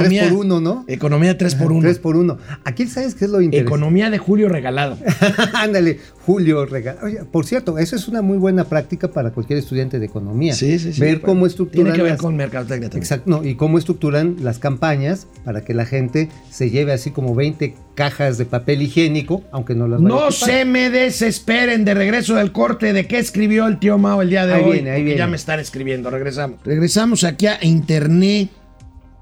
¿no? 0.60 0.84
Economía 0.86 1.30
de 1.30 1.34
3 1.36 1.54
por 1.54 1.72
1 1.72 1.80
3 1.80 1.98
por 1.98 2.16
1. 2.16 2.38
Aquí 2.64 2.86
sabes 2.86 3.14
qué 3.14 3.24
es 3.24 3.30
lo 3.30 3.40
interesante. 3.40 3.66
Economía 3.66 4.10
de 4.10 4.18
Julio 4.18 4.50
regalado. 4.50 4.98
Ándale, 5.54 6.00
Julio 6.26 6.66
regala. 6.66 6.98
Oye, 7.04 7.20
por 7.30 7.46
cierto, 7.46 7.78
eso 7.78 7.94
es 7.94 8.08
una 8.08 8.20
muy 8.20 8.36
buena 8.36 8.64
práctica 8.64 9.08
para 9.08 9.30
cualquier 9.30 9.60
estudiante 9.60 10.00
de 10.00 10.06
economía. 10.06 10.54
Sí, 10.54 10.78
sí, 10.80 10.92
sí. 10.92 11.00
Ver 11.00 11.18
Bueno, 11.20 11.26
cómo 11.26 11.46
estructuran. 11.46 11.84
Tiene 11.84 11.96
que 11.96 12.02
ver 12.02 12.12
las- 12.12 12.20
con 12.20 12.34
mercadotecnia 12.36 12.88
también. 12.88 13.02
Exacto, 13.02 13.30
no, 13.30 13.44
y 13.44 13.54
cómo 13.54 13.78
estructuran 13.78 14.36
las 14.42 14.58
campañas 14.58 15.28
para 15.44 15.64
que 15.64 15.72
la 15.72 15.86
gente 15.86 16.28
se 16.50 16.70
lleve 16.70 16.92
así 16.92 17.12
como 17.12 17.34
20 17.36 17.74
cajas 17.94 18.38
de 18.38 18.44
papel 18.44 18.82
higiénico, 18.82 19.44
aunque 19.52 19.74
no 19.76 19.86
las 19.88 20.02
vaya 20.02 20.14
a 20.16 20.18
No 20.18 20.30
se 20.32 20.64
me 20.64 20.90
desesperen 20.90 21.84
de 21.84 21.94
regreso 21.94 22.34
del 22.34 22.50
corte 22.50 22.92
de 22.92 23.06
qué 23.06 23.18
escribió 23.18 23.66
el 23.68 23.78
tío 23.78 23.96
Mao 23.96 24.20
el 24.20 24.28
día 24.30 24.46
de 24.46 24.54
Ahí 24.54 24.64
hoy. 24.64 24.72
viene, 24.72 24.90
ahí 24.90 25.02
viene. 25.04 25.18
Ya 25.18 25.26
me 25.28 25.36
están 25.36 25.60
escribiendo. 25.60 26.10
Regresamos. 26.10 26.58
Regresamos 26.64 27.22
aquí 27.24 27.46
a 27.46 27.58
internet. 27.64 28.48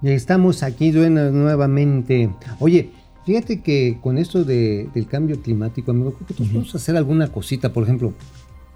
Estamos 0.02 0.62
aquí 0.62 0.90
nuevo- 0.90 1.30
nuevamente. 1.32 2.28
Oye, 2.60 2.90
fíjate 3.26 3.60
que 3.62 3.98
con 4.02 4.18
esto 4.18 4.44
de- 4.44 4.88
del 4.94 5.06
cambio 5.06 5.40
climático, 5.40 5.90
amigo, 5.90 6.12
creo 6.12 6.26
que 6.26 6.34
podemos 6.34 6.74
hacer 6.74 6.96
alguna 6.96 7.28
cosita. 7.32 7.72
Por 7.72 7.84
ejemplo, 7.84 8.14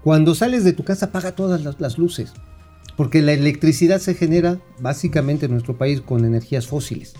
cuando 0.03 0.35
sales 0.35 0.63
de 0.63 0.73
tu 0.73 0.83
casa, 0.83 1.07
apaga 1.07 1.33
todas 1.35 1.63
las, 1.63 1.79
las 1.79 1.97
luces. 1.97 2.33
Porque 2.97 3.21
la 3.21 3.31
electricidad 3.31 3.99
se 3.99 4.13
genera 4.13 4.59
básicamente 4.79 5.45
en 5.45 5.53
nuestro 5.53 5.77
país 5.77 6.01
con 6.01 6.25
energías 6.25 6.67
fósiles. 6.67 7.13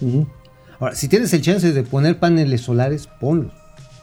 Ahora, 0.80 0.94
si 0.96 1.08
tienes 1.08 1.32
el 1.34 1.42
chance 1.42 1.72
de 1.72 1.84
poner 1.84 2.20
paneles 2.20 2.62
solares, 2.62 3.08
ponlos. 3.20 3.54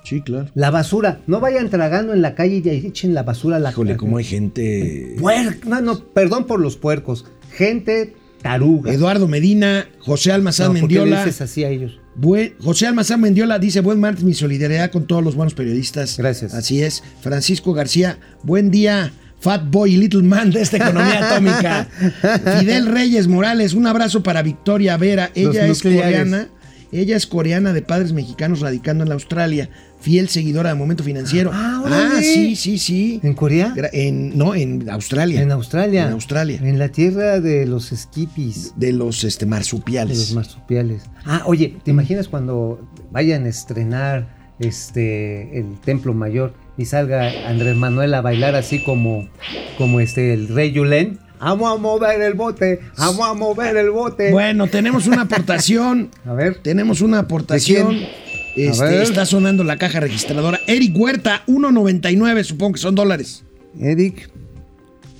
Sí, 0.02 0.22
claro. 0.22 0.48
La 0.54 0.70
basura, 0.70 1.20
no 1.26 1.40
vayan 1.40 1.68
tragando 1.68 2.14
en 2.14 2.22
la 2.22 2.34
calle 2.34 2.62
y 2.64 2.86
echen 2.86 3.12
la 3.12 3.24
basura 3.24 3.56
a 3.56 3.58
la 3.58 3.70
Híjole, 3.72 3.96
cómo 3.96 4.18
hay 4.18 4.24
gente. 4.24 5.16
Puer- 5.18 5.64
No, 5.66 5.80
no, 5.80 5.98
perdón 5.98 6.46
por 6.46 6.60
los 6.60 6.76
puercos. 6.76 7.26
Gente 7.50 8.14
taruga. 8.40 8.92
Eduardo 8.92 9.26
Medina, 9.26 9.86
José 9.98 10.30
Almazán 10.32 10.72
No, 10.74 10.80
¿por 10.80 10.88
qué 10.88 10.94
Mendiola. 11.00 11.24
dices 11.24 11.40
así 11.42 11.64
a 11.64 11.70
ellos? 11.70 11.98
Buen- 12.18 12.54
José 12.60 12.86
Almazán 12.86 13.20
Mendiola 13.20 13.58
dice, 13.58 13.80
buen 13.80 14.00
martes, 14.00 14.24
mi 14.24 14.34
solidaridad 14.34 14.90
con 14.90 15.06
todos 15.06 15.22
los 15.22 15.34
buenos 15.34 15.54
periodistas. 15.54 16.16
Gracias. 16.16 16.54
Así 16.54 16.82
es. 16.82 17.02
Francisco 17.20 17.72
García, 17.74 18.18
buen 18.42 18.70
día. 18.70 19.12
Fat 19.38 19.64
Boy 19.70 19.94
y 19.94 19.96
Little 19.98 20.22
Man 20.22 20.50
de 20.50 20.62
esta 20.62 20.78
economía 20.78 21.30
atómica. 21.30 21.86
Fidel 22.58 22.86
Reyes 22.86 23.28
Morales, 23.28 23.74
un 23.74 23.86
abrazo 23.86 24.22
para 24.22 24.42
Victoria 24.42 24.96
Vera. 24.96 25.30
Ella 25.34 25.66
Los 25.66 25.78
es 25.78 25.84
nucleares. 25.84 26.04
coreana. 26.20 26.48
Ella 26.90 27.16
es 27.16 27.26
coreana 27.26 27.72
de 27.74 27.82
padres 27.82 28.12
mexicanos 28.14 28.60
radicando 28.60 29.02
en 29.04 29.08
la 29.10 29.14
Australia. 29.14 29.68
Fiel 30.06 30.28
seguidora 30.28 30.68
de 30.68 30.76
Momento 30.76 31.02
Financiero. 31.02 31.50
Ah, 31.52 31.82
órale. 31.84 32.22
sí, 32.22 32.54
sí, 32.54 32.78
sí. 32.78 33.18
¿En 33.24 33.34
Corea? 33.34 33.74
En, 33.92 34.38
no, 34.38 34.54
en 34.54 34.88
Australia. 34.88 35.42
En 35.42 35.50
Australia. 35.50 36.06
En 36.06 36.12
Australia. 36.12 36.60
En 36.62 36.78
la 36.78 36.90
tierra 36.90 37.40
de 37.40 37.66
los 37.66 37.90
esquipis. 37.90 38.72
De 38.76 38.92
los 38.92 39.24
este, 39.24 39.46
De 39.46 39.50
marsupiales. 39.50 40.16
los 40.16 40.32
marsupiales. 40.32 41.02
Ah, 41.24 41.42
oye, 41.46 41.76
¿te 41.82 41.90
imaginas 41.90 42.28
cuando 42.28 42.88
vayan 43.10 43.46
a 43.46 43.48
estrenar 43.48 44.28
este 44.60 45.58
el 45.58 45.76
Templo 45.80 46.14
Mayor 46.14 46.54
y 46.78 46.84
salga 46.84 47.48
Andrés 47.48 47.74
Manuel 47.74 48.14
a 48.14 48.20
bailar 48.20 48.54
así 48.54 48.84
como, 48.84 49.28
como 49.76 49.98
este 49.98 50.32
el 50.34 50.46
Rey 50.46 50.70
Yulén? 50.70 51.18
Vamos 51.40 51.74
a 51.74 51.80
mover 51.80 52.22
el 52.22 52.34
bote, 52.34 52.78
vamos 52.96 53.28
a 53.28 53.34
mover 53.34 53.76
el 53.76 53.90
bote. 53.90 54.30
Bueno, 54.30 54.68
tenemos 54.68 55.08
una 55.08 55.22
aportación. 55.22 56.10
A 56.24 56.32
ver. 56.32 56.58
Tenemos 56.62 57.00
una 57.00 57.18
aportación. 57.18 57.88
¿De 57.88 57.96
quién? 57.96 58.25
Este, 58.56 59.02
está 59.02 59.26
sonando 59.26 59.64
la 59.64 59.76
caja 59.76 60.00
registradora. 60.00 60.60
Eric 60.66 60.96
Huerta, 60.96 61.42
1.99, 61.46 62.42
supongo 62.44 62.72
que 62.74 62.80
son 62.80 62.94
dólares. 62.94 63.44
Eric 63.78 64.30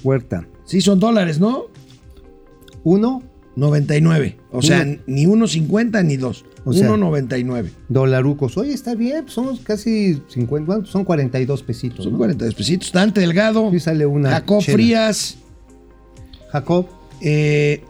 Huerta. 0.03 0.46
Sí, 0.64 0.81
son 0.81 0.99
dólares, 0.99 1.38
¿no? 1.38 1.66
Uno 2.83 3.22
99. 3.57 4.37
O 4.53 4.62
sea, 4.62 4.83
Uno. 4.83 4.96
ni 5.07 5.27
1.50 5.27 6.05
ni 6.05 6.16
2. 6.16 6.44
O 6.64 6.72
sea, 6.72 6.90
1.99. 6.90 7.70
dolarucos. 7.88 8.57
Oye, 8.57 8.72
está 8.72 8.94
bien, 8.94 9.29
son 9.29 9.57
casi 9.59 10.20
50, 10.29 10.66
¿cuánto? 10.66 10.90
son 10.90 11.05
42 11.05 11.62
pesitos. 11.62 12.05
Son 12.05 12.12
¿no? 12.12 12.18
42 12.18 12.55
pesitos. 12.55 12.92
Dante 12.92 13.20
Delgado. 13.20 13.70
Sí 13.70 13.81
sale 13.81 14.05
una 14.07 14.31
Jacob 14.31 14.61
chela. 14.62 14.75
Frías. 14.77 15.37
Jacob. 16.51 16.87
eh, 17.20 17.83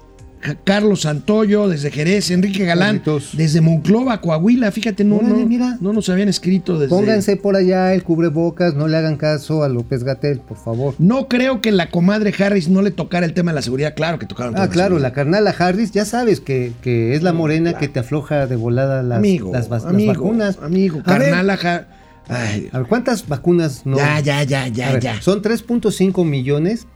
Carlos 0.64 1.02
Santoyo 1.02 1.68
desde 1.68 1.90
Jerez. 1.90 2.30
Enrique 2.30 2.64
Galán 2.64 3.02
desde 3.32 3.60
Monclova, 3.60 4.20
Coahuila. 4.20 4.70
Fíjate, 4.72 5.04
no, 5.04 5.16
Órale, 5.16 5.40
no, 5.42 5.46
mira. 5.46 5.78
no 5.80 5.92
nos 5.92 6.08
habían 6.08 6.28
escrito 6.28 6.78
desde. 6.78 6.94
Pónganse 6.94 7.36
por 7.36 7.56
allá 7.56 7.92
el 7.94 8.02
cubrebocas, 8.02 8.74
no 8.74 8.88
le 8.88 8.96
hagan 8.96 9.16
caso 9.16 9.62
a 9.64 9.68
López 9.68 10.04
Gatel, 10.04 10.40
por 10.40 10.56
favor. 10.56 10.94
No 10.98 11.28
creo 11.28 11.60
que 11.60 11.72
la 11.72 11.90
comadre 11.90 12.32
Harris 12.38 12.68
no 12.68 12.82
le 12.82 12.90
tocara 12.90 13.26
el 13.26 13.32
tema 13.34 13.50
de 13.50 13.56
la 13.56 13.62
seguridad. 13.62 13.94
Claro 13.94 14.18
que 14.18 14.26
tocaron. 14.26 14.54
Ah, 14.56 14.68
claro, 14.68 14.96
seguridad. 14.96 15.08
la 15.08 15.12
carnala 15.12 15.54
Harris, 15.58 15.90
ya 15.92 16.04
sabes 16.04 16.40
que, 16.40 16.72
que 16.82 17.14
es 17.14 17.22
la 17.22 17.32
morena 17.32 17.74
que 17.78 17.88
te 17.88 18.00
afloja 18.00 18.46
de 18.46 18.56
volada 18.56 19.02
las, 19.02 19.18
amigo, 19.18 19.52
las, 19.52 19.68
vas- 19.68 19.84
las 19.84 19.92
amigo, 19.92 20.12
vacunas. 20.12 20.58
Amigo, 20.62 21.02
A 21.04 21.18
ver, 21.18 21.30
carnal, 21.30 21.50
ajá. 21.50 21.86
Ay, 22.28 22.68
a 22.72 22.78
ver, 22.78 22.88
¿cuántas 22.88 23.28
vacunas 23.28 23.82
no? 23.86 23.96
Ya, 23.98 24.18
ya, 24.20 24.42
ya, 24.42 24.66
ya, 24.66 24.92
ver, 24.94 25.00
ya. 25.00 25.20
Son 25.22 25.42
3.5 25.42 26.24
millones 26.24 26.86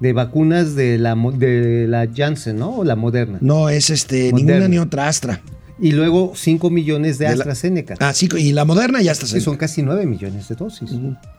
de 0.00 0.12
vacunas 0.12 0.74
de 0.74 0.98
la, 0.98 1.14
de 1.14 1.86
la 1.88 2.08
Janssen, 2.12 2.56
¿no? 2.56 2.76
O 2.78 2.84
la 2.84 2.96
Moderna. 2.96 3.38
No, 3.40 3.68
es 3.68 3.90
este, 3.90 4.30
Moderna. 4.32 4.52
ninguna 4.54 4.68
ni 4.68 4.78
otra 4.78 5.08
Astra. 5.08 5.40
Y 5.82 5.92
luego 5.92 6.32
5 6.34 6.68
millones 6.68 7.16
de, 7.18 7.24
De 7.26 7.30
la- 7.36 7.42
AstraZeneca. 7.42 7.94
Ah, 8.00 8.12
sí, 8.12 8.28
y 8.36 8.52
la 8.52 8.66
moderna 8.66 9.00
ya 9.00 9.12
está. 9.12 9.26
Sí, 9.26 9.40
son 9.40 9.56
casi 9.56 9.82
9 9.82 10.04
millones 10.04 10.46
de 10.48 10.54
dosis. 10.54 10.90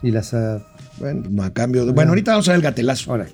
Y 0.02 0.10
las... 0.10 0.34
ah, 0.34 0.66
Bueno, 0.98 1.24
no, 1.30 1.44
a 1.44 1.54
cambio 1.54 1.86
de. 1.86 1.92
Bueno, 1.92 2.10
ahorita 2.12 2.32
vamos 2.32 2.48
a 2.48 2.52
ver 2.54 2.58
el 2.58 2.64
gatelazo. 2.64 3.12
ahora, 3.12 3.28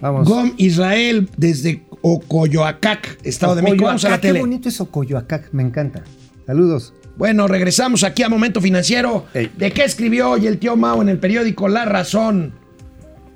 vamos. 0.00 0.26
Gom 0.26 0.52
Israel 0.56 1.28
desde 1.36 1.82
Ocoyoacac, 2.00 3.18
Estado 3.22 3.54
de 3.56 3.62
México. 3.62 3.84
Vamos 3.84 4.04
a 4.04 4.08
la 4.10 4.14
Ocoyoacán, 4.16 4.20
Qué 4.20 4.28
tele. 4.28 4.40
bonito 4.40 4.68
es 4.70 4.80
Ocoyoacac, 4.80 5.52
me 5.52 5.62
encanta. 5.62 6.02
Saludos. 6.46 6.94
Bueno, 7.18 7.46
regresamos 7.48 8.04
aquí 8.04 8.22
a 8.22 8.28
Momento 8.28 8.60
Financiero. 8.62 9.26
¿De 9.34 9.72
qué 9.72 9.84
escribió 9.84 10.30
hoy 10.30 10.46
el 10.46 10.58
tío 10.58 10.76
Mao 10.76 11.02
en 11.02 11.08
el 11.08 11.18
periódico 11.18 11.68
La 11.68 11.84
Razón? 11.84 12.52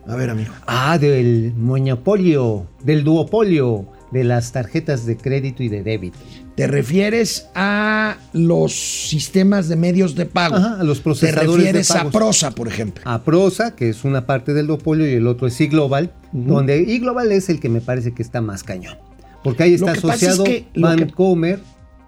A 0.07 0.17
ver, 0.17 0.31
amigo. 0.31 0.53
Ah, 0.67 0.99
del 0.99 1.53
monopolio, 1.57 2.67
del 2.83 3.05
duopolio 3.05 3.87
de 4.11 4.25
las 4.25 4.53
tarjetas 4.53 5.07
de 5.07 5.17
crédito 5.17 5.63
y 5.63 5.69
de 5.69 5.83
débito. 5.83 6.19
¿Te 6.55 6.67
refieres 6.67 7.49
a 7.55 8.19
los 8.33 8.73
sistemas 9.09 9.69
de 9.69 9.77
medios 9.77 10.15
de 10.15 10.27
pago? 10.27 10.57
Ajá, 10.57 10.81
a 10.81 10.85
los 10.85 10.99
¿Te 10.99 11.05
procesadores 11.05 11.51
de 11.51 11.57
refieres 11.57 11.91
a. 11.93 12.11
Prosa, 12.11 12.51
por 12.51 12.69
ejemplo? 12.69 13.03
A 13.07 13.23
Prosa, 13.23 13.75
que 13.75 13.89
es 13.89 14.05
una 14.05 14.27
parte 14.27 14.53
del 14.53 14.67
duopolio, 14.67 15.09
y 15.09 15.15
el 15.15 15.27
otro 15.27 15.47
es 15.47 15.59
iGlobal, 15.61 16.13
donde 16.33 16.83
iGlobal 16.83 17.33
es 17.33 17.49
el 17.49 17.59
que 17.59 17.71
me 17.71 17.81
parece 17.81 18.13
que 18.13 18.23
está 18.23 18.43
más 18.43 18.63
cañón. 18.63 18.99
Porque 19.43 19.63
ahí 19.63 19.75
está 19.75 19.95
pasa 19.95 19.99
es 19.99 20.05
asociado 20.05 20.45
que 20.45 20.67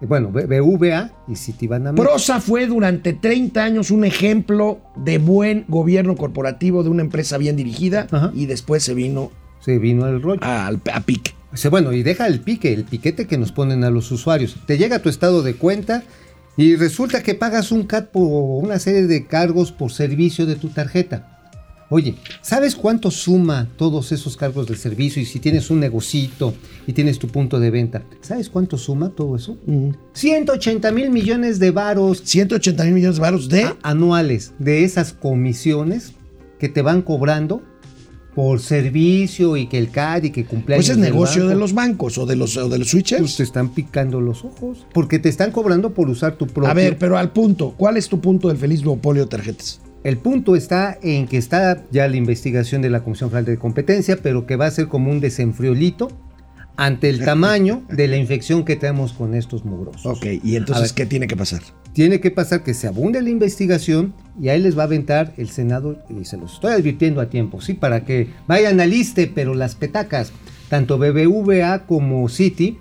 bueno, 0.01 0.29
BVA 0.31 1.11
y 1.27 1.35
Citibanamex. 1.35 2.01
Prosa 2.05 2.41
fue 2.41 2.67
durante 2.67 3.13
30 3.13 3.63
años 3.63 3.91
un 3.91 4.05
ejemplo 4.05 4.79
de 4.95 5.17
buen 5.17 5.65
gobierno 5.67 6.15
corporativo 6.15 6.83
de 6.83 6.89
una 6.89 7.01
empresa 7.01 7.37
bien 7.37 7.55
dirigida 7.55 8.07
Ajá. 8.11 8.31
y 8.35 8.45
después 8.45 8.83
se 8.83 8.93
vino 8.93 9.31
Se 9.59 9.79
vino 9.79 10.07
el 10.07 10.21
rollo. 10.21 10.39
al- 10.43 10.81
a, 10.93 11.01
pique. 11.01 11.31
Bueno, 11.69 11.93
y 11.93 12.03
deja 12.03 12.27
el 12.27 12.41
pique, 12.41 12.73
el 12.73 12.83
piquete 12.83 13.25
que 13.27 13.37
nos 13.37 13.51
ponen 13.53 13.83
a 13.85 13.89
los 13.89 14.11
usuarios. 14.11 14.57
Te 14.67 14.77
llega 14.77 14.99
tu 14.99 15.07
estado 15.09 15.41
de 15.41 15.55
cuenta 15.55 16.03
y 16.57 16.75
resulta 16.75 17.23
que 17.23 17.33
pagas 17.35 17.71
un 17.71 17.83
CAT 17.83 18.11
por 18.11 18.63
una 18.63 18.77
serie 18.79 19.07
de 19.07 19.25
cargos 19.25 19.71
por 19.71 19.91
servicio 19.91 20.45
de 20.45 20.55
tu 20.55 20.67
tarjeta. 20.69 21.34
Oye, 21.89 22.15
¿sabes 22.41 22.75
cuánto 22.75 23.11
suma 23.11 23.67
todos 23.77 24.11
esos 24.11 24.35
cargos 24.35 24.67
de 24.67 24.75
servicio? 24.75 25.21
Y 25.21 25.25
si 25.25 25.39
tienes 25.39 25.69
un 25.69 25.79
negocito 25.79 26.53
y 26.87 26.93
tienes 26.93 27.19
tu 27.19 27.27
punto 27.27 27.59
de 27.59 27.69
venta, 27.69 28.03
¿sabes 28.21 28.49
cuánto 28.49 28.77
suma 28.77 29.09
todo 29.09 29.35
eso? 29.35 29.57
180 30.13 30.91
mil 30.91 31.11
millones 31.11 31.59
de 31.59 31.71
varos 31.71 32.21
180 32.25 32.83
mil 32.85 32.93
millones 32.93 33.15
de 33.17 33.21
baros 33.21 33.49
de... 33.49 33.63
a- 33.65 33.75
anuales 33.83 34.53
de 34.57 34.83
esas 34.83 35.13
comisiones 35.13 36.13
que 36.59 36.69
te 36.69 36.81
van 36.81 37.01
cobrando 37.03 37.61
por 38.33 38.59
servicio 38.59 39.55
y 39.55 39.67
que 39.67 39.77
el 39.77 39.91
CAD 39.91 40.23
y 40.23 40.29
que 40.31 40.43
cumpleaños 40.43 40.87
pues 40.87 40.97
es 40.97 41.01
negocio 41.01 41.43
banco. 41.43 41.49
de 41.53 41.59
los 41.59 41.73
bancos 41.73 42.17
o 42.17 42.25
de 42.25 42.35
los, 42.35 42.57
o 42.57 42.63
de 42.67 42.79
los 42.79 42.87
Pues 42.87 42.89
switchers. 42.91 43.37
te 43.37 43.43
están 43.43 43.69
picando 43.73 44.19
los 44.19 44.43
ojos. 44.43 44.85
Porque 44.93 45.19
te 45.19 45.29
están 45.29 45.51
cobrando 45.51 45.93
por 45.93 46.09
usar 46.09 46.35
tu 46.35 46.45
propio. 46.47 46.69
A 46.69 46.73
ver, 46.73 46.97
pero 46.97 47.17
al 47.17 47.31
punto, 47.31 47.73
¿cuál 47.77 47.95
es 47.95 48.09
tu 48.09 48.19
punto 48.19 48.49
del 48.49 48.57
feliz 48.57 48.81
duopolio 48.81 49.23
de 49.23 49.29
tarjetas? 49.29 49.79
El 50.05 50.17
punto 50.17 50.55
está 50.55 50.99
en 51.01 51.25
que 51.27 51.37
está 51.37 51.83
ya 51.91 52.07
la 52.07 52.15
investigación 52.15 52.83
de 52.83 52.91
la 52.91 53.03
Comisión 53.03 53.31
Federal 53.31 53.45
de 53.45 53.57
Competencia, 53.57 54.19
pero 54.21 54.45
que 54.45 54.55
va 54.55 54.67
a 54.67 54.71
ser 54.71 54.87
como 54.87 55.09
un 55.09 55.19
desenfriolito 55.19 56.09
ante 56.77 57.09
el 57.09 57.25
tamaño 57.25 57.81
de 57.89 58.07
la 58.07 58.15
infección 58.15 58.65
que 58.65 58.75
tenemos 58.75 59.13
con 59.13 59.33
estos 59.33 59.65
mugrosos. 59.65 60.05
Ok, 60.05 60.27
y 60.43 60.57
entonces, 60.57 60.89
ver. 60.89 60.95
¿qué 60.95 61.05
tiene 61.07 61.25
que 61.25 61.35
pasar? 61.35 61.61
Tiene 61.93 62.19
que 62.19 62.29
pasar 62.29 62.61
que 62.63 62.75
se 62.75 62.87
abunde 62.87 63.19
la 63.23 63.31
investigación 63.31 64.13
y 64.39 64.49
ahí 64.49 64.61
les 64.61 64.77
va 64.77 64.83
a 64.83 64.85
aventar 64.85 65.33
el 65.37 65.49
Senado, 65.49 65.97
y 66.07 66.23
se 66.25 66.37
los 66.37 66.53
estoy 66.53 66.73
advirtiendo 66.73 67.19
a 67.19 67.31
tiempo, 67.31 67.59
sí, 67.59 67.73
para 67.73 68.05
que 68.05 68.29
vayan 68.47 68.79
al 68.81 68.91
liste, 68.91 69.31
pero 69.33 69.55
las 69.55 69.73
petacas, 69.73 70.31
tanto 70.69 70.99
BBVA 70.99 71.87
como 71.87 72.29
Citi, 72.29 72.77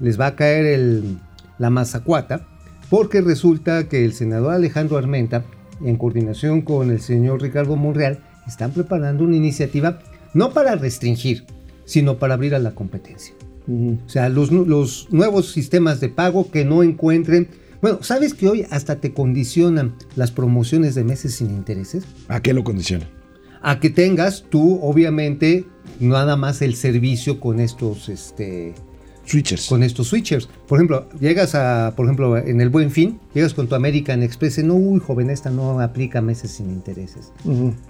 les 0.00 0.18
va 0.18 0.28
a 0.28 0.34
caer 0.36 0.64
el- 0.64 1.18
la 1.58 1.68
mazacuata, 1.68 2.48
porque 2.88 3.20
resulta 3.20 3.86
que 3.86 4.02
el 4.06 4.14
senador 4.14 4.54
Alejandro 4.54 4.96
Armenta, 4.96 5.44
en 5.84 5.96
coordinación 5.96 6.62
con 6.62 6.90
el 6.90 7.00
señor 7.00 7.42
Ricardo 7.42 7.76
Monreal, 7.76 8.20
están 8.46 8.72
preparando 8.72 9.24
una 9.24 9.36
iniciativa 9.36 9.98
no 10.34 10.52
para 10.52 10.74
restringir, 10.76 11.44
sino 11.84 12.18
para 12.18 12.34
abrir 12.34 12.54
a 12.54 12.58
la 12.58 12.74
competencia. 12.74 13.34
O 13.68 14.08
sea, 14.08 14.28
los, 14.28 14.52
nu- 14.52 14.66
los 14.66 15.08
nuevos 15.10 15.50
sistemas 15.52 16.00
de 16.00 16.08
pago 16.10 16.50
que 16.50 16.64
no 16.64 16.82
encuentren, 16.82 17.48
Bueno, 17.80 17.98
¿sabes 18.02 18.32
que 18.34 18.48
hoy 18.48 18.66
hasta 18.70 18.96
te 18.96 19.12
condicionan 19.12 19.94
las 20.16 20.30
promociones 20.30 20.94
de 20.94 21.04
meses 21.04 21.34
sin 21.36 21.50
intereses? 21.50 22.04
¿A 22.28 22.40
qué 22.40 22.52
lo 22.54 22.64
condiciona? 22.64 23.06
A 23.62 23.78
que 23.80 23.90
tengas 23.90 24.44
tú, 24.50 24.78
obviamente, 24.82 25.66
nada 26.00 26.36
más 26.36 26.62
el 26.62 26.76
servicio 26.76 27.40
con 27.40 27.60
estos, 27.60 28.08
este, 28.08 28.74
Switchers. 29.26 29.68
con 29.68 29.82
estos 29.82 30.08
switchers. 30.08 30.48
Por 30.68 30.78
ejemplo, 30.78 31.08
llegas 31.20 31.54
a, 31.54 31.92
por 31.96 32.06
ejemplo, 32.06 32.36
en 32.36 32.60
el 32.60 32.68
Buen 32.68 32.90
Fin, 32.90 33.18
llegas 33.34 33.54
con 33.54 33.66
tu 33.68 33.74
American 33.74 34.22
Express, 34.22 34.58
y 34.58 34.62
no, 34.62 34.74
uy, 34.74 35.00
joven, 35.00 35.30
esta 35.30 35.50
no 35.50 35.80
aplica 35.80 36.20
meses 36.20 36.50
sin 36.52 36.70
intereses. 36.70 37.32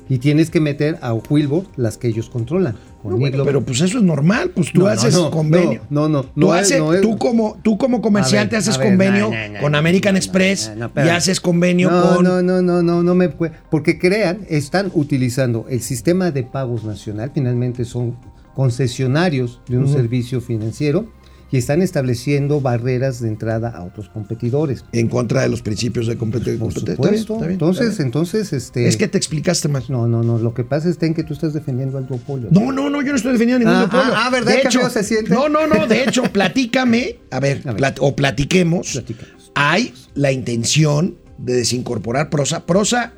Y 0.09 0.19
tienes 0.19 0.51
que 0.51 0.61
meter 0.61 0.99
a 1.03 1.13
Wilbur 1.15 1.65
las 1.77 1.99
que 1.99 2.09
ellos 2.09 2.29
controlan. 2.31 2.77
Con 3.03 3.13
No, 3.13 3.19
bueno, 3.19 3.45
pero 3.45 3.63
pues 3.63 3.81
eso 3.83 3.99
es 3.99 4.05
normal, 4.05 4.51
pues 4.55 4.73
tú 4.73 4.81
No, 4.81 4.87
haces 4.87 5.13
no, 5.15 5.31
convenio. 5.31 5.83
no, 5.91 6.09
no, 6.09 6.23
no, 6.35 6.47
Tú, 6.47 6.53
haces- 6.53 6.81
es- 6.95 7.01
tú 7.03 7.19
como, 7.19 7.59
tú 7.63 7.77
como 7.77 8.01
comerciante 8.01 8.53
ver, 8.57 8.61
haces 8.61 8.79
ver, 8.79 8.89
convenio 8.89 9.31
con 9.61 9.75
American 9.75 10.17
Express 10.17 10.73
y 10.97 11.09
haces 11.09 11.41
convenio 11.41 11.91
no, 11.91 12.15
con... 12.17 12.25
No, 12.25 12.41
no, 12.43 12.63
no, 12.63 12.83
no, 12.83 13.03
no 13.03 13.15
me 13.15 13.29
puede. 13.29 13.53
Porque 13.71 13.99
crean, 13.99 14.47
están 14.49 14.91
utilizando 14.95 15.67
el 15.69 15.81
sistema 15.83 16.31
de 16.31 16.45
pagos 16.45 16.85
nacional, 16.85 17.31
finalmente 17.35 17.85
son 17.85 18.17
concesionarios 18.55 19.61
de 19.69 19.79
un 19.79 19.89
servicio 19.89 20.41
financiero 20.41 21.07
y 21.55 21.59
están 21.59 21.83
estableciendo 21.83 22.61
barreras 22.61 23.21
de 23.21 23.29
entrada 23.29 23.69
a 23.69 23.85
otros 23.85 24.09
competidores. 24.09 24.85
En 24.91 25.07
contra 25.09 25.43
de 25.43 25.49
los 25.49 25.63
principios 25.63 26.09
de 26.09 26.19
compet- 26.19 26.59
Por 26.59 26.73
competencia. 26.75 26.95
supuesto. 26.97 27.35
Está 27.35 27.47
bien, 27.47 27.53
entonces, 27.53 27.97
bien. 27.97 28.07
entonces, 28.07 28.53
este. 28.53 28.89
Es 28.89 28.97
que 28.97 29.07
te 29.07 29.19
explicaste 29.19 29.69
mal. 29.69 29.85
No, 29.89 30.09
no, 30.09 30.25
no. 30.25 30.39
Lo 30.39 30.53
que 30.53 30.65
pasa 30.65 30.89
es 30.89 30.97
que 30.99 31.23
tú 31.23 31.33
estás 31.33 31.53
defendiendo 31.53 31.97
al 31.97 32.09
duopolio. 32.09 32.49
No, 32.51 32.73
no, 32.73 32.91
no, 32.91 33.03
yo 33.03 33.11
no 33.11 33.17
estoy 33.17 33.33
defendiendo 33.35 33.65
ningún 33.65 33.77
Ah, 33.85 33.87
duopolio. 33.89 34.15
ah, 34.17 34.25
ah, 34.27 34.31
¿verdad? 34.31 34.53
De 34.55 34.63
hecho, 34.63 34.91
se 34.91 35.05
siente. 35.05 35.31
No, 35.33 35.49
no, 35.49 35.69
no, 35.69 35.87
de 35.87 36.03
hecho, 36.03 36.25
platícame, 36.33 37.19
a 37.31 37.39
ver, 37.39 37.61
A 37.65 37.73
ver. 37.73 37.77
plat- 37.81 37.99
o 38.01 38.17
platiquemos. 38.17 38.91
Platícanos. 38.93 39.53
Hay 39.55 39.95
la 40.15 40.33
intención 40.33 41.15
de 41.39 41.55
desincorporar 41.55 42.31
Prosa. 42.31 42.67
Prosa, 42.67 43.13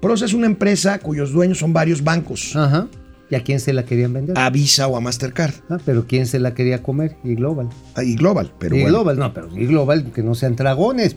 Prosa 0.00 0.24
es 0.24 0.32
una 0.32 0.46
empresa 0.46 0.98
cuyos 0.98 1.32
dueños 1.32 1.58
son 1.58 1.74
varios 1.74 2.02
bancos, 2.02 2.56
Ajá. 2.56 2.88
¿Y 3.32 3.34
a 3.34 3.42
quién 3.42 3.60
se 3.60 3.72
la 3.72 3.86
querían 3.86 4.12
vender? 4.12 4.38
a 4.38 4.50
Visa 4.50 4.86
o 4.88 4.96
a 4.96 5.00
Mastercard, 5.00 5.54
Ah, 5.70 5.78
pero 5.86 6.06
¿quién 6.06 6.26
se 6.26 6.38
la 6.38 6.52
quería 6.52 6.82
comer? 6.82 7.16
Y 7.24 7.34
Global. 7.34 7.70
y 8.04 8.14
Global, 8.16 8.52
pero 8.58 8.76
y 8.76 8.82
bueno. 8.82 8.98
Global, 8.98 9.18
no, 9.18 9.32
pero 9.32 9.48
y 9.56 9.64
Global, 9.64 10.12
que 10.12 10.22
no 10.22 10.34
sean 10.34 10.54
dragones. 10.54 11.16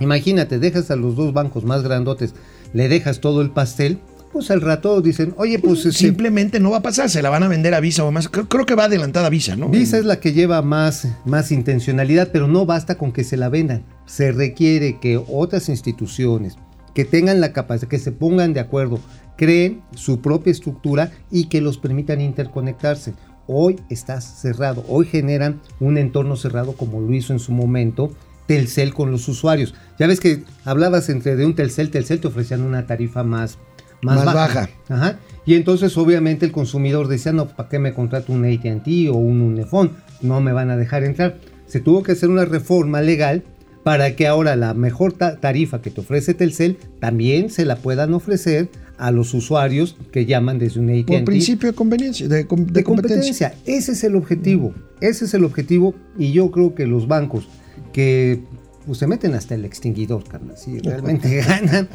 Imagínate, 0.00 0.58
dejas 0.58 0.90
a 0.90 0.96
los 0.96 1.14
dos 1.14 1.34
bancos 1.34 1.64
más 1.64 1.82
grandotes, 1.82 2.34
le 2.72 2.88
dejas 2.88 3.20
todo 3.20 3.42
el 3.42 3.50
pastel, 3.50 3.98
pues 4.32 4.50
al 4.50 4.62
rato 4.62 5.02
dicen, 5.02 5.34
oye, 5.36 5.58
pues 5.58 5.80
este, 5.84 5.92
Simplemente 6.06 6.58
no 6.58 6.70
va 6.70 6.78
a 6.78 6.82
pasar, 6.82 7.10
se 7.10 7.20
la 7.20 7.28
van 7.28 7.42
a 7.42 7.48
vender 7.48 7.74
a 7.74 7.80
Visa 7.80 8.02
o 8.02 8.08
a 8.08 8.10
más. 8.12 8.28
Creo, 8.30 8.48
creo 8.48 8.64
que 8.64 8.74
va 8.74 8.84
adelantada 8.84 9.28
Visa, 9.28 9.54
¿no? 9.54 9.68
Visa 9.68 9.98
es 9.98 10.06
la 10.06 10.20
que 10.20 10.32
lleva 10.32 10.62
más, 10.62 11.06
más 11.26 11.52
intencionalidad, 11.52 12.30
pero 12.32 12.48
no 12.48 12.64
basta 12.64 12.96
con 12.96 13.12
que 13.12 13.24
se 13.24 13.36
la 13.36 13.50
vendan. 13.50 13.84
Se 14.06 14.32
requiere 14.32 14.98
que 15.00 15.20
otras 15.28 15.68
instituciones 15.68 16.56
que 16.94 17.04
tengan 17.04 17.40
la 17.40 17.52
capacidad, 17.52 17.88
que 17.88 17.98
se 17.98 18.10
pongan 18.12 18.54
de 18.54 18.60
acuerdo, 18.60 19.00
creen 19.42 19.82
su 19.96 20.20
propia 20.20 20.52
estructura 20.52 21.10
y 21.28 21.46
que 21.46 21.60
los 21.60 21.76
permitan 21.76 22.20
interconectarse. 22.20 23.14
Hoy 23.48 23.80
está 23.90 24.20
cerrado, 24.20 24.84
hoy 24.86 25.04
generan 25.04 25.60
un 25.80 25.98
entorno 25.98 26.36
cerrado 26.36 26.74
como 26.74 27.00
lo 27.00 27.12
hizo 27.12 27.32
en 27.32 27.40
su 27.40 27.50
momento 27.50 28.12
Telcel 28.46 28.94
con 28.94 29.10
los 29.10 29.26
usuarios. 29.26 29.74
Ya 29.98 30.06
ves 30.06 30.20
que 30.20 30.44
hablabas 30.64 31.08
entre 31.08 31.34
de 31.34 31.44
un 31.44 31.56
Telcel, 31.56 31.90
Telcel 31.90 32.20
te 32.20 32.28
ofrecían 32.28 32.62
una 32.62 32.86
tarifa 32.86 33.24
más, 33.24 33.58
más, 34.00 34.14
Más 34.18 34.26
baja. 34.26 34.38
baja. 34.38 34.70
Ajá. 34.88 35.18
Y 35.44 35.56
entonces 35.56 35.98
obviamente 35.98 36.46
el 36.46 36.52
consumidor 36.52 37.08
decía, 37.08 37.32
no, 37.32 37.48
¿para 37.48 37.68
qué 37.68 37.80
me 37.80 37.94
contrato 37.94 38.32
un 38.32 38.44
AT&T 38.44 39.08
o 39.10 39.14
un 39.14 39.40
Unifón? 39.40 39.90
No 40.20 40.40
me 40.40 40.52
van 40.52 40.70
a 40.70 40.76
dejar 40.76 41.02
entrar. 41.02 41.38
Se 41.66 41.80
tuvo 41.80 42.04
que 42.04 42.12
hacer 42.12 42.28
una 42.28 42.44
reforma 42.44 43.00
legal 43.00 43.42
para 43.84 44.14
que 44.16 44.26
ahora 44.26 44.54
la 44.56 44.74
mejor 44.74 45.12
ta- 45.12 45.36
tarifa 45.40 45.82
que 45.82 45.90
te 45.90 46.00
ofrece 46.00 46.34
Telcel 46.34 46.78
también 47.00 47.50
se 47.50 47.64
la 47.64 47.76
puedan 47.76 48.14
ofrecer 48.14 48.68
a 48.98 49.10
los 49.10 49.34
usuarios 49.34 49.96
que 50.12 50.26
llaman 50.26 50.58
desde 50.60 50.78
un 50.78 50.88
AT&T. 50.90 51.04
Por 51.06 51.24
principio 51.24 51.68
de 51.70 51.74
conveniencia, 51.74 52.28
de, 52.28 52.46
com- 52.46 52.64
de 52.66 52.72
de 52.72 52.84
competencia. 52.84 53.50
competencia. 53.50 53.74
Ese 53.78 53.92
es 53.92 54.04
el 54.04 54.14
objetivo. 54.14 54.72
Ese 55.00 55.24
es 55.24 55.34
el 55.34 55.44
objetivo 55.44 55.94
y 56.16 56.30
yo 56.32 56.50
creo 56.52 56.74
que 56.76 56.86
los 56.86 57.08
bancos 57.08 57.48
que 57.92 58.40
pues, 58.86 58.98
se 58.98 59.06
meten 59.08 59.34
hasta 59.34 59.54
el 59.56 59.64
extinguidor, 59.64 60.22
carnal, 60.24 60.56
sí, 60.56 60.78
realmente 60.84 61.36
ganan, 61.42 61.88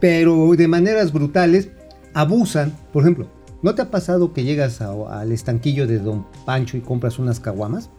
pero 0.00 0.54
de 0.56 0.66
maneras 0.68 1.12
brutales 1.12 1.68
abusan. 2.14 2.72
Por 2.92 3.02
ejemplo, 3.02 3.28
¿no 3.62 3.74
te 3.74 3.82
ha 3.82 3.90
pasado 3.90 4.32
que 4.32 4.44
llegas 4.44 4.80
a- 4.80 5.20
al 5.20 5.32
estanquillo 5.32 5.86
de 5.86 5.98
Don 5.98 6.24
Pancho 6.46 6.78
y 6.78 6.80
compras 6.80 7.18
unas 7.18 7.40
caguamas? 7.40 7.90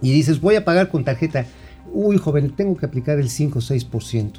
Y 0.00 0.12
dices, 0.12 0.40
voy 0.40 0.54
a 0.54 0.64
pagar 0.64 0.88
con 0.88 1.04
tarjeta. 1.04 1.44
Uy, 1.92 2.18
joven, 2.18 2.50
tengo 2.50 2.76
que 2.76 2.86
aplicar 2.86 3.18
el 3.18 3.30
5 3.30 3.58
o 3.58 3.62
6%. 3.62 4.32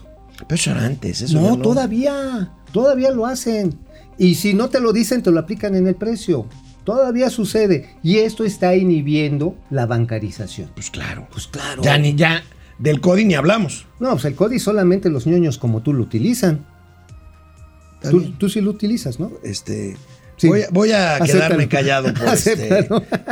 Pero 0.47 0.55
eso 0.55 0.71
era 0.71 0.85
antes, 0.85 1.21
eso 1.21 1.39
No, 1.39 1.55
ya 1.55 1.61
todavía, 1.61 2.51
todavía 2.71 3.11
lo 3.11 3.25
hacen. 3.25 3.77
Y 4.17 4.35
si 4.35 4.53
no 4.53 4.69
te 4.69 4.79
lo 4.79 4.93
dicen, 4.93 5.23
te 5.23 5.31
lo 5.31 5.39
aplican 5.39 5.75
en 5.75 5.87
el 5.87 5.95
precio. 5.95 6.47
Todavía 6.83 7.29
sucede. 7.29 7.95
Y 8.03 8.17
esto 8.17 8.43
está 8.43 8.75
inhibiendo 8.75 9.55
la 9.69 9.85
bancarización. 9.85 10.69
Pues 10.73 10.89
claro. 10.89 11.27
Pues 11.31 11.47
claro. 11.47 11.81
Ya 11.83 11.97
ni 11.97 12.15
ya 12.15 12.43
del 12.79 12.99
CODI 12.99 13.25
ni 13.25 13.35
hablamos. 13.35 13.85
No, 13.99 14.11
pues 14.11 14.25
el 14.25 14.35
CODI 14.35 14.59
solamente 14.59 15.09
los 15.09 15.27
ñoños 15.27 15.57
como 15.57 15.81
tú 15.81 15.93
lo 15.93 16.03
utilizan. 16.03 16.65
Tú, 18.01 18.31
tú 18.31 18.49
sí 18.49 18.61
lo 18.61 18.71
utilizas, 18.71 19.19
¿no? 19.19 19.31
Este, 19.43 19.95
Sí. 20.41 20.47
voy, 20.47 20.61
a- 20.63 20.67
voy 20.71 20.91
a 20.91 21.15
Acéptalo. 21.17 21.39
quedarme 21.39 21.67
callado 21.67 22.13
por, 22.13 22.27
este, 22.33 22.87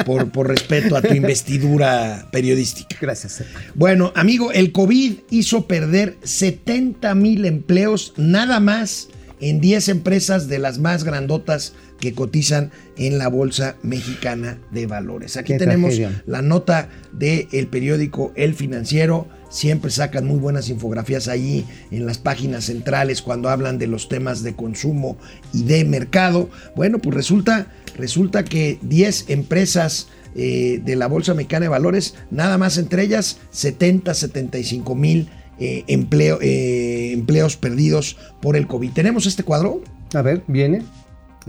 por, 0.06 0.30
por 0.32 0.48
respeto 0.48 0.96
a 0.96 1.02
tu 1.02 1.14
investidura 1.14 2.28
periodística. 2.32 2.96
Gracias. 3.02 3.44
Bueno, 3.76 4.12
amigo, 4.16 4.52
el 4.52 4.72
COVID 4.72 5.14
hizo 5.32 5.66
perder 5.68 6.18
70 6.24 7.16
mil 7.16 7.46
empleos 7.46 8.14
nada 8.18 8.60
más 8.60 9.08
en 9.42 9.60
10 9.62 9.90
empresas 9.90 10.48
de 10.48 10.60
las 10.60 10.78
más 10.80 11.04
grandotas 11.04 11.74
que 12.00 12.14
cotizan 12.14 12.72
en 12.98 13.18
la 13.18 13.28
Bolsa 13.28 13.76
Mexicana 13.84 14.58
de 14.72 14.86
Valores. 14.86 15.36
Aquí 15.38 15.54
Qué 15.54 15.60
tenemos 15.60 15.96
tragedia. 15.96 16.24
la 16.28 16.42
nota 16.42 16.90
del 17.12 17.68
periódico 17.68 18.32
El 18.36 18.54
Financiero. 18.54 19.28
Siempre 19.50 19.90
sacan 19.92 20.26
muy 20.28 20.38
buenas 20.38 20.70
infografías 20.70 21.28
allí 21.28 21.66
en 21.92 22.06
las 22.06 22.18
páginas 22.20 22.66
centrales 22.66 23.22
cuando 23.22 23.50
hablan 23.50 23.78
de 23.80 23.88
los 23.88 24.08
temas 24.08 24.44
de 24.44 24.56
consumo 24.56 25.18
y 25.54 25.64
de 25.64 25.84
mercado. 25.86 26.50
Bueno, 26.76 27.00
pues 27.00 27.16
resulta, 27.16 27.68
resulta 27.98 28.46
que 28.46 28.78
10 28.84 29.26
empresas 29.30 30.08
eh, 30.36 30.80
de 30.86 30.96
la 30.96 31.08
Bolsa 31.08 31.34
Mexicana 31.34 31.64
de 31.64 31.70
Valores, 31.70 32.14
nada 32.30 32.58
más 32.60 32.78
entre 32.78 33.02
ellas 33.04 33.38
70, 33.50 34.14
75 34.14 34.94
mil 34.96 35.30
eh, 35.60 35.84
empleo- 35.88 36.38
eh, 36.42 37.12
empleos 37.14 37.58
perdidos 37.58 38.18
por 38.42 38.56
el 38.56 38.68
COVID. 38.68 38.92
¿Tenemos 38.92 39.26
este 39.26 39.44
cuadro? 39.44 39.82
A 40.14 40.22
ver, 40.22 40.44
viene. 40.48 40.84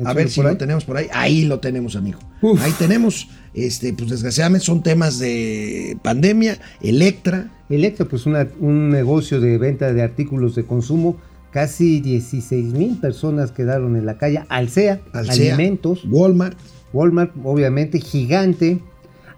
A 0.05 0.15
ver 0.15 0.31
si 0.31 0.41
lo 0.41 0.49
ahí. 0.49 0.57
tenemos 0.57 0.85
por 0.85 0.97
ahí. 0.97 1.09
Ahí 1.13 1.45
lo 1.45 1.61
tenemos, 1.61 1.95
amigo. 1.95 2.19
Uf. 2.41 2.61
Ahí 2.63 2.73
tenemos, 2.79 3.29
este, 3.55 3.93
pues 3.93 4.11
desgraciadamente 4.11 4.65
son 4.67 4.83
temas 4.83 5.19
de 5.19 5.97
pandemia, 6.03 6.59
Electra, 6.81 7.51
Electra, 7.69 8.07
pues 8.07 8.27
una- 8.27 8.49
un 8.61 8.91
negocio 8.91 9.41
de 9.41 9.59
venta 9.59 9.93
de 9.93 10.03
artículos 10.03 10.55
de 10.55 10.65
consumo. 10.65 11.17
Casi 11.53 12.01
16 12.01 12.73
mil 12.75 12.97
personas 12.99 13.51
quedaron 13.51 13.97
en 13.97 14.07
la 14.07 14.19
calle. 14.19 14.43
Alsea, 14.49 15.01
Alsea, 15.13 15.55
alimentos. 15.55 16.05
Walmart, 16.09 16.57
Walmart, 16.93 17.33
obviamente, 17.43 18.01
gigante. 18.01 18.79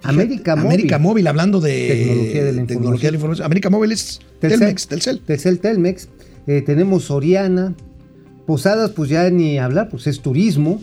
América 0.03 0.57
Móvil. 0.57 0.67
América 0.73 0.99
Móvil, 0.99 1.27
hablando 1.27 1.61
de 1.61 1.89
Tecnología 1.89 2.45
de 2.45 2.53
la 2.53 2.67
tecnología 2.67 3.07
de 3.09 3.13
la 3.13 3.17
información. 3.17 3.47
América 3.47 3.71
Móvil 3.71 3.93
es 3.93 4.19
Telmex, 4.41 4.89
Telcel. 4.89 5.21
Telcel 5.21 5.59
Telmex. 5.61 6.09
Eh, 6.47 6.61
tenemos 6.67 7.05
Soriana. 7.05 7.75
Posadas, 8.47 8.91
pues 8.91 9.09
ya 9.09 9.31
ni 9.31 9.59
hablar, 9.59 9.89
pues 9.89 10.07
es 10.09 10.21
turismo. 10.21 10.83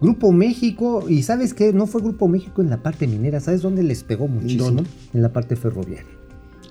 Grupo 0.00 0.32
México, 0.32 1.06
y 1.08 1.22
¿sabes 1.22 1.54
qué? 1.54 1.72
No 1.72 1.86
fue 1.86 2.02
Grupo 2.02 2.28
México 2.28 2.60
en 2.62 2.70
la 2.70 2.82
parte 2.82 3.06
minera, 3.06 3.40
¿sabes 3.40 3.62
dónde 3.62 3.82
les 3.82 4.04
pegó 4.04 4.28
muchísimo? 4.28 4.64
¿Dónde? 4.64 4.84
En 5.14 5.22
la 5.22 5.32
parte 5.32 5.56
ferroviaria. 5.56 6.04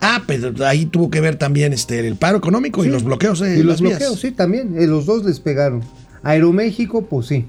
Ah, 0.01 0.21
pero 0.27 0.53
ahí 0.65 0.85
tuvo 0.85 1.09
que 1.09 1.21
ver 1.21 1.35
también 1.37 1.73
este, 1.73 2.05
el 2.05 2.15
paro 2.15 2.37
económico 2.37 2.85
y 2.85 2.89
los 2.89 3.03
bloqueos 3.03 3.39
de 3.39 3.55
y 3.55 3.63
los 3.63 3.65
las 3.65 3.81
vías. 3.81 3.99
bloqueos, 3.99 4.19
sí, 4.19 4.31
también, 4.31 4.77
eh, 4.77 4.85
los 4.85 5.05
dos 5.07 5.25
les 5.25 5.39
pegaron. 5.39 5.81
Aeroméxico, 6.21 7.05
pues 7.05 7.27
sí. 7.27 7.45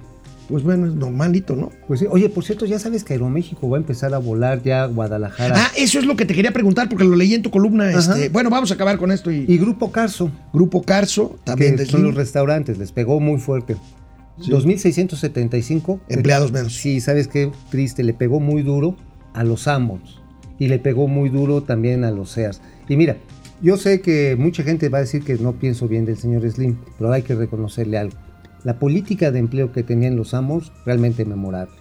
Pues 0.49 0.63
bueno, 0.63 0.87
es 0.87 0.95
normalito, 0.95 1.57
¿no? 1.57 1.73
Pues 1.89 2.01
sí. 2.01 2.07
Oye, 2.09 2.29
por 2.29 2.45
cierto, 2.45 2.67
ya 2.67 2.79
sabes 2.79 3.03
que 3.03 3.15
Aeroméxico 3.15 3.69
va 3.69 3.79
a 3.79 3.81
empezar 3.81 4.15
a 4.15 4.19
volar 4.19 4.63
ya 4.63 4.85
a 4.85 4.87
Guadalajara. 4.87 5.55
Ah, 5.57 5.71
eso 5.77 5.99
es 5.99 6.07
lo 6.07 6.17
que 6.17 6.25
te 6.25 6.35
quería 6.35 6.53
preguntar 6.53 6.89
porque 6.89 7.05
lo 7.05 7.17
leí 7.17 7.35
en 7.35 7.43
tu 7.43 7.51
columna. 7.51 7.91
Este, 7.91 8.29
bueno, 8.29 8.49
vamos 8.49 8.71
a 8.71 8.75
acabar 8.75 8.97
con 8.97 9.11
esto 9.11 9.31
y, 9.33 9.45
Y 9.49 9.59
Grupo 9.59 9.91
Carso, 9.91 10.31
Grupo 10.53 10.83
Carso, 10.83 11.37
también 11.43 11.77
que 11.77 11.85
son 11.85 12.05
los 12.05 12.15
restaurantes, 12.15 12.79
les 12.79 12.93
pegó 12.93 13.19
muy 13.19 13.41
fuerte. 13.41 13.77
Sí. 14.41 14.51
2.675 14.51 16.01
empleados 16.09 16.53
menos. 16.53 16.75
Sí, 16.75 17.01
sabes 17.01 17.29
qué 17.29 17.51
triste, 17.71 18.03
le 18.03 18.13
pegó 18.13 18.41
muy 18.41 18.63
duro 18.63 18.97
a 19.33 19.45
los 19.45 19.67
Amos 19.67 20.23
y 20.59 20.69
le 20.69 20.79
pegó 20.79 21.09
muy 21.09 21.29
duro 21.29 21.63
también 21.63 22.05
a 22.05 22.11
los 22.11 22.31
SEAS. 22.31 22.61
Y 22.89 22.97
mira, 22.97 23.17
yo 23.63 23.77
sé 23.77 24.01
que 24.01 24.37
mucha 24.39 24.63
gente 24.63 24.89
va 24.89 24.99
a 24.99 25.03
decir 25.03 25.25
que 25.25 25.37
no 25.37 25.55
pienso 25.55 25.89
bien 25.89 26.05
del 26.05 26.19
señor 26.19 26.49
Slim, 26.51 26.79
pero 26.99 27.13
hay 27.13 27.23
que 27.23 27.35
reconocerle 27.35 27.99
algo. 27.99 28.17
La 28.65 28.79
política 28.79 29.31
de 29.31 29.39
empleo 29.39 29.73
que 29.73 29.83
tenían 29.83 30.17
los 30.17 30.35
Amos, 30.35 30.73
realmente 30.85 31.25
memorable. 31.25 31.75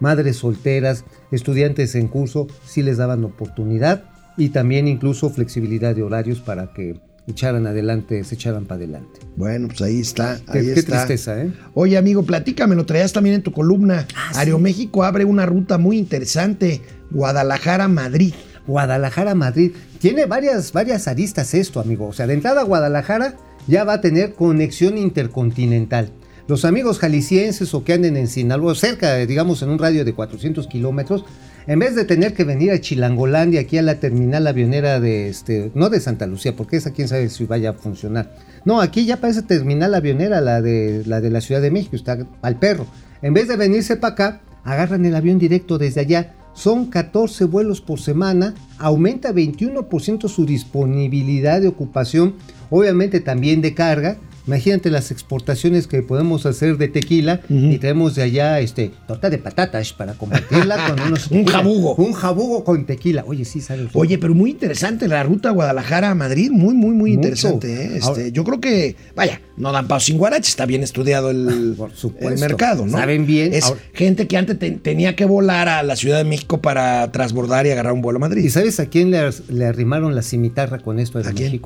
Madres 0.00 0.38
solteras, 0.38 1.04
estudiantes 1.30 1.94
en 1.94 2.08
curso, 2.08 2.48
sí 2.64 2.82
les 2.82 2.96
daban 2.96 3.22
oportunidad 3.24 4.04
y 4.36 4.48
también 4.48 4.88
incluso 4.88 5.30
flexibilidad 5.30 5.94
de 5.94 6.02
horarios 6.02 6.40
para 6.40 6.72
que 6.72 7.00
echaran 7.26 7.66
adelante, 7.66 8.22
se 8.24 8.34
echaran 8.34 8.64
para 8.64 8.78
adelante. 8.78 9.20
Bueno, 9.36 9.68
pues 9.68 9.82
ahí 9.82 10.00
está. 10.00 10.40
Qué, 10.52 10.58
ahí 10.58 10.66
qué 10.66 10.80
está. 10.80 11.06
tristeza, 11.06 11.40
¿eh? 11.42 11.52
Oye, 11.74 11.96
amigo, 11.96 12.22
platícame, 12.24 12.74
lo 12.74 12.86
traías 12.86 13.12
también 13.12 13.36
en 13.36 13.42
tu 13.42 13.52
columna. 13.52 14.06
Ah, 14.14 14.30
sí. 14.32 14.40
Aeroméxico 14.40 15.04
abre 15.04 15.24
una 15.24 15.46
ruta 15.46 15.78
muy 15.78 15.98
interesante, 15.98 16.82
Guadalajara-Madrid. 17.10 18.34
Guadalajara, 18.66 19.34
Madrid. 19.34 19.72
Tiene 19.98 20.26
varias, 20.26 20.72
varias 20.72 21.08
aristas 21.08 21.54
esto, 21.54 21.80
amigo. 21.80 22.06
O 22.06 22.12
sea, 22.12 22.26
de 22.26 22.34
entrada 22.34 22.62
Guadalajara 22.62 23.36
ya 23.66 23.84
va 23.84 23.94
a 23.94 24.00
tener 24.00 24.34
conexión 24.34 24.98
intercontinental. 24.98 26.12
Los 26.48 26.64
amigos 26.64 26.98
jaliscienses 26.98 27.72
o 27.74 27.84
que 27.84 27.92
anden 27.92 28.16
en 28.16 28.28
Sinaloa, 28.28 28.74
cerca, 28.74 29.16
digamos, 29.16 29.62
en 29.62 29.70
un 29.70 29.78
radio 29.78 30.04
de 30.04 30.12
400 30.12 30.66
kilómetros, 30.66 31.24
en 31.66 31.78
vez 31.78 31.94
de 31.94 32.04
tener 32.04 32.34
que 32.34 32.44
venir 32.44 32.72
a 32.72 32.80
Chilangolandia, 32.80 33.60
aquí 33.60 33.78
a 33.78 33.82
la 33.82 33.96
terminal 33.96 34.46
avionera 34.46 35.00
de, 35.00 35.28
este, 35.28 35.70
no 35.74 35.90
de 35.90 36.00
Santa 36.00 36.26
Lucía, 36.26 36.56
porque 36.56 36.76
esa 36.76 36.92
quién 36.92 37.08
sabe 37.08 37.28
si 37.28 37.44
vaya 37.44 37.70
a 37.70 37.74
funcionar. 37.74 38.34
No, 38.64 38.80
aquí 38.80 39.06
ya 39.06 39.18
parece 39.18 39.42
terminal 39.42 39.94
avionera, 39.94 40.40
la 40.40 40.60
de 40.60 41.02
la, 41.06 41.20
de 41.20 41.30
la 41.30 41.40
Ciudad 41.40 41.62
de 41.62 41.70
México, 41.70 41.96
está 41.96 42.18
al 42.42 42.58
perro. 42.58 42.86
En 43.22 43.34
vez 43.34 43.48
de 43.48 43.56
venirse 43.56 43.96
para 43.96 44.14
acá, 44.14 44.40
agarran 44.64 45.04
el 45.06 45.14
avión 45.14 45.38
directo 45.38 45.78
desde 45.78 46.00
allá. 46.00 46.34
Son 46.54 46.86
14 46.86 47.44
vuelos 47.44 47.80
por 47.80 48.00
semana, 48.00 48.54
aumenta 48.78 49.32
21% 49.32 50.28
su 50.28 50.44
disponibilidad 50.44 51.60
de 51.60 51.68
ocupación, 51.68 52.34
obviamente 52.70 53.20
también 53.20 53.62
de 53.62 53.74
carga. 53.74 54.18
Imagínate 54.46 54.90
las 54.90 55.10
exportaciones 55.10 55.86
que 55.86 56.02
podemos 56.02 56.46
hacer 56.46 56.76
de 56.76 56.88
tequila 56.88 57.40
y 57.48 57.78
traemos 57.78 58.14
de 58.16 58.22
allá 58.22 58.58
este 58.60 58.90
torta 59.06 59.30
de 59.30 59.38
patatas 59.38 59.92
para 59.92 60.14
compartirla 60.14 60.88
con 60.88 61.00
unos 61.06 61.30
Un 61.30 61.44
jabugo. 61.46 61.94
Un 61.96 62.12
jabugo 62.12 62.64
con 62.64 62.84
tequila. 62.84 63.24
Oye, 63.26 63.44
sí, 63.44 63.60
sabes. 63.60 63.88
Oye, 63.94 64.18
pero 64.18 64.34
muy 64.34 64.50
interesante 64.50 65.06
la 65.08 65.22
ruta 65.22 65.50
Guadalajara-Madrid, 65.50 66.50
muy, 66.50 66.74
muy, 66.74 66.90
muy 66.94 67.10
Mucho. 67.10 67.14
interesante. 67.20 67.72
¿eh? 67.72 67.90
Este, 67.96 68.04
Ahora- 68.06 68.28
yo 68.28 68.44
creo 68.44 68.60
que, 68.60 68.96
vaya, 69.14 69.40
no 69.56 69.70
dan 69.72 69.86
paso 69.88 70.06
sin 70.06 70.18
guarache, 70.18 70.48
está 70.48 70.66
bien 70.66 70.82
estudiado 70.82 71.30
el, 71.30 71.74
Por 71.76 71.92
supuesto. 71.94 72.28
el 72.32 72.40
mercado, 72.40 72.84
¿no? 72.86 72.92
Saben 72.98 73.26
bien. 73.26 73.52
Es 73.54 73.64
Ahora- 73.64 73.80
gente 73.92 74.26
que 74.26 74.36
antes 74.36 74.58
te- 74.58 74.70
tenía 74.72 75.14
que 75.14 75.24
volar 75.24 75.68
a 75.68 75.82
la 75.82 75.94
Ciudad 75.96 76.18
de 76.18 76.24
México 76.24 76.60
para 76.60 77.10
transbordar 77.12 77.66
y 77.66 77.70
agarrar 77.70 77.92
un 77.92 78.02
vuelo 78.02 78.16
a 78.18 78.20
¿Y 78.20 78.22
Madrid. 78.22 78.50
sabes 78.50 78.80
a 78.80 78.86
quién 78.86 79.10
le, 79.10 79.20
le 79.50 79.66
arrimaron 79.66 80.14
la 80.14 80.22
cimitarra 80.22 80.78
con 80.78 80.98
esto 80.98 81.18
de 81.22 81.28
¿A 81.28 81.32
quién? 81.32 81.60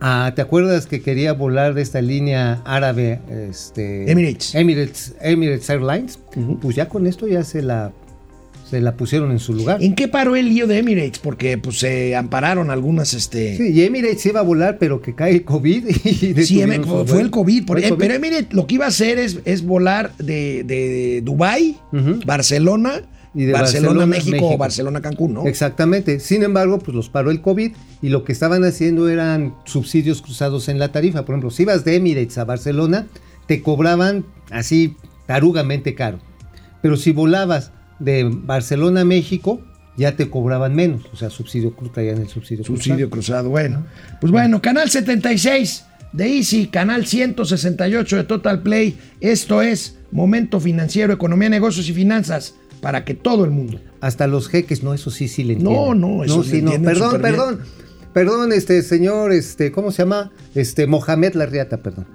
Ah, 0.00 0.32
¿Te 0.36 0.42
acuerdas 0.42 0.86
que 0.86 1.00
quería 1.00 1.32
volar 1.32 1.74
de 1.74 1.82
esta 1.82 2.02
línea 2.02 2.60
árabe? 2.64 3.20
Este, 3.48 4.10
Emirates. 4.10 4.54
Emirates, 4.54 5.14
Emirates 5.20 5.70
Airlines. 5.70 6.18
Pues 6.60 6.76
ya 6.76 6.88
con 6.88 7.06
esto 7.06 7.26
ya 7.26 7.42
se 7.44 7.62
la, 7.62 7.92
se 8.68 8.80
la 8.82 8.94
pusieron 8.96 9.30
en 9.30 9.38
su 9.38 9.54
lugar. 9.54 9.82
¿En 9.82 9.94
qué 9.94 10.06
paró 10.06 10.36
el 10.36 10.50
lío 10.50 10.66
de 10.66 10.78
Emirates? 10.78 11.18
Porque 11.18 11.56
pues 11.56 11.78
se 11.78 12.14
ampararon 12.14 12.70
algunas, 12.70 13.14
este... 13.14 13.56
Sí, 13.56 13.68
y 13.72 13.82
Emirates 13.84 14.26
iba 14.26 14.40
a 14.40 14.42
volar, 14.42 14.76
pero 14.78 15.00
que 15.00 15.14
cae 15.14 15.32
el 15.32 15.44
COVID. 15.44 15.86
Y 16.04 16.42
Sí, 16.44 16.60
Em- 16.60 16.84
fue, 16.84 17.02
vuelo. 17.04 17.20
el 17.20 17.30
COVID. 17.30 17.64
por- 17.64 17.80
Pero 17.80 18.14
Emirates 18.14 18.52
lo 18.52 18.66
que 18.66 18.74
iba 18.74 18.84
a 18.84 18.88
hacer 18.88 19.18
es, 19.18 19.38
es 19.46 19.64
volar 19.64 20.12
de, 20.18 20.62
de 20.64 21.22
Dubái. 21.24 21.78
Barcelona, 22.26 23.02
Y 23.36 23.44
de 23.44 23.52
Barcelona, 23.52 23.88
Barcelona, 23.88 24.06
México, 24.06 24.30
México. 24.30 24.58
Barcelona, 24.58 25.00
Cancún, 25.02 25.34
¿no? 25.34 25.46
Exactamente. 25.46 26.20
Sin 26.20 26.42
embargo, 26.42 26.78
pues 26.78 26.94
los 26.96 27.10
paró 27.10 27.30
el 27.30 27.42
COVID 27.42 27.72
y 28.02 28.08
lo 28.08 28.24
que 28.24 28.32
estaban 28.32 28.64
haciendo 28.64 29.08
eran 29.10 29.54
subsidios 29.66 30.22
cruzados 30.22 30.68
en 30.68 30.78
la 30.78 30.90
tarifa. 30.90 31.24
Por 31.26 31.34
ejemplo, 31.34 31.50
si 31.50 31.64
ibas 31.64 31.84
de 31.84 31.96
Emirates 31.96 32.38
a 32.38 32.44
Barcelona, 32.44 33.06
te 33.46 33.60
cobraban 33.62 34.24
así 34.50 34.96
tarugamente 35.26 35.94
caro. 35.94 36.18
Pero 36.80 36.96
si 36.96 37.12
volabas 37.12 37.72
de 37.98 38.24
Barcelona 38.24 39.02
a 39.02 39.04
México, 39.04 39.60
ya 39.98 40.16
te 40.16 40.30
cobraban 40.30 40.74
menos. 40.74 41.02
O 41.12 41.16
sea, 41.16 41.28
subsidio 41.30 41.76
cru- 41.76 41.92
traían 41.92 42.18
el 42.22 42.28
subsidio, 42.28 42.64
Subsidio 42.64 43.10
cruzado, 43.10 43.10
cruzado. 43.10 43.50
bueno. 43.50 43.86
Pues 44.20 44.30
bueno, 44.32 44.62
canal 44.62 44.88
76 44.90 45.84
de 46.12 46.36
Easy, 46.36 46.68
canal 46.68 47.06
168 47.06 48.16
de 48.16 48.24
Total 48.24 48.62
Play. 48.62 48.98
Esto 49.20 49.60
es 49.62 49.96
Momento 50.12 50.60
Financiero, 50.60 51.12
Economía, 51.12 51.48
Negocios 51.48 51.88
y 51.88 51.92
Finanzas 51.92 52.54
para 52.80 53.04
que 53.04 53.14
todo 53.14 53.44
el 53.44 53.50
mundo. 53.50 53.80
Hasta 54.00 54.26
los 54.26 54.48
jeques, 54.48 54.82
no, 54.82 54.94
eso 54.94 55.10
sí, 55.10 55.28
sí 55.28 55.44
le 55.44 55.56
No, 55.56 55.70
entienden. 55.92 56.00
no, 56.00 56.24
eso 56.24 56.42
le 56.42 56.50
sí, 56.50 56.62
no. 56.62 56.70
Perdón, 56.82 57.10
bien. 57.10 57.22
perdón. 57.22 57.60
Perdón, 58.12 58.52
este 58.52 58.82
señor, 58.82 59.32
este, 59.32 59.72
¿cómo 59.72 59.90
se 59.90 59.98
llama? 60.02 60.30
Este, 60.54 60.86
Mohamed 60.86 61.34
Larriata, 61.34 61.82
perdón. 61.82 62.06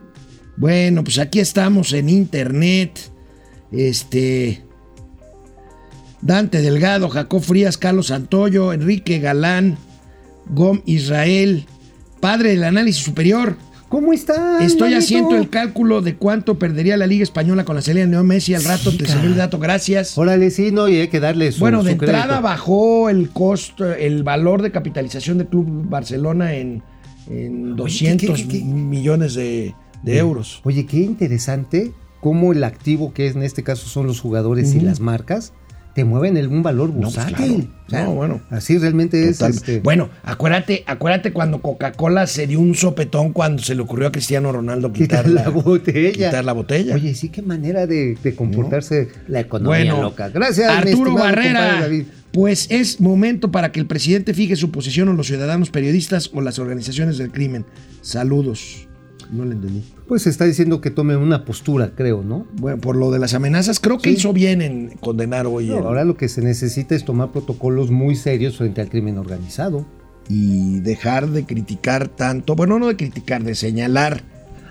Bueno, 0.58 1.04
pues 1.04 1.20
aquí 1.20 1.40
estamos 1.40 1.94
en 1.94 2.10
internet. 2.10 3.00
Este. 3.72 4.64
Dante 6.22 6.62
Delgado, 6.62 7.10
Jacob 7.10 7.42
Frías, 7.42 7.78
Carlos 7.78 8.08
Santoyo, 8.08 8.74
Enrique 8.74 9.20
Galán, 9.20 9.78
Gom 10.50 10.82
Israel, 10.86 11.66
padre 12.20 12.52
del 12.52 12.64
análisis 12.64 13.04
superior. 13.04 13.56
¿Cómo 13.92 14.14
está? 14.14 14.64
Estoy 14.64 14.94
haciendo 14.94 15.36
el 15.36 15.50
cálculo 15.50 16.02
de 16.02 16.16
cuánto 16.16 16.58
perdería 16.58 16.96
la 16.96 17.08
Liga 17.08 17.24
Española 17.24 17.66
con 17.66 17.76
la 17.76 17.82
salida 17.82 18.06
de 18.06 18.10
Neo 18.12 18.24
Messi. 18.24 18.54
Al 18.56 18.64
rato 18.64 18.96
te 18.96 19.06
salió 19.06 19.30
el 19.30 19.36
dato, 19.36 19.60
gracias. 19.60 20.18
Órale, 20.18 20.50
sí, 20.50 20.72
no, 20.72 20.88
y 20.88 20.96
hay 20.96 21.08
que 21.10 21.20
darle 21.20 21.52
su 21.52 21.60
Bueno, 21.60 21.84
de 21.84 21.90
su 21.92 21.92
entrada 21.96 22.24
crédito. 22.24 22.42
bajó 22.42 23.10
el 23.10 23.30
costo, 23.32 23.94
el 23.94 24.24
valor 24.24 24.62
de 24.62 24.72
capitalización 24.72 25.40
del 25.40 25.48
Club 25.48 25.90
Barcelona 25.90 26.54
en, 26.54 26.82
en 27.30 27.76
200 27.76 28.30
¿qué, 28.30 28.48
qué, 28.48 28.60
qué? 28.60 28.64
millones 28.64 29.34
de, 29.34 29.76
de 30.04 30.18
euros. 30.18 30.62
Oye, 30.64 30.86
qué 30.86 31.00
interesante 31.00 31.92
cómo 32.22 32.54
el 32.54 32.64
activo 32.64 33.14
que 33.14 33.28
es 33.28 33.36
en 33.36 33.44
este 33.44 33.62
caso 33.62 33.90
son 33.90 34.08
los 34.08 34.22
jugadores 34.22 34.74
y 34.74 34.80
las 34.80 35.02
marcas 35.02 35.52
te 35.94 36.06
mueven 36.06 36.38
en 36.38 36.52
un 36.52 36.64
valor 36.64 36.90
No, 36.90 37.02
pues, 37.02 37.16
bursátil. 37.16 37.70
No, 37.90 38.14
bueno. 38.14 38.42
Así 38.50 38.78
realmente 38.78 39.28
es. 39.28 39.42
Este, 39.42 39.80
Bueno, 39.82 40.10
acuérdate, 40.24 40.84
acuérdate 40.88 41.34
cuando 41.34 41.62
Coca-Cola 41.62 42.28
se 42.28 42.48
dio 42.48 42.60
un 42.60 42.76
sopetón 42.76 43.34
cuando 43.34 43.62
se 43.62 43.76
le 43.76 43.82
ocurrió 43.82 44.08
a 44.08 44.12
Cristiano 44.12 44.52
Ronaldo 44.52 44.94
quitar, 44.94 45.26
quitar 45.26 45.46
la 45.46 45.50
botella. 45.50 46.12
quitar 46.12 46.46
la 46.46 46.54
botella. 46.54 46.96
Oye, 46.96 47.14
sí, 47.16 47.30
qué 47.30 47.42
manera 47.42 47.88
de, 47.88 48.18
de 48.22 48.36
comportarse 48.36 49.10
la 49.28 49.42
economía 49.42 49.94
bueno, 49.94 50.02
loca. 50.02 50.30
Gracias, 50.30 50.70
Arturo 50.70 51.14
Barrera. 51.16 51.88
Pues 52.32 52.68
es 52.70 53.02
momento 53.02 53.52
para 53.52 53.74
que 53.74 53.82
el 53.82 53.88
presidente 53.88 54.34
fije 54.34 54.56
su 54.56 54.72
posición 54.72 55.10
o 55.10 55.14
los 55.14 55.28
ciudadanos 55.28 55.70
periodistas 55.70 56.32
o 56.34 56.40
las 56.40 56.60
organizaciones 56.60 57.18
del 57.18 57.30
crimen. 57.32 57.66
Saludos. 58.02 58.88
No 59.32 59.46
le 59.46 59.54
entendí. 59.54 59.84
Pues 60.08 60.28
está 60.28 60.44
diciendo 60.46 60.82
que 60.82 60.92
tome 60.92 61.16
una 61.16 61.46
postura, 61.46 61.94
creo, 61.96 62.22
¿no? 62.22 62.46
Bueno, 62.60 62.80
por 62.82 62.98
lo 62.98 63.12
de 63.12 63.20
las 63.20 63.34
amenazas, 63.34 63.80
creo 63.80 63.98
que 63.98 64.10
Sí. 64.10 64.18
hizo 64.18 64.34
bien 64.34 64.62
en 64.62 64.90
condenar 65.00 65.48
hoy 65.48 65.68
No, 65.68 65.78
el- 65.80 65.84
ahora 65.86 66.04
lo 66.04 66.18
que 66.18 66.28
se 66.28 66.42
necesita 66.42 66.96
es 66.96 67.06
tomar 67.06 67.32
protocolos 67.32 67.92
muy 67.92 68.16
serios 68.16 68.58
frente 68.58 68.82
al 68.82 68.90
crimen 68.90 69.18
organizado. 69.18 69.86
y 70.30 70.80
dejar 70.82 71.30
de 71.30 71.44
criticar 71.46 72.08
tanto, 72.08 72.56
bueno, 72.56 72.80
no 72.80 72.88
de 72.88 72.96
criticar, 72.96 73.44
de 73.44 73.54
señalar 73.56 74.22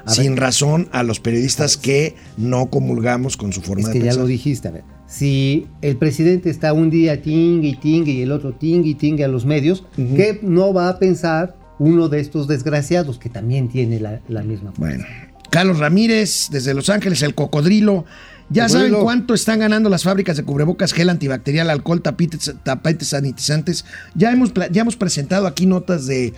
A 0.06 0.10
sin 0.10 0.30
ver. 0.34 0.40
razón 0.40 0.88
a 0.92 1.02
los 1.02 1.20
periodistas 1.20 1.76
que 1.76 2.14
no 2.38 2.70
comulgamos 2.70 3.36
con 3.36 3.52
su 3.52 3.60
forma 3.60 3.82
Es 3.82 3.86
de 3.88 3.92
que 3.94 3.98
ya 3.98 4.04
pensar. 4.04 4.20
lo 4.22 4.26
dijiste, 4.26 4.68
a 4.68 4.70
ver. 4.70 4.84
Si 5.06 5.66
el 5.82 5.96
presidente 5.96 6.48
está 6.48 6.72
un 6.72 6.88
día 6.88 7.20
tingue 7.20 7.68
y 7.68 7.74
tingue 7.76 8.12
y 8.12 8.22
el 8.22 8.32
otro 8.32 8.54
tingue 8.54 8.90
y 8.90 8.94
tingue 8.94 9.24
a 9.24 9.28
los 9.28 9.44
medios. 9.44 9.84
¿qué 9.96 10.38
no 10.40 10.72
va 10.72 10.88
a 10.88 10.98
pensar 10.98 11.58
uno 11.80 12.08
de 12.08 12.20
estos 12.20 12.46
desgraciados 12.46 13.18
que 13.18 13.30
también 13.30 13.68
tiene 13.68 13.98
la, 13.98 14.20
la 14.28 14.42
misma 14.42 14.70
fuerza? 14.70 15.04
Bueno, 15.06 15.30
Carlos 15.50 15.78
Ramírez, 15.78 16.48
desde 16.50 16.74
Los 16.74 16.88
Ángeles, 16.90 17.22
el 17.22 17.34
cocodrilo. 17.34 18.04
Ya 18.50 18.68
saben 18.68 18.94
cuánto 18.94 19.32
están 19.32 19.60
ganando 19.60 19.88
las 19.88 20.02
fábricas 20.02 20.36
de 20.36 20.42
cubrebocas, 20.42 20.92
gel 20.92 21.08
antibacterial, 21.08 21.70
alcohol, 21.70 22.02
tapites, 22.02 22.52
tapetes 22.64 23.08
sanitizantes. 23.08 23.84
Ya 24.14 24.32
hemos, 24.32 24.52
ya 24.72 24.82
hemos 24.82 24.96
presentado 24.96 25.46
aquí 25.46 25.66
notas 25.66 26.06
de, 26.06 26.34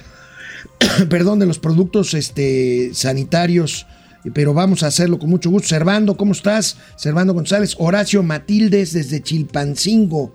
perdón, 1.09 1.39
de 1.39 1.47
los 1.47 1.59
productos 1.59 2.13
este, 2.15 2.91
sanitarios, 2.93 3.87
pero 4.35 4.53
vamos 4.55 4.83
a 4.83 4.89
hacerlo 4.89 5.19
con 5.19 5.31
mucho 5.31 5.51
gusto. 5.51 5.69
Servando, 5.69 6.17
¿cómo 6.17 6.33
estás? 6.33 6.77
Servando 6.97 7.33
González, 7.33 7.75
Horacio 7.79 8.23
Matildes 8.23 8.93
desde 8.93 9.23
Chilpancingo. 9.23 10.35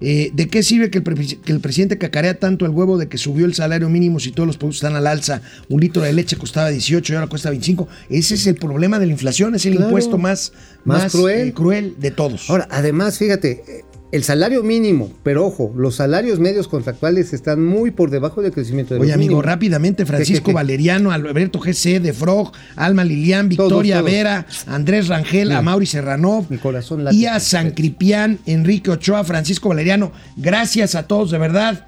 Eh, 0.00 0.30
¿De 0.32 0.48
qué 0.48 0.62
sirve 0.62 0.90
que 0.90 0.98
el, 0.98 1.04
pre- 1.04 1.14
que 1.44 1.52
el 1.52 1.60
presidente 1.60 1.98
cacarea 1.98 2.38
tanto 2.38 2.64
el 2.64 2.70
huevo 2.72 2.96
de 2.96 3.08
que 3.08 3.18
subió 3.18 3.44
el 3.44 3.54
salario 3.54 3.88
mínimo 3.90 4.18
si 4.18 4.32
todos 4.32 4.46
los 4.46 4.56
productos 4.56 4.78
están 4.78 4.96
al 4.96 5.06
alza? 5.06 5.42
Un 5.68 5.80
litro 5.80 6.02
de 6.02 6.12
leche 6.12 6.36
costaba 6.36 6.70
18 6.70 7.12
y 7.12 7.16
ahora 7.16 7.26
cuesta 7.28 7.50
25. 7.50 7.86
Ese 8.08 8.34
es 8.34 8.46
el 8.46 8.54
problema 8.54 8.98
de 8.98 9.06
la 9.06 9.12
inflación, 9.12 9.54
es 9.54 9.66
el 9.66 9.72
Claro. 9.74 9.88
impuesto 9.88 10.16
más, 10.18 10.52
Más 10.84 11.02
más, 11.04 11.12
cruel. 11.12 11.48
eh, 11.48 11.52
cruel 11.52 11.94
de 11.98 12.10
todos. 12.10 12.48
Ahora, 12.48 12.66
además, 12.70 13.18
fíjate, 13.18 13.84
el 14.12 14.24
salario 14.24 14.62
mínimo, 14.64 15.10
pero 15.22 15.46
ojo, 15.46 15.72
los 15.76 15.94
salarios 15.96 16.40
medios 16.40 16.66
contractuales 16.66 17.32
están 17.32 17.64
muy 17.64 17.90
por 17.92 18.10
debajo 18.10 18.42
del 18.42 18.50
crecimiento 18.52 18.94
de 18.94 19.00
Oye, 19.00 19.12
amigo, 19.12 19.40
rápidamente, 19.40 20.04
Francisco. 20.04 20.52
Valeriano, 20.52 21.12
Alberto 21.12 21.60
GC, 21.60 22.00
de 22.00 22.12
Frog, 22.12 22.52
Alma 22.76 23.04
Lilian, 23.04 23.48
Victoria 23.48 23.98
todos. 23.98 24.10
Vera, 24.10 24.46
Andrés 24.66 25.08
Rangel, 25.08 25.48
Mira, 25.48 25.58
Amaury 25.58 25.86
Serranov, 25.86 26.46
mi 26.48 26.58
corazón 26.58 27.04
late 27.04 27.16
Ia 27.16 27.38
San 27.38 27.70
Cripián, 27.70 28.38
Enrique 28.46 28.90
Ochoa, 28.90 29.22
Francisco 29.22 29.68
Valeriano. 29.68 30.10
Gracias 30.36 30.94
a 30.96 31.04
todos, 31.06 31.30
de 31.30 31.38
verdad. 31.38 31.86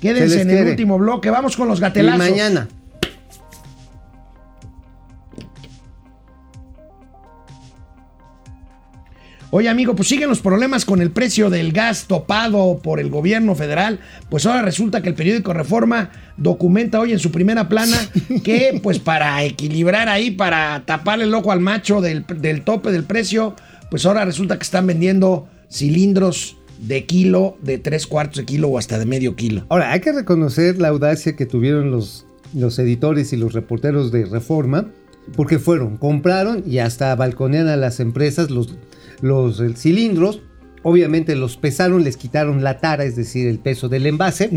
Quédense 0.00 0.42
en 0.42 0.50
el 0.50 0.56
quiere. 0.56 0.70
último 0.70 0.98
bloque. 0.98 1.30
Vamos 1.30 1.56
con 1.56 1.66
los 1.66 1.78
Y 1.78 1.82
gatelazos. 1.82 2.18
mañana. 2.18 2.68
Oye, 9.56 9.68
amigo, 9.68 9.94
pues 9.94 10.08
siguen 10.08 10.28
los 10.28 10.40
problemas 10.40 10.84
con 10.84 11.00
el 11.00 11.12
precio 11.12 11.48
del 11.48 11.70
gas 11.70 12.06
topado 12.08 12.80
por 12.82 12.98
el 12.98 13.08
gobierno 13.08 13.54
federal. 13.54 14.00
Pues 14.28 14.46
ahora 14.46 14.62
resulta 14.62 15.00
que 15.00 15.10
el 15.10 15.14
periódico 15.14 15.52
Reforma 15.52 16.10
documenta 16.36 16.98
hoy 16.98 17.12
en 17.12 17.20
su 17.20 17.30
primera 17.30 17.68
plana 17.68 17.96
que, 18.42 18.80
pues 18.82 18.98
para 18.98 19.44
equilibrar 19.44 20.08
ahí, 20.08 20.32
para 20.32 20.82
tapar 20.86 21.20
el 21.20 21.32
ojo 21.32 21.52
al 21.52 21.60
macho 21.60 22.00
del, 22.00 22.26
del 22.26 22.62
tope 22.62 22.90
del 22.90 23.04
precio, 23.04 23.54
pues 23.92 24.04
ahora 24.06 24.24
resulta 24.24 24.56
que 24.56 24.64
están 24.64 24.88
vendiendo 24.88 25.46
cilindros 25.70 26.56
de 26.80 27.04
kilo, 27.06 27.56
de 27.62 27.78
tres 27.78 28.08
cuartos 28.08 28.38
de 28.38 28.46
kilo 28.46 28.70
o 28.70 28.78
hasta 28.78 28.98
de 28.98 29.06
medio 29.06 29.36
kilo. 29.36 29.66
Ahora, 29.68 29.92
hay 29.92 30.00
que 30.00 30.10
reconocer 30.10 30.78
la 30.78 30.88
audacia 30.88 31.36
que 31.36 31.46
tuvieron 31.46 31.92
los, 31.92 32.26
los 32.54 32.76
editores 32.80 33.32
y 33.32 33.36
los 33.36 33.52
reporteros 33.52 34.10
de 34.10 34.26
Reforma, 34.26 34.88
porque 35.36 35.60
fueron, 35.60 35.96
compraron 35.96 36.64
y 36.66 36.78
hasta 36.78 37.14
balconean 37.14 37.68
a 37.68 37.76
las 37.76 38.00
empresas 38.00 38.50
los, 38.50 38.74
los 39.20 39.60
eh, 39.60 39.74
cilindros. 39.76 40.40
Obviamente 40.82 41.34
los 41.36 41.56
pesaron, 41.56 42.04
les 42.04 42.16
quitaron 42.16 42.62
la 42.62 42.78
tara, 42.78 43.04
es 43.04 43.16
decir, 43.16 43.46
el 43.48 43.58
peso 43.58 43.88
del 43.88 44.06
envase. 44.06 44.50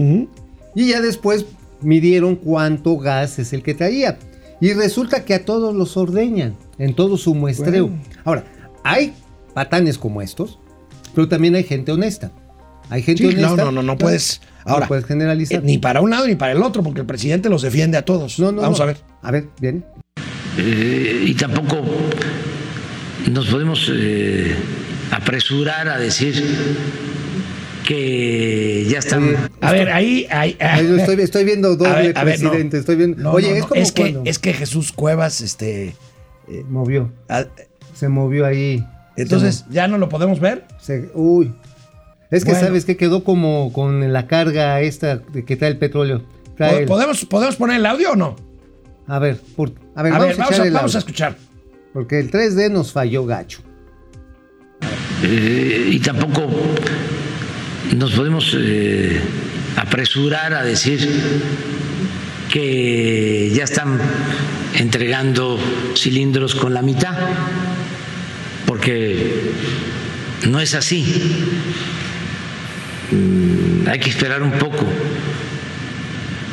Y 0.76 0.90
ya 0.90 1.02
después 1.02 1.46
midieron 1.82 2.36
cuánto 2.36 2.98
gas 2.98 3.40
es 3.40 3.54
el 3.54 3.64
que 3.64 3.74
traía. 3.74 4.18
Y 4.60 4.74
resulta 4.74 5.24
que 5.24 5.34
a 5.36 5.46
todos 5.46 5.76
los 5.76 5.96
ordeñan 5.98 6.56
en 6.80 6.96
todo 6.96 7.18
su 7.18 7.34
muestreo. 7.36 7.88
Bueno. 7.88 8.04
Ahora, 8.26 8.44
hay 8.84 9.14
patanes 9.54 9.98
como 9.98 10.22
estos, 10.22 10.60
pero 11.16 11.28
también 11.30 11.56
hay 11.56 11.64
gente 11.64 11.92
honesta. 11.92 12.32
Hay 12.90 13.04
gente 13.04 13.24
Sí, 13.24 13.30
honesta. 13.30 13.50
no, 13.56 13.66
no, 13.66 13.72
no, 13.72 13.84
no 13.84 13.98
puedes. 13.98 14.42
no 14.66 14.74
Ahora, 14.74 14.88
puedes 14.88 15.06
generalizar. 15.06 15.60
eh, 15.60 15.66
ni 15.66 15.78
para 15.78 16.02
un 16.02 16.10
lado 16.10 16.28
ni 16.28 16.36
para 16.36 16.52
el 16.54 16.62
otro, 16.64 16.84
porque 16.84 17.02
el 17.02 17.06
presidente 17.08 17.50
los 17.50 17.62
defiende 17.62 17.98
a 17.98 18.04
todos. 18.04 18.38
No, 18.40 18.52
no, 18.52 18.62
Vamos 18.64 18.80
no. 18.80 18.84
a 18.84 18.88
ver. 18.88 18.98
A 19.22 19.32
ver, 19.32 19.48
bien. 19.62 19.86
Eh, 20.58 21.24
y 21.28 21.34
tampoco 21.36 21.78
nos 23.32 23.48
podemos 23.48 23.92
eh, 23.94 24.56
apresurar 25.12 25.88
a 25.90 25.98
decir 25.98 26.44
que 27.86 28.86
ya 28.90 29.00
están. 29.00 29.24
Oye, 29.24 29.38
A 29.62 29.72
ver, 29.72 29.90
ahí. 29.92 30.28
ahí 30.30 30.58
yo 30.88 30.98
estoy, 30.98 31.22
estoy 31.22 31.44
viendo 31.46 31.76
doble, 31.76 31.92
A 31.92 31.96
ver, 32.02 32.18
a 32.18 32.24
ver, 32.24 32.42
no. 32.42 32.50
presidente. 32.50 32.78
Estoy 32.80 32.96
viendo. 32.96 33.22
No, 33.24 33.32
Oye, 33.32 33.50
no, 33.52 33.56
es 33.56 33.66
como 33.66 33.82
es 33.82 33.92
que, 33.92 34.02
cuando 34.14 34.22
es 34.30 34.40
que 34.40 34.54
Jesús 34.54 34.92
Cuevas, 34.92 35.42
este. 35.42 35.96
movió. 36.70 37.12
ah, 37.30 37.46
Se 37.96 38.10
movió 38.10 38.46
ahí. 38.46 38.84
entonces, 39.16 39.66
¿ya 39.70 39.88
no 39.88 39.98
lo 39.98 40.10
podemos 40.10 40.40
ver? 40.40 40.66
Se- 40.82 41.10
uy. 41.14 41.54
Es 42.30 42.44
que 42.44 42.52
Bueno. 42.52 42.68
sabes 42.68 42.84
que 42.84 42.98
quedó 42.98 43.24
como 43.24 43.72
con 43.72 44.12
la 44.12 44.28
carga 44.28 44.82
esta 44.82 45.18
de 45.18 45.46
que 45.46 45.56
trae 45.56 45.72
el 45.72 45.78
petróleo. 45.78 46.24
Trae 46.58 46.80
el- 46.80 46.86
¿Podemos, 46.86 47.24
¿Podemos 47.26 47.56
poner 47.56 47.78
el 47.78 47.86
audio 47.86 48.12
o 48.12 48.16
no? 48.18 48.36
A 49.08 49.20
ver, 49.20 49.40
por- 49.56 49.72
a 49.96 50.04
ver, 50.04 50.12
A 50.14 50.18
vamos 50.20 50.38
ver, 50.38 50.42
a 50.46 50.50
vamos, 50.50 50.74
vamos 50.74 50.96
a 50.96 51.00
escuchar. 51.00 51.38
Porque 51.98 52.20
el 52.20 52.30
3D 52.30 52.70
nos 52.70 52.92
falló 52.92 53.26
gacho. 53.26 53.58
Eh, 55.24 55.90
y 55.94 56.00
tampoco 56.00 56.48
nos 57.96 58.12
podemos 58.12 58.56
eh, 58.56 59.20
apresurar 59.78 60.54
a 60.54 60.64
decir 60.64 61.00
que 62.54 63.52
ya 63.52 63.64
están 63.64 64.00
entregando 64.76 65.60
cilindros 65.96 66.54
con 66.54 66.72
la 66.76 66.84
mitad, 66.84 67.18
porque 68.68 69.54
no 70.48 70.60
es 70.60 70.76
así. 70.76 71.04
Mm, 73.10 73.88
Hay 73.88 74.00
que 74.00 74.12
esperar 74.12 74.44
un 74.44 74.52
poco. 74.52 74.86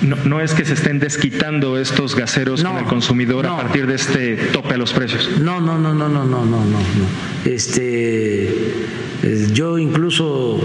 No, 0.06 0.16
no 0.24 0.40
es 0.40 0.52
que 0.54 0.64
se 0.64 0.74
estén 0.74 0.98
desquitando 0.98 1.78
estos 1.78 2.14
gaseros 2.14 2.62
No, 2.62 2.70
con 2.72 2.78
el 2.80 2.84
consumidor 2.86 3.44
no. 3.44 3.54
a 3.54 3.62
partir 3.62 3.86
de 3.86 3.94
este 3.94 4.36
tope 4.52 4.74
a 4.74 4.76
los 4.76 4.92
precios. 4.92 5.30
No, 5.40 5.60
no, 5.60 5.78
no, 5.78 5.94
no, 5.94 6.08
no, 6.08 6.24
no, 6.24 6.44
no, 6.44 6.64
no. 6.64 6.78
no. 6.78 6.84
Este, 7.44 8.44
eh, 9.22 9.48
yo 9.52 9.78
incluso 9.78 10.60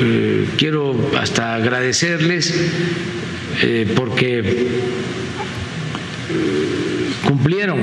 eh, 0.00 0.46
quiero 0.58 0.94
hasta 1.18 1.54
agradecerles 1.54 2.54
eh, 3.62 3.92
porque 3.96 4.68
cumplieron. 7.26 7.78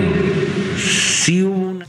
Sí 0.78 1.43
hubo 1.43 1.70
una 1.70 1.88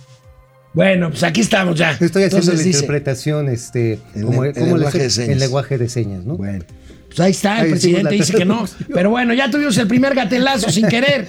Bueno, 0.72 1.10
pues 1.10 1.22
aquí 1.24 1.40
estamos 1.40 1.78
ya. 1.78 1.92
Estoy 1.92 2.06
haciendo 2.24 2.24
Entonces 2.38 2.54
la 2.58 2.62
dice- 2.62 2.78
interpretación, 2.78 3.48
este, 3.48 3.98
como, 4.22 4.44
lenguaje 4.44 4.98
de 4.98 5.10
señas. 5.10 5.30
en 5.30 5.38
lenguaje 5.38 5.78
de 5.78 5.88
señas, 5.88 6.24
¿no? 6.24 6.36
Bueno, 6.36 6.64
pues 7.10 7.20
ahí 7.20 7.32
está, 7.32 7.58
el 7.58 7.64
Ahí 7.64 7.70
presidente 7.72 8.14
dice 8.14 8.34
que 8.34 8.44
no. 8.44 8.64
Pero 8.94 9.10
bueno, 9.10 9.34
ya 9.34 9.50
tuvimos 9.50 9.76
el 9.78 9.88
primer 9.88 10.14
gatelazo 10.14 10.70
sin 10.70 10.86
querer. 10.86 11.26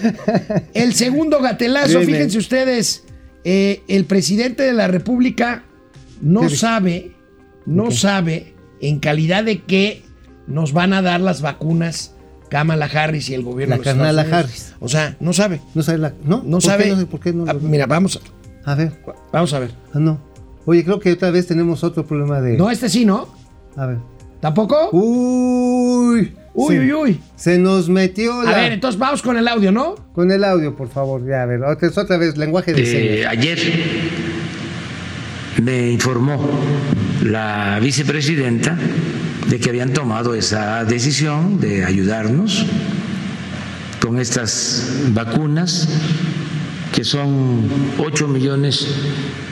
El 0.75 0.93
segundo 0.93 1.41
gatelazo, 1.41 2.01
fíjense 2.01 2.37
ustedes, 2.37 3.03
eh, 3.43 3.81
el 3.87 4.05
presidente 4.05 4.61
de 4.61 4.73
la 4.73 4.87
República 4.87 5.63
no 6.21 6.41
¿Qué 6.41 6.55
sabe, 6.55 7.11
no 7.65 7.89
sabe 7.89 8.53
en 8.79 8.99
calidad 8.99 9.43
de 9.43 9.63
qué 9.63 10.03
nos 10.45 10.71
van 10.71 10.93
a 10.93 11.01
dar 11.01 11.19
las 11.19 11.41
vacunas 11.41 12.13
Kamala 12.49 12.85
Harris 12.85 13.29
y 13.29 13.33
el 13.33 13.43
gobierno 13.43 13.77
La 13.83 13.93
Unidos. 13.93 14.25
Harris. 14.31 14.73
O 14.79 14.87
sea, 14.89 15.15
no 15.19 15.33
sabe. 15.33 15.61
No 15.73 15.81
sabe 15.81 15.97
la, 15.97 16.13
¿no? 16.23 16.43
No 16.45 16.59
¿Por 16.59 16.59
qué 16.59 16.67
sabe. 16.67 16.95
no? 16.95 17.07
¿Por 17.07 17.19
qué 17.21 17.33
no? 17.33 17.45
Ah, 17.47 17.55
mira, 17.59 17.87
vamos, 17.87 18.19
A 18.65 18.75
ver, 18.75 18.91
vamos 19.31 19.53
a 19.53 19.59
ver. 19.59 19.71
ah, 19.93 19.99
no. 19.99 20.19
Oye, 20.65 20.83
creo 20.83 20.99
que 20.99 21.13
otra 21.13 21.31
vez 21.31 21.47
tenemos 21.47 21.83
otro 21.83 22.05
problema 22.05 22.39
de. 22.39 22.57
No, 22.57 22.69
este 22.69 22.89
sí, 22.89 23.05
¿no? 23.05 23.33
A 23.75 23.85
ver. 23.87 23.97
¿Tampoco? 24.41 24.89
Uy. 24.91 26.33
Uy, 26.53 26.75
se, 26.75 26.79
uy, 26.81 26.93
uy. 26.93 27.19
Se 27.37 27.57
nos 27.57 27.87
metió 27.87 28.41
A 28.41 28.45
la- 28.45 28.57
ver, 28.57 28.71
entonces 28.73 28.99
vamos 28.99 29.21
con 29.21 29.37
el 29.37 29.47
audio, 29.47 29.71
¿no? 29.71 29.95
Con 30.13 30.31
el 30.31 30.43
audio, 30.43 30.75
por 30.75 30.89
favor. 30.89 31.25
Ya, 31.25 31.43
a 31.43 31.45
ver, 31.45 31.63
otra, 31.63 31.89
otra 31.95 32.17
vez, 32.17 32.35
lenguaje 32.37 32.73
de 32.73 32.81
Eh, 32.81 32.85
señas. 32.85 33.31
ayer 33.31 33.59
me 35.63 35.91
informó 35.91 36.37
la 37.23 37.79
vicepresidenta 37.81 38.77
de 39.47 39.59
que 39.59 39.69
habían 39.69 39.93
tomado 39.93 40.33
esa 40.33 40.83
decisión 40.85 41.59
de 41.59 41.85
ayudarnos 41.85 42.65
con 44.01 44.19
estas 44.19 44.91
vacunas, 45.09 45.87
que 46.91 47.03
son 47.03 47.61
8 47.99 48.27
millones 48.27 48.87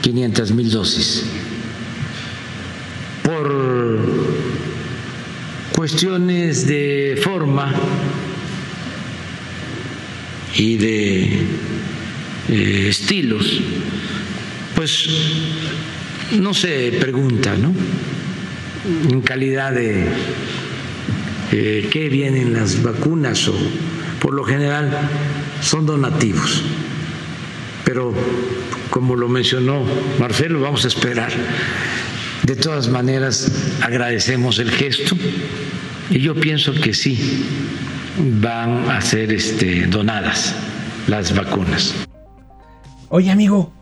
500 0.02 0.52
mil 0.52 0.70
dosis. 0.70 1.24
Por 3.22 3.48
cuestiones 5.80 6.66
de 6.66 7.18
forma 7.24 7.72
y 10.54 10.76
de 10.76 11.22
eh, 12.50 12.86
estilos, 12.90 13.62
pues 14.74 15.08
no 16.32 16.52
se 16.52 16.92
pregunta, 17.00 17.56
¿no? 17.56 17.72
En 19.10 19.22
calidad 19.22 19.72
de 19.72 20.04
eh, 21.50 21.88
qué 21.90 22.10
vienen 22.10 22.52
las 22.52 22.82
vacunas 22.82 23.48
o 23.48 23.54
por 24.20 24.34
lo 24.34 24.44
general 24.44 24.90
son 25.62 25.86
donativos. 25.86 26.62
Pero 27.86 28.12
como 28.90 29.16
lo 29.16 29.30
mencionó 29.30 29.82
Marcelo, 30.18 30.60
vamos 30.60 30.84
a 30.84 30.88
esperar. 30.88 31.32
De 32.44 32.56
todas 32.56 32.88
maneras, 32.88 33.50
agradecemos 33.82 34.58
el 34.58 34.70
gesto 34.70 35.16
y 36.10 36.20
yo 36.20 36.34
pienso 36.34 36.72
que 36.72 36.94
sí 36.94 37.44
van 38.40 38.88
a 38.90 39.00
ser 39.00 39.32
este, 39.32 39.86
donadas 39.86 40.54
las 41.06 41.34
vacunas. 41.34 41.94
Oye, 43.08 43.30
amigo, 43.30 43.72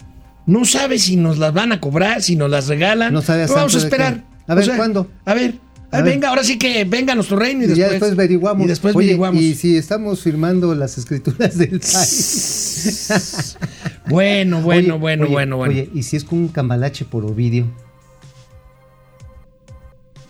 no 0.46 0.64
sabe 0.64 0.98
si 0.98 1.16
nos 1.16 1.38
las 1.38 1.52
van 1.52 1.72
a 1.72 1.80
cobrar, 1.80 2.22
si 2.22 2.36
nos 2.36 2.50
las 2.50 2.68
regalan. 2.68 3.12
No 3.12 3.22
sabe 3.22 3.46
Vamos 3.46 3.74
a 3.74 3.78
esperar. 3.78 4.24
A 4.46 4.54
ver, 4.54 4.70
¿cuándo? 4.76 5.10
A 5.24 5.34
ver, 5.34 5.54
A 5.90 5.98
a 5.98 6.02
ver. 6.02 6.14
venga, 6.14 6.30
ahora 6.30 6.42
sí 6.42 6.58
que 6.58 6.84
venga 6.84 7.12
a 7.12 7.16
nuestro 7.16 7.36
reino 7.38 7.62
y 7.62 7.64
Y 7.64 7.68
después. 7.68 7.78
ya 7.86 7.90
después 7.90 8.12
averiguamos. 8.12 8.64
Y 8.64 8.68
después 8.68 8.96
Oye, 8.96 9.06
averiguamos. 9.08 9.40
Y 9.42 9.54
si 9.54 9.76
estamos 9.76 10.20
firmando 10.20 10.74
las 10.74 10.98
escrituras 10.98 11.56
del 11.56 11.80
país. 11.80 13.56
Bueno, 14.08 14.62
bueno, 14.62 14.94
Oye, 14.94 15.00
bueno, 15.00 15.24
oye, 15.24 15.32
bueno, 15.34 15.56
bueno. 15.58 15.72
Oye, 15.74 15.90
¿y 15.92 16.02
si 16.02 16.16
es 16.16 16.24
con 16.24 16.38
un 16.38 16.48
cambalache 16.48 17.04
por 17.04 17.26
Ovidio? 17.26 17.66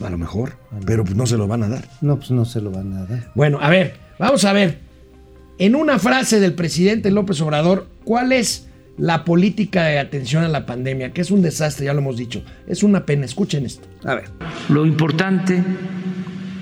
A 0.01 0.11
lo 0.11 0.19
mejor, 0.19 0.53
pero 0.87 1.05
pues 1.05 1.17
no 1.17 1.27
se 1.27 1.37
lo 1.37 1.49
van 1.49 1.65
a 1.65 1.69
dar. 1.69 1.89
No, 2.01 2.19
pues 2.19 2.31
no 2.31 2.45
se 2.45 2.61
lo 2.61 2.71
van 2.71 2.97
a 2.97 3.05
dar. 3.05 3.33
Bueno, 3.35 3.59
a 3.61 3.69
ver, 3.69 3.97
vamos 4.19 4.45
a 4.45 4.53
ver. 4.53 4.79
En 5.59 5.75
una 5.75 5.99
frase 5.99 6.39
del 6.39 6.55
presidente 6.55 7.11
López 7.11 7.41
Obrador, 7.41 7.89
¿cuál 8.05 8.31
es 8.33 8.69
la 8.97 9.25
política 9.25 9.85
de 9.85 9.99
atención 9.99 10.45
a 10.45 10.49
la 10.49 10.67
pandemia? 10.67 11.13
Que 11.13 11.23
es 11.23 11.33
un 11.33 11.43
desastre, 11.43 11.87
ya 11.87 11.95
lo 11.95 11.99
hemos 11.99 12.17
dicho. 12.17 12.45
Es 12.69 12.85
una 12.85 13.05
pena. 13.05 13.25
Escuchen 13.25 13.67
esto. 13.67 13.89
A 14.05 14.15
ver. 14.15 14.31
Lo 14.69 14.87
importante 14.87 15.65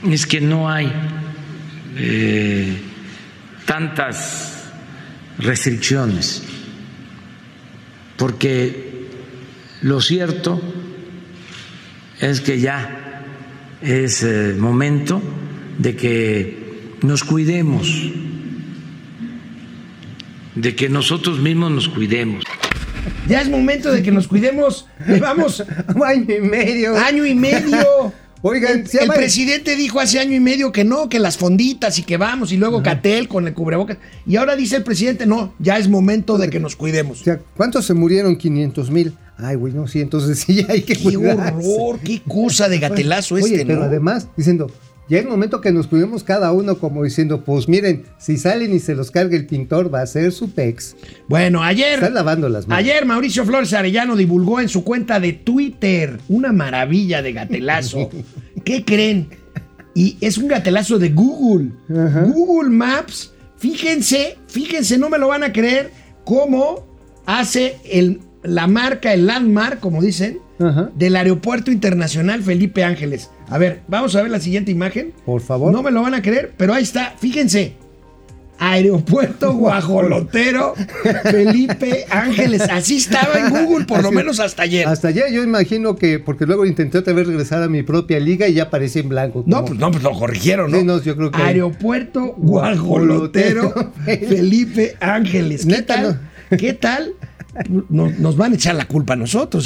es 0.09 0.27
que 0.27 0.41
no 0.41 0.71
hay 0.71 0.91
eh, 1.99 2.81
tantas 3.67 4.65
restricciones, 5.39 6.43
porque 8.17 9.09
lo 9.83 10.01
cierto 10.01 10.61
es 12.21 12.41
que 12.41 12.61
ya 12.61 13.06
es 13.83 14.23
eh, 14.23 14.55
momento 14.59 15.23
de 15.79 15.97
que 15.97 16.97
nos 17.03 17.25
cuidemos, 17.25 18.11
de 20.55 20.75
que 20.75 20.89
nosotros 20.89 21.39
mismos 21.41 21.71
nos 21.71 21.89
cuidemos. 21.89 22.45
Ya 23.29 23.41
es 23.41 23.49
momento 23.49 23.93
de 23.93 24.03
que 24.03 24.11
nos 24.11 24.27
cuidemos. 24.27 24.87
Llevamos 25.07 25.63
año 26.05 26.35
y 26.35 26.41
medio. 26.41 26.97
año 26.97 27.27
y 27.27 27.35
medio. 27.35 28.13
Oigan, 28.43 28.85
el, 28.93 29.01
el 29.01 29.09
presidente 29.09 29.75
dijo 29.75 29.99
hace 29.99 30.21
año 30.21 30.35
y 30.35 30.41
medio 30.41 30.71
que 30.71 30.85
no, 30.85 31.09
que 31.09 31.19
las 31.19 31.37
fonditas 31.37 31.99
y 31.99 32.03
que 32.03 32.17
vamos, 32.17 32.53
y 32.53 32.57
luego 32.57 32.83
Catel 32.83 33.29
con 33.29 33.47
el 33.49 33.55
cubrebocas. 33.55 33.99
Y 34.27 34.37
ahora 34.37 34.55
dice 34.55 34.77
el 34.77 34.85
presidente, 34.85 35.27
no, 35.27 35.55
ya 35.59 35.79
es 35.79 35.89
momento 35.89 36.39
de 36.39 36.49
que 36.49 36.61
nos 36.61 36.77
cuidemos. 36.77 37.23
O 37.23 37.25
sea, 37.25 37.41
¿cuántos 37.57 37.87
se 37.87 37.95
murieron? 37.95 38.37
500 38.37 38.91
mil. 38.91 39.15
Ay, 39.39 39.57
güey, 39.57 39.73
no, 39.73 39.87
sí, 39.87 40.01
entonces 40.01 40.39
sí 40.47 40.65
hay 40.69 40.83
que 40.83 40.95
Qué 40.95 41.03
cuidarse. 41.03 41.67
horror, 41.67 42.01
qué 42.01 42.23
cosa 42.27 42.69
de 42.69 42.79
gatelazo 42.81 43.35
Oye, 43.37 43.45
este, 43.55 43.67
pero 43.67 43.81
¿no? 43.81 43.85
además, 43.85 44.29
diciendo, 44.37 44.71
ya 45.09 45.19
es 45.19 45.27
momento 45.27 45.61
que 45.61 45.71
nos 45.71 45.87
cuidemos 45.87 46.25
cada 46.25 46.51
uno, 46.53 46.79
como 46.79 47.05
diciendo, 47.05 47.45
pues 47.45 47.69
miren, 47.69 48.05
si 48.19 48.39
salen 48.39 48.75
y 48.75 48.81
se 48.81 48.95
los 48.95 49.11
carga 49.13 49.37
el 49.37 49.47
pintor, 49.47 49.93
va 49.95 50.01
a 50.01 50.07
ser 50.07 50.33
su 50.33 50.51
pex. 50.51 50.97
Bueno, 51.29 51.63
ayer. 51.63 51.95
Están 51.95 52.15
lavando 52.15 52.49
las 52.49 52.67
manos. 52.67 52.81
Ayer 52.81 53.05
Mauricio 53.07 53.45
Flores 53.45 53.73
Arellano 53.73 54.17
divulgó 54.17 54.61
en 54.61 54.69
su 54.69 54.83
cuenta 54.83 55.21
de 55.21 55.33
Twitter 55.33 56.19
una 56.29 56.53
maravilla 56.53 57.23
de 57.23 57.33
gatelazo. 57.33 58.11
¿Qué 58.65 58.85
creen? 58.85 59.29
Y 59.95 60.17
es 60.21 60.39
un 60.39 60.49
gatelazo 60.49 60.99
de 60.99 61.11
Google. 61.11 61.71
Ajá. 61.89 62.23
Google 62.23 62.71
Maps. 62.71 63.33
Fíjense, 63.59 64.37
fíjense, 64.49 64.99
no 64.99 65.09
me 65.09 65.19
lo 65.19 65.29
van 65.29 65.43
a 65.45 65.53
creer, 65.53 65.91
cómo 66.25 66.85
hace 67.25 67.77
el, 67.85 68.21
la 68.47 68.67
marca, 68.67 69.13
el 69.13 69.27
landmark, 69.27 69.81
como 69.81 70.03
dicen, 70.03 70.39
Ajá. 70.59 70.91
del 70.95 71.17
Aeropuerto 71.17 71.71
Internacional 71.71 72.43
Felipe 72.43 72.83
Ángeles. 72.85 73.31
A 73.49 73.59
ver, 73.59 73.83
vamos 73.89 74.15
a 74.17 74.23
ver 74.23 74.31
la 74.31 74.41
siguiente 74.41 74.71
imagen. 74.71 75.13
Por 75.25 75.41
favor. 75.41 75.73
No 75.73 75.83
me 75.83 75.91
lo 75.91 76.03
van 76.03 76.15
a 76.15 76.23
creer, 76.23 76.53
pero 76.57 76.73
ahí 76.75 76.83
está, 76.83 77.15
fíjense. 77.19 77.75
Aeropuerto 78.59 79.53
Guajolotero 79.59 80.73
Felipe 81.25 82.07
Ángeles. 82.09 82.63
Así 82.63 82.97
estaba 82.97 83.35
en 83.39 83.51
Google, 83.51 83.85
por 83.85 84.03
lo 84.03 84.11
menos 84.11 84.41
hasta 84.41 84.63
ayer. 84.63 84.89
Hasta 84.89 85.09
ayer 85.09 85.31
yo 85.31 85.43
imagino 85.43 85.95
que, 85.97 86.19
porque 86.19 86.47
luego 86.47 86.65
intenté 86.65 86.97
otra 86.97 87.13
vez 87.13 87.27
regresar 87.27 87.63
a 87.63 87.69
mi 87.69 87.83
propia 87.83 88.19
liga 88.19 88.49
y 88.49 88.55
ya 88.55 88.65
aparece 88.65 89.01
en 89.01 89.11
blanco. 89.11 89.45
No, 89.47 89.63
pues 89.65 89.79
no, 89.79 89.91
pues 89.91 90.03
lo 90.03 90.13
corrigieron, 90.13 90.71
¿no? 90.71 90.79
Sí, 90.79 90.85
no, 90.85 91.03
yo 91.03 91.17
creo 91.17 91.31
que- 91.31 91.43
Aeropuerto 91.43 92.35
Guajolotero. 92.39 93.75
Felipe 94.07 94.97
Ángeles. 95.01 95.67
¿Qué 95.67 95.73
Neta, 95.73 95.95
tal? 95.95 96.21
¿Qué 96.59 96.73
tal? 96.73 97.13
Nos, 97.89 98.19
nos 98.19 98.37
van 98.37 98.53
a 98.53 98.55
echar 98.57 98.75
la 98.75 98.87
culpa 98.87 99.15
a 99.15 99.17
nosotros. 99.17 99.65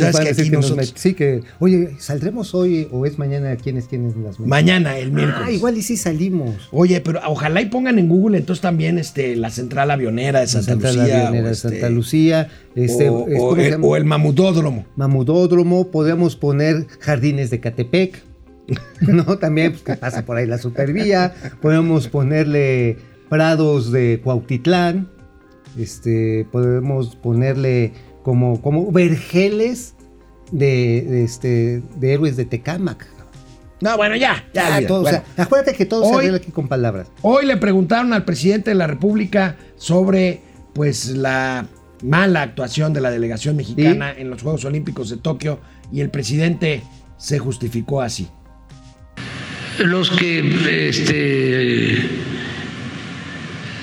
Sí, 0.95 1.14
que, 1.14 1.43
oye, 1.59 1.91
¿saldremos 1.99 2.55
hoy 2.55 2.88
o 2.93 3.07
es 3.07 3.18
mañana 3.18 3.57
quién 3.57 3.76
es 3.76 3.86
quién 3.86 4.07
es 4.07 4.16
las 4.16 4.38
Mañana, 4.41 4.97
el 4.99 5.12
miércoles. 5.12 5.43
Ah, 5.47 5.51
igual 5.53 5.76
y 5.76 5.82
sí 5.82 5.97
salimos. 5.97 6.68
Oye, 6.72 7.01
pero 7.01 7.20
ojalá 7.26 7.61
y 7.62 7.66
pongan 7.66 7.99
en 7.99 8.09
Google 8.09 8.38
entonces 8.38 8.61
también 8.62 8.99
este, 8.99 9.36
la 9.36 9.51
central 9.51 9.91
avionera 9.91 10.41
de 10.41 10.47
Santa 10.47 10.72
Central 10.72 10.97
Lucía. 10.97 11.18
Avionera 11.28 11.47
de 11.49 11.53
este, 11.55 11.68
Santa 11.68 11.91
Lucía, 11.91 12.49
este, 12.74 13.09
o, 13.09 13.26
es- 13.28 13.38
o 13.41 13.49
¿cómo 13.51 13.57
se 13.62 13.68
el, 13.68 13.80
o 13.82 13.97
el 13.97 14.05
mamudódromo. 14.05 14.86
Mamudódromo, 14.97 15.91
podríamos 15.91 16.36
poner 16.36 16.86
jardines 17.01 17.51
de 17.51 17.61
Catepec, 17.61 18.22
¿no? 19.01 19.24
También 19.38 19.72
pues, 19.72 19.82
que 19.82 19.95
pasa 19.97 20.24
por 20.24 20.36
ahí 20.36 20.47
la 20.47 20.59
supervía, 20.59 21.34
podemos 21.61 22.09
ponerle 22.09 22.99
prados 23.28 23.91
de 23.93 24.20
Cuautitlán, 24.22 25.09
este, 25.79 26.47
podemos 26.51 27.16
ponerle 27.16 27.93
como, 28.23 28.61
como 28.61 28.91
vergeles 28.93 29.95
de, 30.53 31.05
de, 31.09 31.25
este, 31.25 31.83
de 31.97 32.12
héroes 32.12 32.37
de 32.37 32.45
Tecámac. 32.45 33.07
No, 33.81 33.97
bueno, 33.97 34.14
ya, 34.16 34.45
ya. 34.53 34.77
Ah, 34.77 34.81
todo, 34.87 35.03
o 35.03 35.09
sea, 35.09 35.25
acuérdate 35.39 35.75
que 35.75 35.87
todo 35.87 36.05
se 36.05 36.11
Hoy- 36.11 36.18
arregla 36.18 36.37
aquí 36.39 36.51
con 36.51 36.68
palabras. 36.68 37.09
Hoy 37.23 37.47
le 37.47 37.57
preguntaron 37.57 38.12
al 38.12 38.25
presidente 38.27 38.71
de 38.71 38.75
la 38.75 38.87
República 38.87 39.57
sobre 39.77 40.41
pues 40.75 41.09
la 41.09 41.66
mala 42.03 42.43
actuación 42.43 42.93
de 42.93 43.01
la 43.01 43.11
delegación 43.11 43.57
mexicana 43.57 44.12
en 44.16 44.29
los 44.31 44.43
Juegos 44.43 44.64
Olímpicos 44.66 45.09
de 45.11 45.16
Tokio 45.16 45.61
y 45.93 46.01
el 46.01 46.11
presidente 46.11 46.83
se 47.16 47.39
justificó 47.39 48.01
así. 48.03 48.29
Los 49.79 50.11
que, 50.11 50.89
este, 50.91 51.97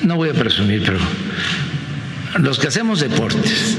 no 0.04 0.16
voy 0.16 0.30
a 0.30 0.34
presumir, 0.34 0.84
pero 0.86 1.00
los 2.40 2.60
que 2.60 2.68
hacemos 2.68 3.00
deportes, 3.00 3.78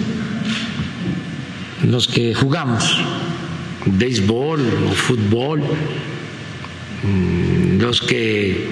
los 1.85 2.09
que 2.09 2.35
jugamos 2.35 2.99
béisbol 3.87 4.61
o 4.89 4.93
fútbol, 4.93 5.63
mm, 7.03 7.79
los 7.81 8.03
que 8.03 8.67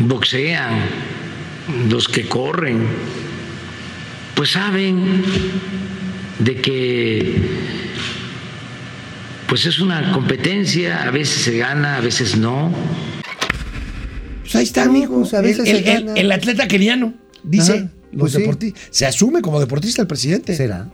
boxean, 0.00 0.80
los 1.90 2.08
que 2.08 2.26
corren, 2.28 2.86
pues 4.34 4.50
saben 4.50 5.22
de 6.38 6.56
que 6.60 7.40
pues 9.46 9.64
es 9.66 9.78
una 9.78 10.10
competencia, 10.12 11.04
a 11.04 11.10
veces 11.10 11.42
se 11.44 11.58
gana, 11.58 11.96
a 11.96 12.00
veces 12.00 12.36
no. 12.36 12.74
Pues 14.42 14.56
ahí 14.56 14.64
está, 14.64 14.84
No, 14.84 14.90
amigo. 14.90 15.20
pues, 15.20 15.34
a 15.34 15.40
veces 15.40 15.68
el, 15.68 15.84
se 15.84 15.92
el- 15.92 16.04
gana. 16.04 16.14
el 16.20 16.32
atleta 16.32 16.66
keniano, 16.66 17.14
dice. 17.44 17.72
Ajá, 17.78 17.88
los 18.16 18.20
pues 18.22 18.32
sí. 18.32 18.40
deportistas. 18.40 18.82
Se 18.90 19.06
asume 19.06 19.42
como 19.42 19.60
deportista 19.60 20.02
el 20.02 20.08
presidente. 20.08 20.54
¿Será? 20.56 20.88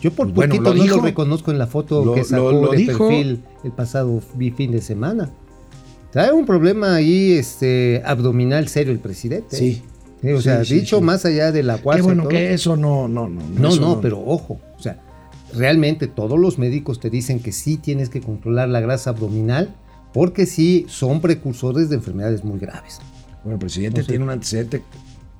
Yo 0.00 0.12
por 0.12 0.30
bueno, 0.32 0.52
poquito 0.54 0.70
lo 0.70 0.76
no 0.76 0.82
dijo. 0.82 0.96
lo 0.96 1.02
reconozco 1.02 1.50
en 1.50 1.58
la 1.58 1.66
foto 1.66 2.04
Lo- 2.04 2.14
que 2.14 2.24
sacó 2.24 2.52
lo- 2.52 2.62
lo 2.66 2.70
de 2.72 2.76
dijo. 2.78 3.08
perfil 3.08 3.42
el 3.64 3.72
pasado 3.72 4.20
fin 4.56 4.70
de 4.72 4.80
semana. 4.82 5.30
Trae 6.10 6.30
un 6.32 6.46
problema 6.46 6.94
ahí 6.96 7.32
este, 7.32 8.02
abdominal 8.04 8.68
serio 8.68 8.92
el 8.92 8.98
presidente. 9.00 9.56
Sí. 9.56 9.82
Sí, 10.22 10.30
o 10.30 10.40
sea, 10.40 10.64
Sí, 10.64 10.76
dicho 10.76 11.00
más 11.00 11.24
allá 11.26 11.52
de 11.52 11.62
la 11.62 11.76
Qué 11.76 11.82
cuarta. 11.82 12.02
bueno 12.02 12.28
que 12.28 12.54
eso 12.54 12.76
no, 12.76 13.08
no, 13.08 13.28
no. 13.28 13.42
No, 13.58 13.76
no, 13.76 14.00
pero 14.00 14.20
ojo. 14.24 14.58
O 14.78 14.80
sea, 14.82 15.00
realmente 15.54 16.06
todos 16.06 16.38
los 16.38 16.58
médicos 16.58 16.98
te 17.00 17.10
dicen 17.10 17.40
que 17.40 17.52
sí 17.52 17.76
tienes 17.76 18.08
que 18.08 18.20
controlar 18.20 18.68
la 18.68 18.80
grasa 18.80 19.10
abdominal 19.10 19.74
porque 20.12 20.46
sí 20.46 20.86
son 20.88 21.20
precursores 21.20 21.88
de 21.90 21.96
enfermedades 21.96 22.42
muy 22.44 22.58
graves. 22.58 23.00
Bueno, 23.42 23.56
el 23.56 23.58
presidente 23.60 24.02
tiene 24.04 24.24
un 24.24 24.30
antecedente 24.30 24.82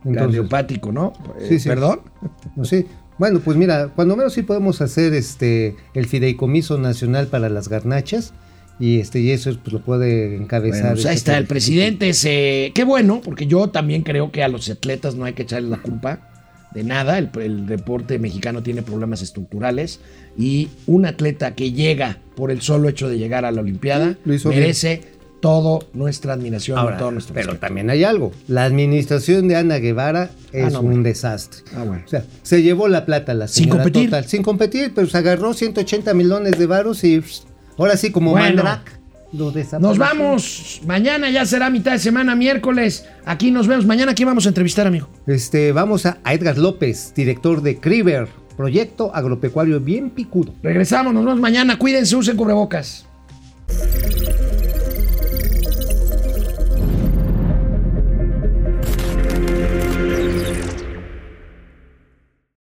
Entonces- 0.04 0.20
cardiopático, 0.20 0.92
¿no? 0.92 1.12
Sí, 1.48 1.54
Eh, 1.54 1.58
sí. 1.60 1.68
¿Perdón? 1.68 2.00
No 2.56 2.64
sé. 2.64 2.86
Bueno, 3.18 3.40
pues 3.40 3.56
mira, 3.56 3.88
cuando 3.94 4.16
menos 4.16 4.32
sí 4.32 4.42
podemos 4.42 4.80
hacer 4.80 5.14
este 5.14 5.76
el 5.94 6.06
fideicomiso 6.06 6.78
nacional 6.78 7.28
para 7.28 7.48
las 7.48 7.68
garnachas 7.68 8.34
y 8.80 8.98
este 8.98 9.20
y 9.20 9.30
eso 9.30 9.50
pues 9.62 9.72
lo 9.72 9.80
puede 9.84 10.34
encabezar. 10.36 10.80
Bueno, 10.80 10.94
pues 10.96 11.06
ahí 11.06 11.14
está, 11.14 11.38
el 11.38 11.46
presidente 11.46 12.12
se... 12.12 12.72
Qué 12.74 12.82
bueno, 12.82 13.20
porque 13.24 13.46
yo 13.46 13.68
también 13.68 14.02
creo 14.02 14.32
que 14.32 14.42
a 14.42 14.48
los 14.48 14.68
atletas 14.68 15.14
no 15.14 15.24
hay 15.26 15.32
que 15.34 15.42
echarles 15.42 15.70
la 15.70 15.76
culpa 15.80 16.28
de 16.74 16.82
nada. 16.82 17.18
El, 17.18 17.30
el 17.40 17.66
deporte 17.66 18.18
mexicano 18.18 18.64
tiene 18.64 18.82
problemas 18.82 19.22
estructurales 19.22 20.00
y 20.36 20.70
un 20.86 21.06
atleta 21.06 21.54
que 21.54 21.70
llega 21.70 22.18
por 22.34 22.50
el 22.50 22.62
solo 22.62 22.88
hecho 22.88 23.08
de 23.08 23.16
llegar 23.16 23.44
a 23.44 23.52
la 23.52 23.60
Olimpiada 23.60 24.18
bien. 24.50 24.64
Toda 25.44 25.84
nuestra 25.92 26.32
admiración 26.32 26.78
Ahora, 26.78 26.96
todo 26.98 27.10
nuestro 27.12 27.34
pero 27.34 27.48
respeto. 27.48 27.66
también 27.66 27.90
hay 27.90 28.02
algo. 28.04 28.32
La 28.48 28.64
administración 28.64 29.46
de 29.48 29.56
Ana 29.56 29.76
Guevara 29.78 30.30
es 30.52 30.64
Ah, 30.66 30.70
no, 30.70 30.80
un 30.80 31.02
desastre. 31.02 31.62
Ah, 31.76 31.84
bueno. 31.84 32.02
O 32.06 32.08
sea, 32.08 32.24
se 32.42 32.62
llevó 32.62 32.88
la 32.88 33.04
plata 33.04 33.34
la 33.34 33.46
Sin 33.48 33.64
señora 33.64 33.82
competir. 33.84 34.10
total, 34.10 34.24
sin 34.26 34.42
competir, 34.42 34.92
pero 34.94 35.06
se 35.06 35.18
agarró 35.18 35.52
180 35.54 36.14
millones 36.14 36.58
de 36.58 36.66
varos 36.66 37.04
y 37.04 37.20
pss, 37.20 37.44
ahora 37.78 37.96
sí 37.96 38.10
como 38.10 38.30
Bueno. 38.32 38.62
Mandrake 38.64 38.92
lo 39.32 39.50
desapareció. 39.50 39.88
Nos 39.88 39.98
vamos. 39.98 40.80
Mañana 40.86 41.28
ya 41.28 41.44
será 41.44 41.68
mitad 41.68 41.92
de 41.92 41.98
semana, 41.98 42.34
miércoles. 42.36 43.04
Aquí 43.26 43.50
nos 43.50 43.66
vemos. 43.66 43.84
Mañana, 43.84 44.14
¿quién 44.14 44.26
vamos 44.28 44.46
a 44.46 44.48
entrevistar, 44.50 44.86
amigo? 44.86 45.08
Este, 45.26 45.72
vamos 45.72 46.06
a, 46.06 46.18
a 46.24 46.34
Edgar 46.34 46.56
López, 46.56 47.12
director 47.16 47.60
de 47.60 47.78
Criver, 47.80 48.28
proyecto 48.56 49.12
agropecuario 49.14 49.80
bien 49.80 50.10
picudo. 50.10 50.54
Regresamos, 50.62 51.12
nos 51.12 51.24
vemos 51.24 51.40
mañana. 51.40 51.76
Cuídense, 51.78 52.14
usen 52.14 52.36
cubrebocas. 52.36 53.06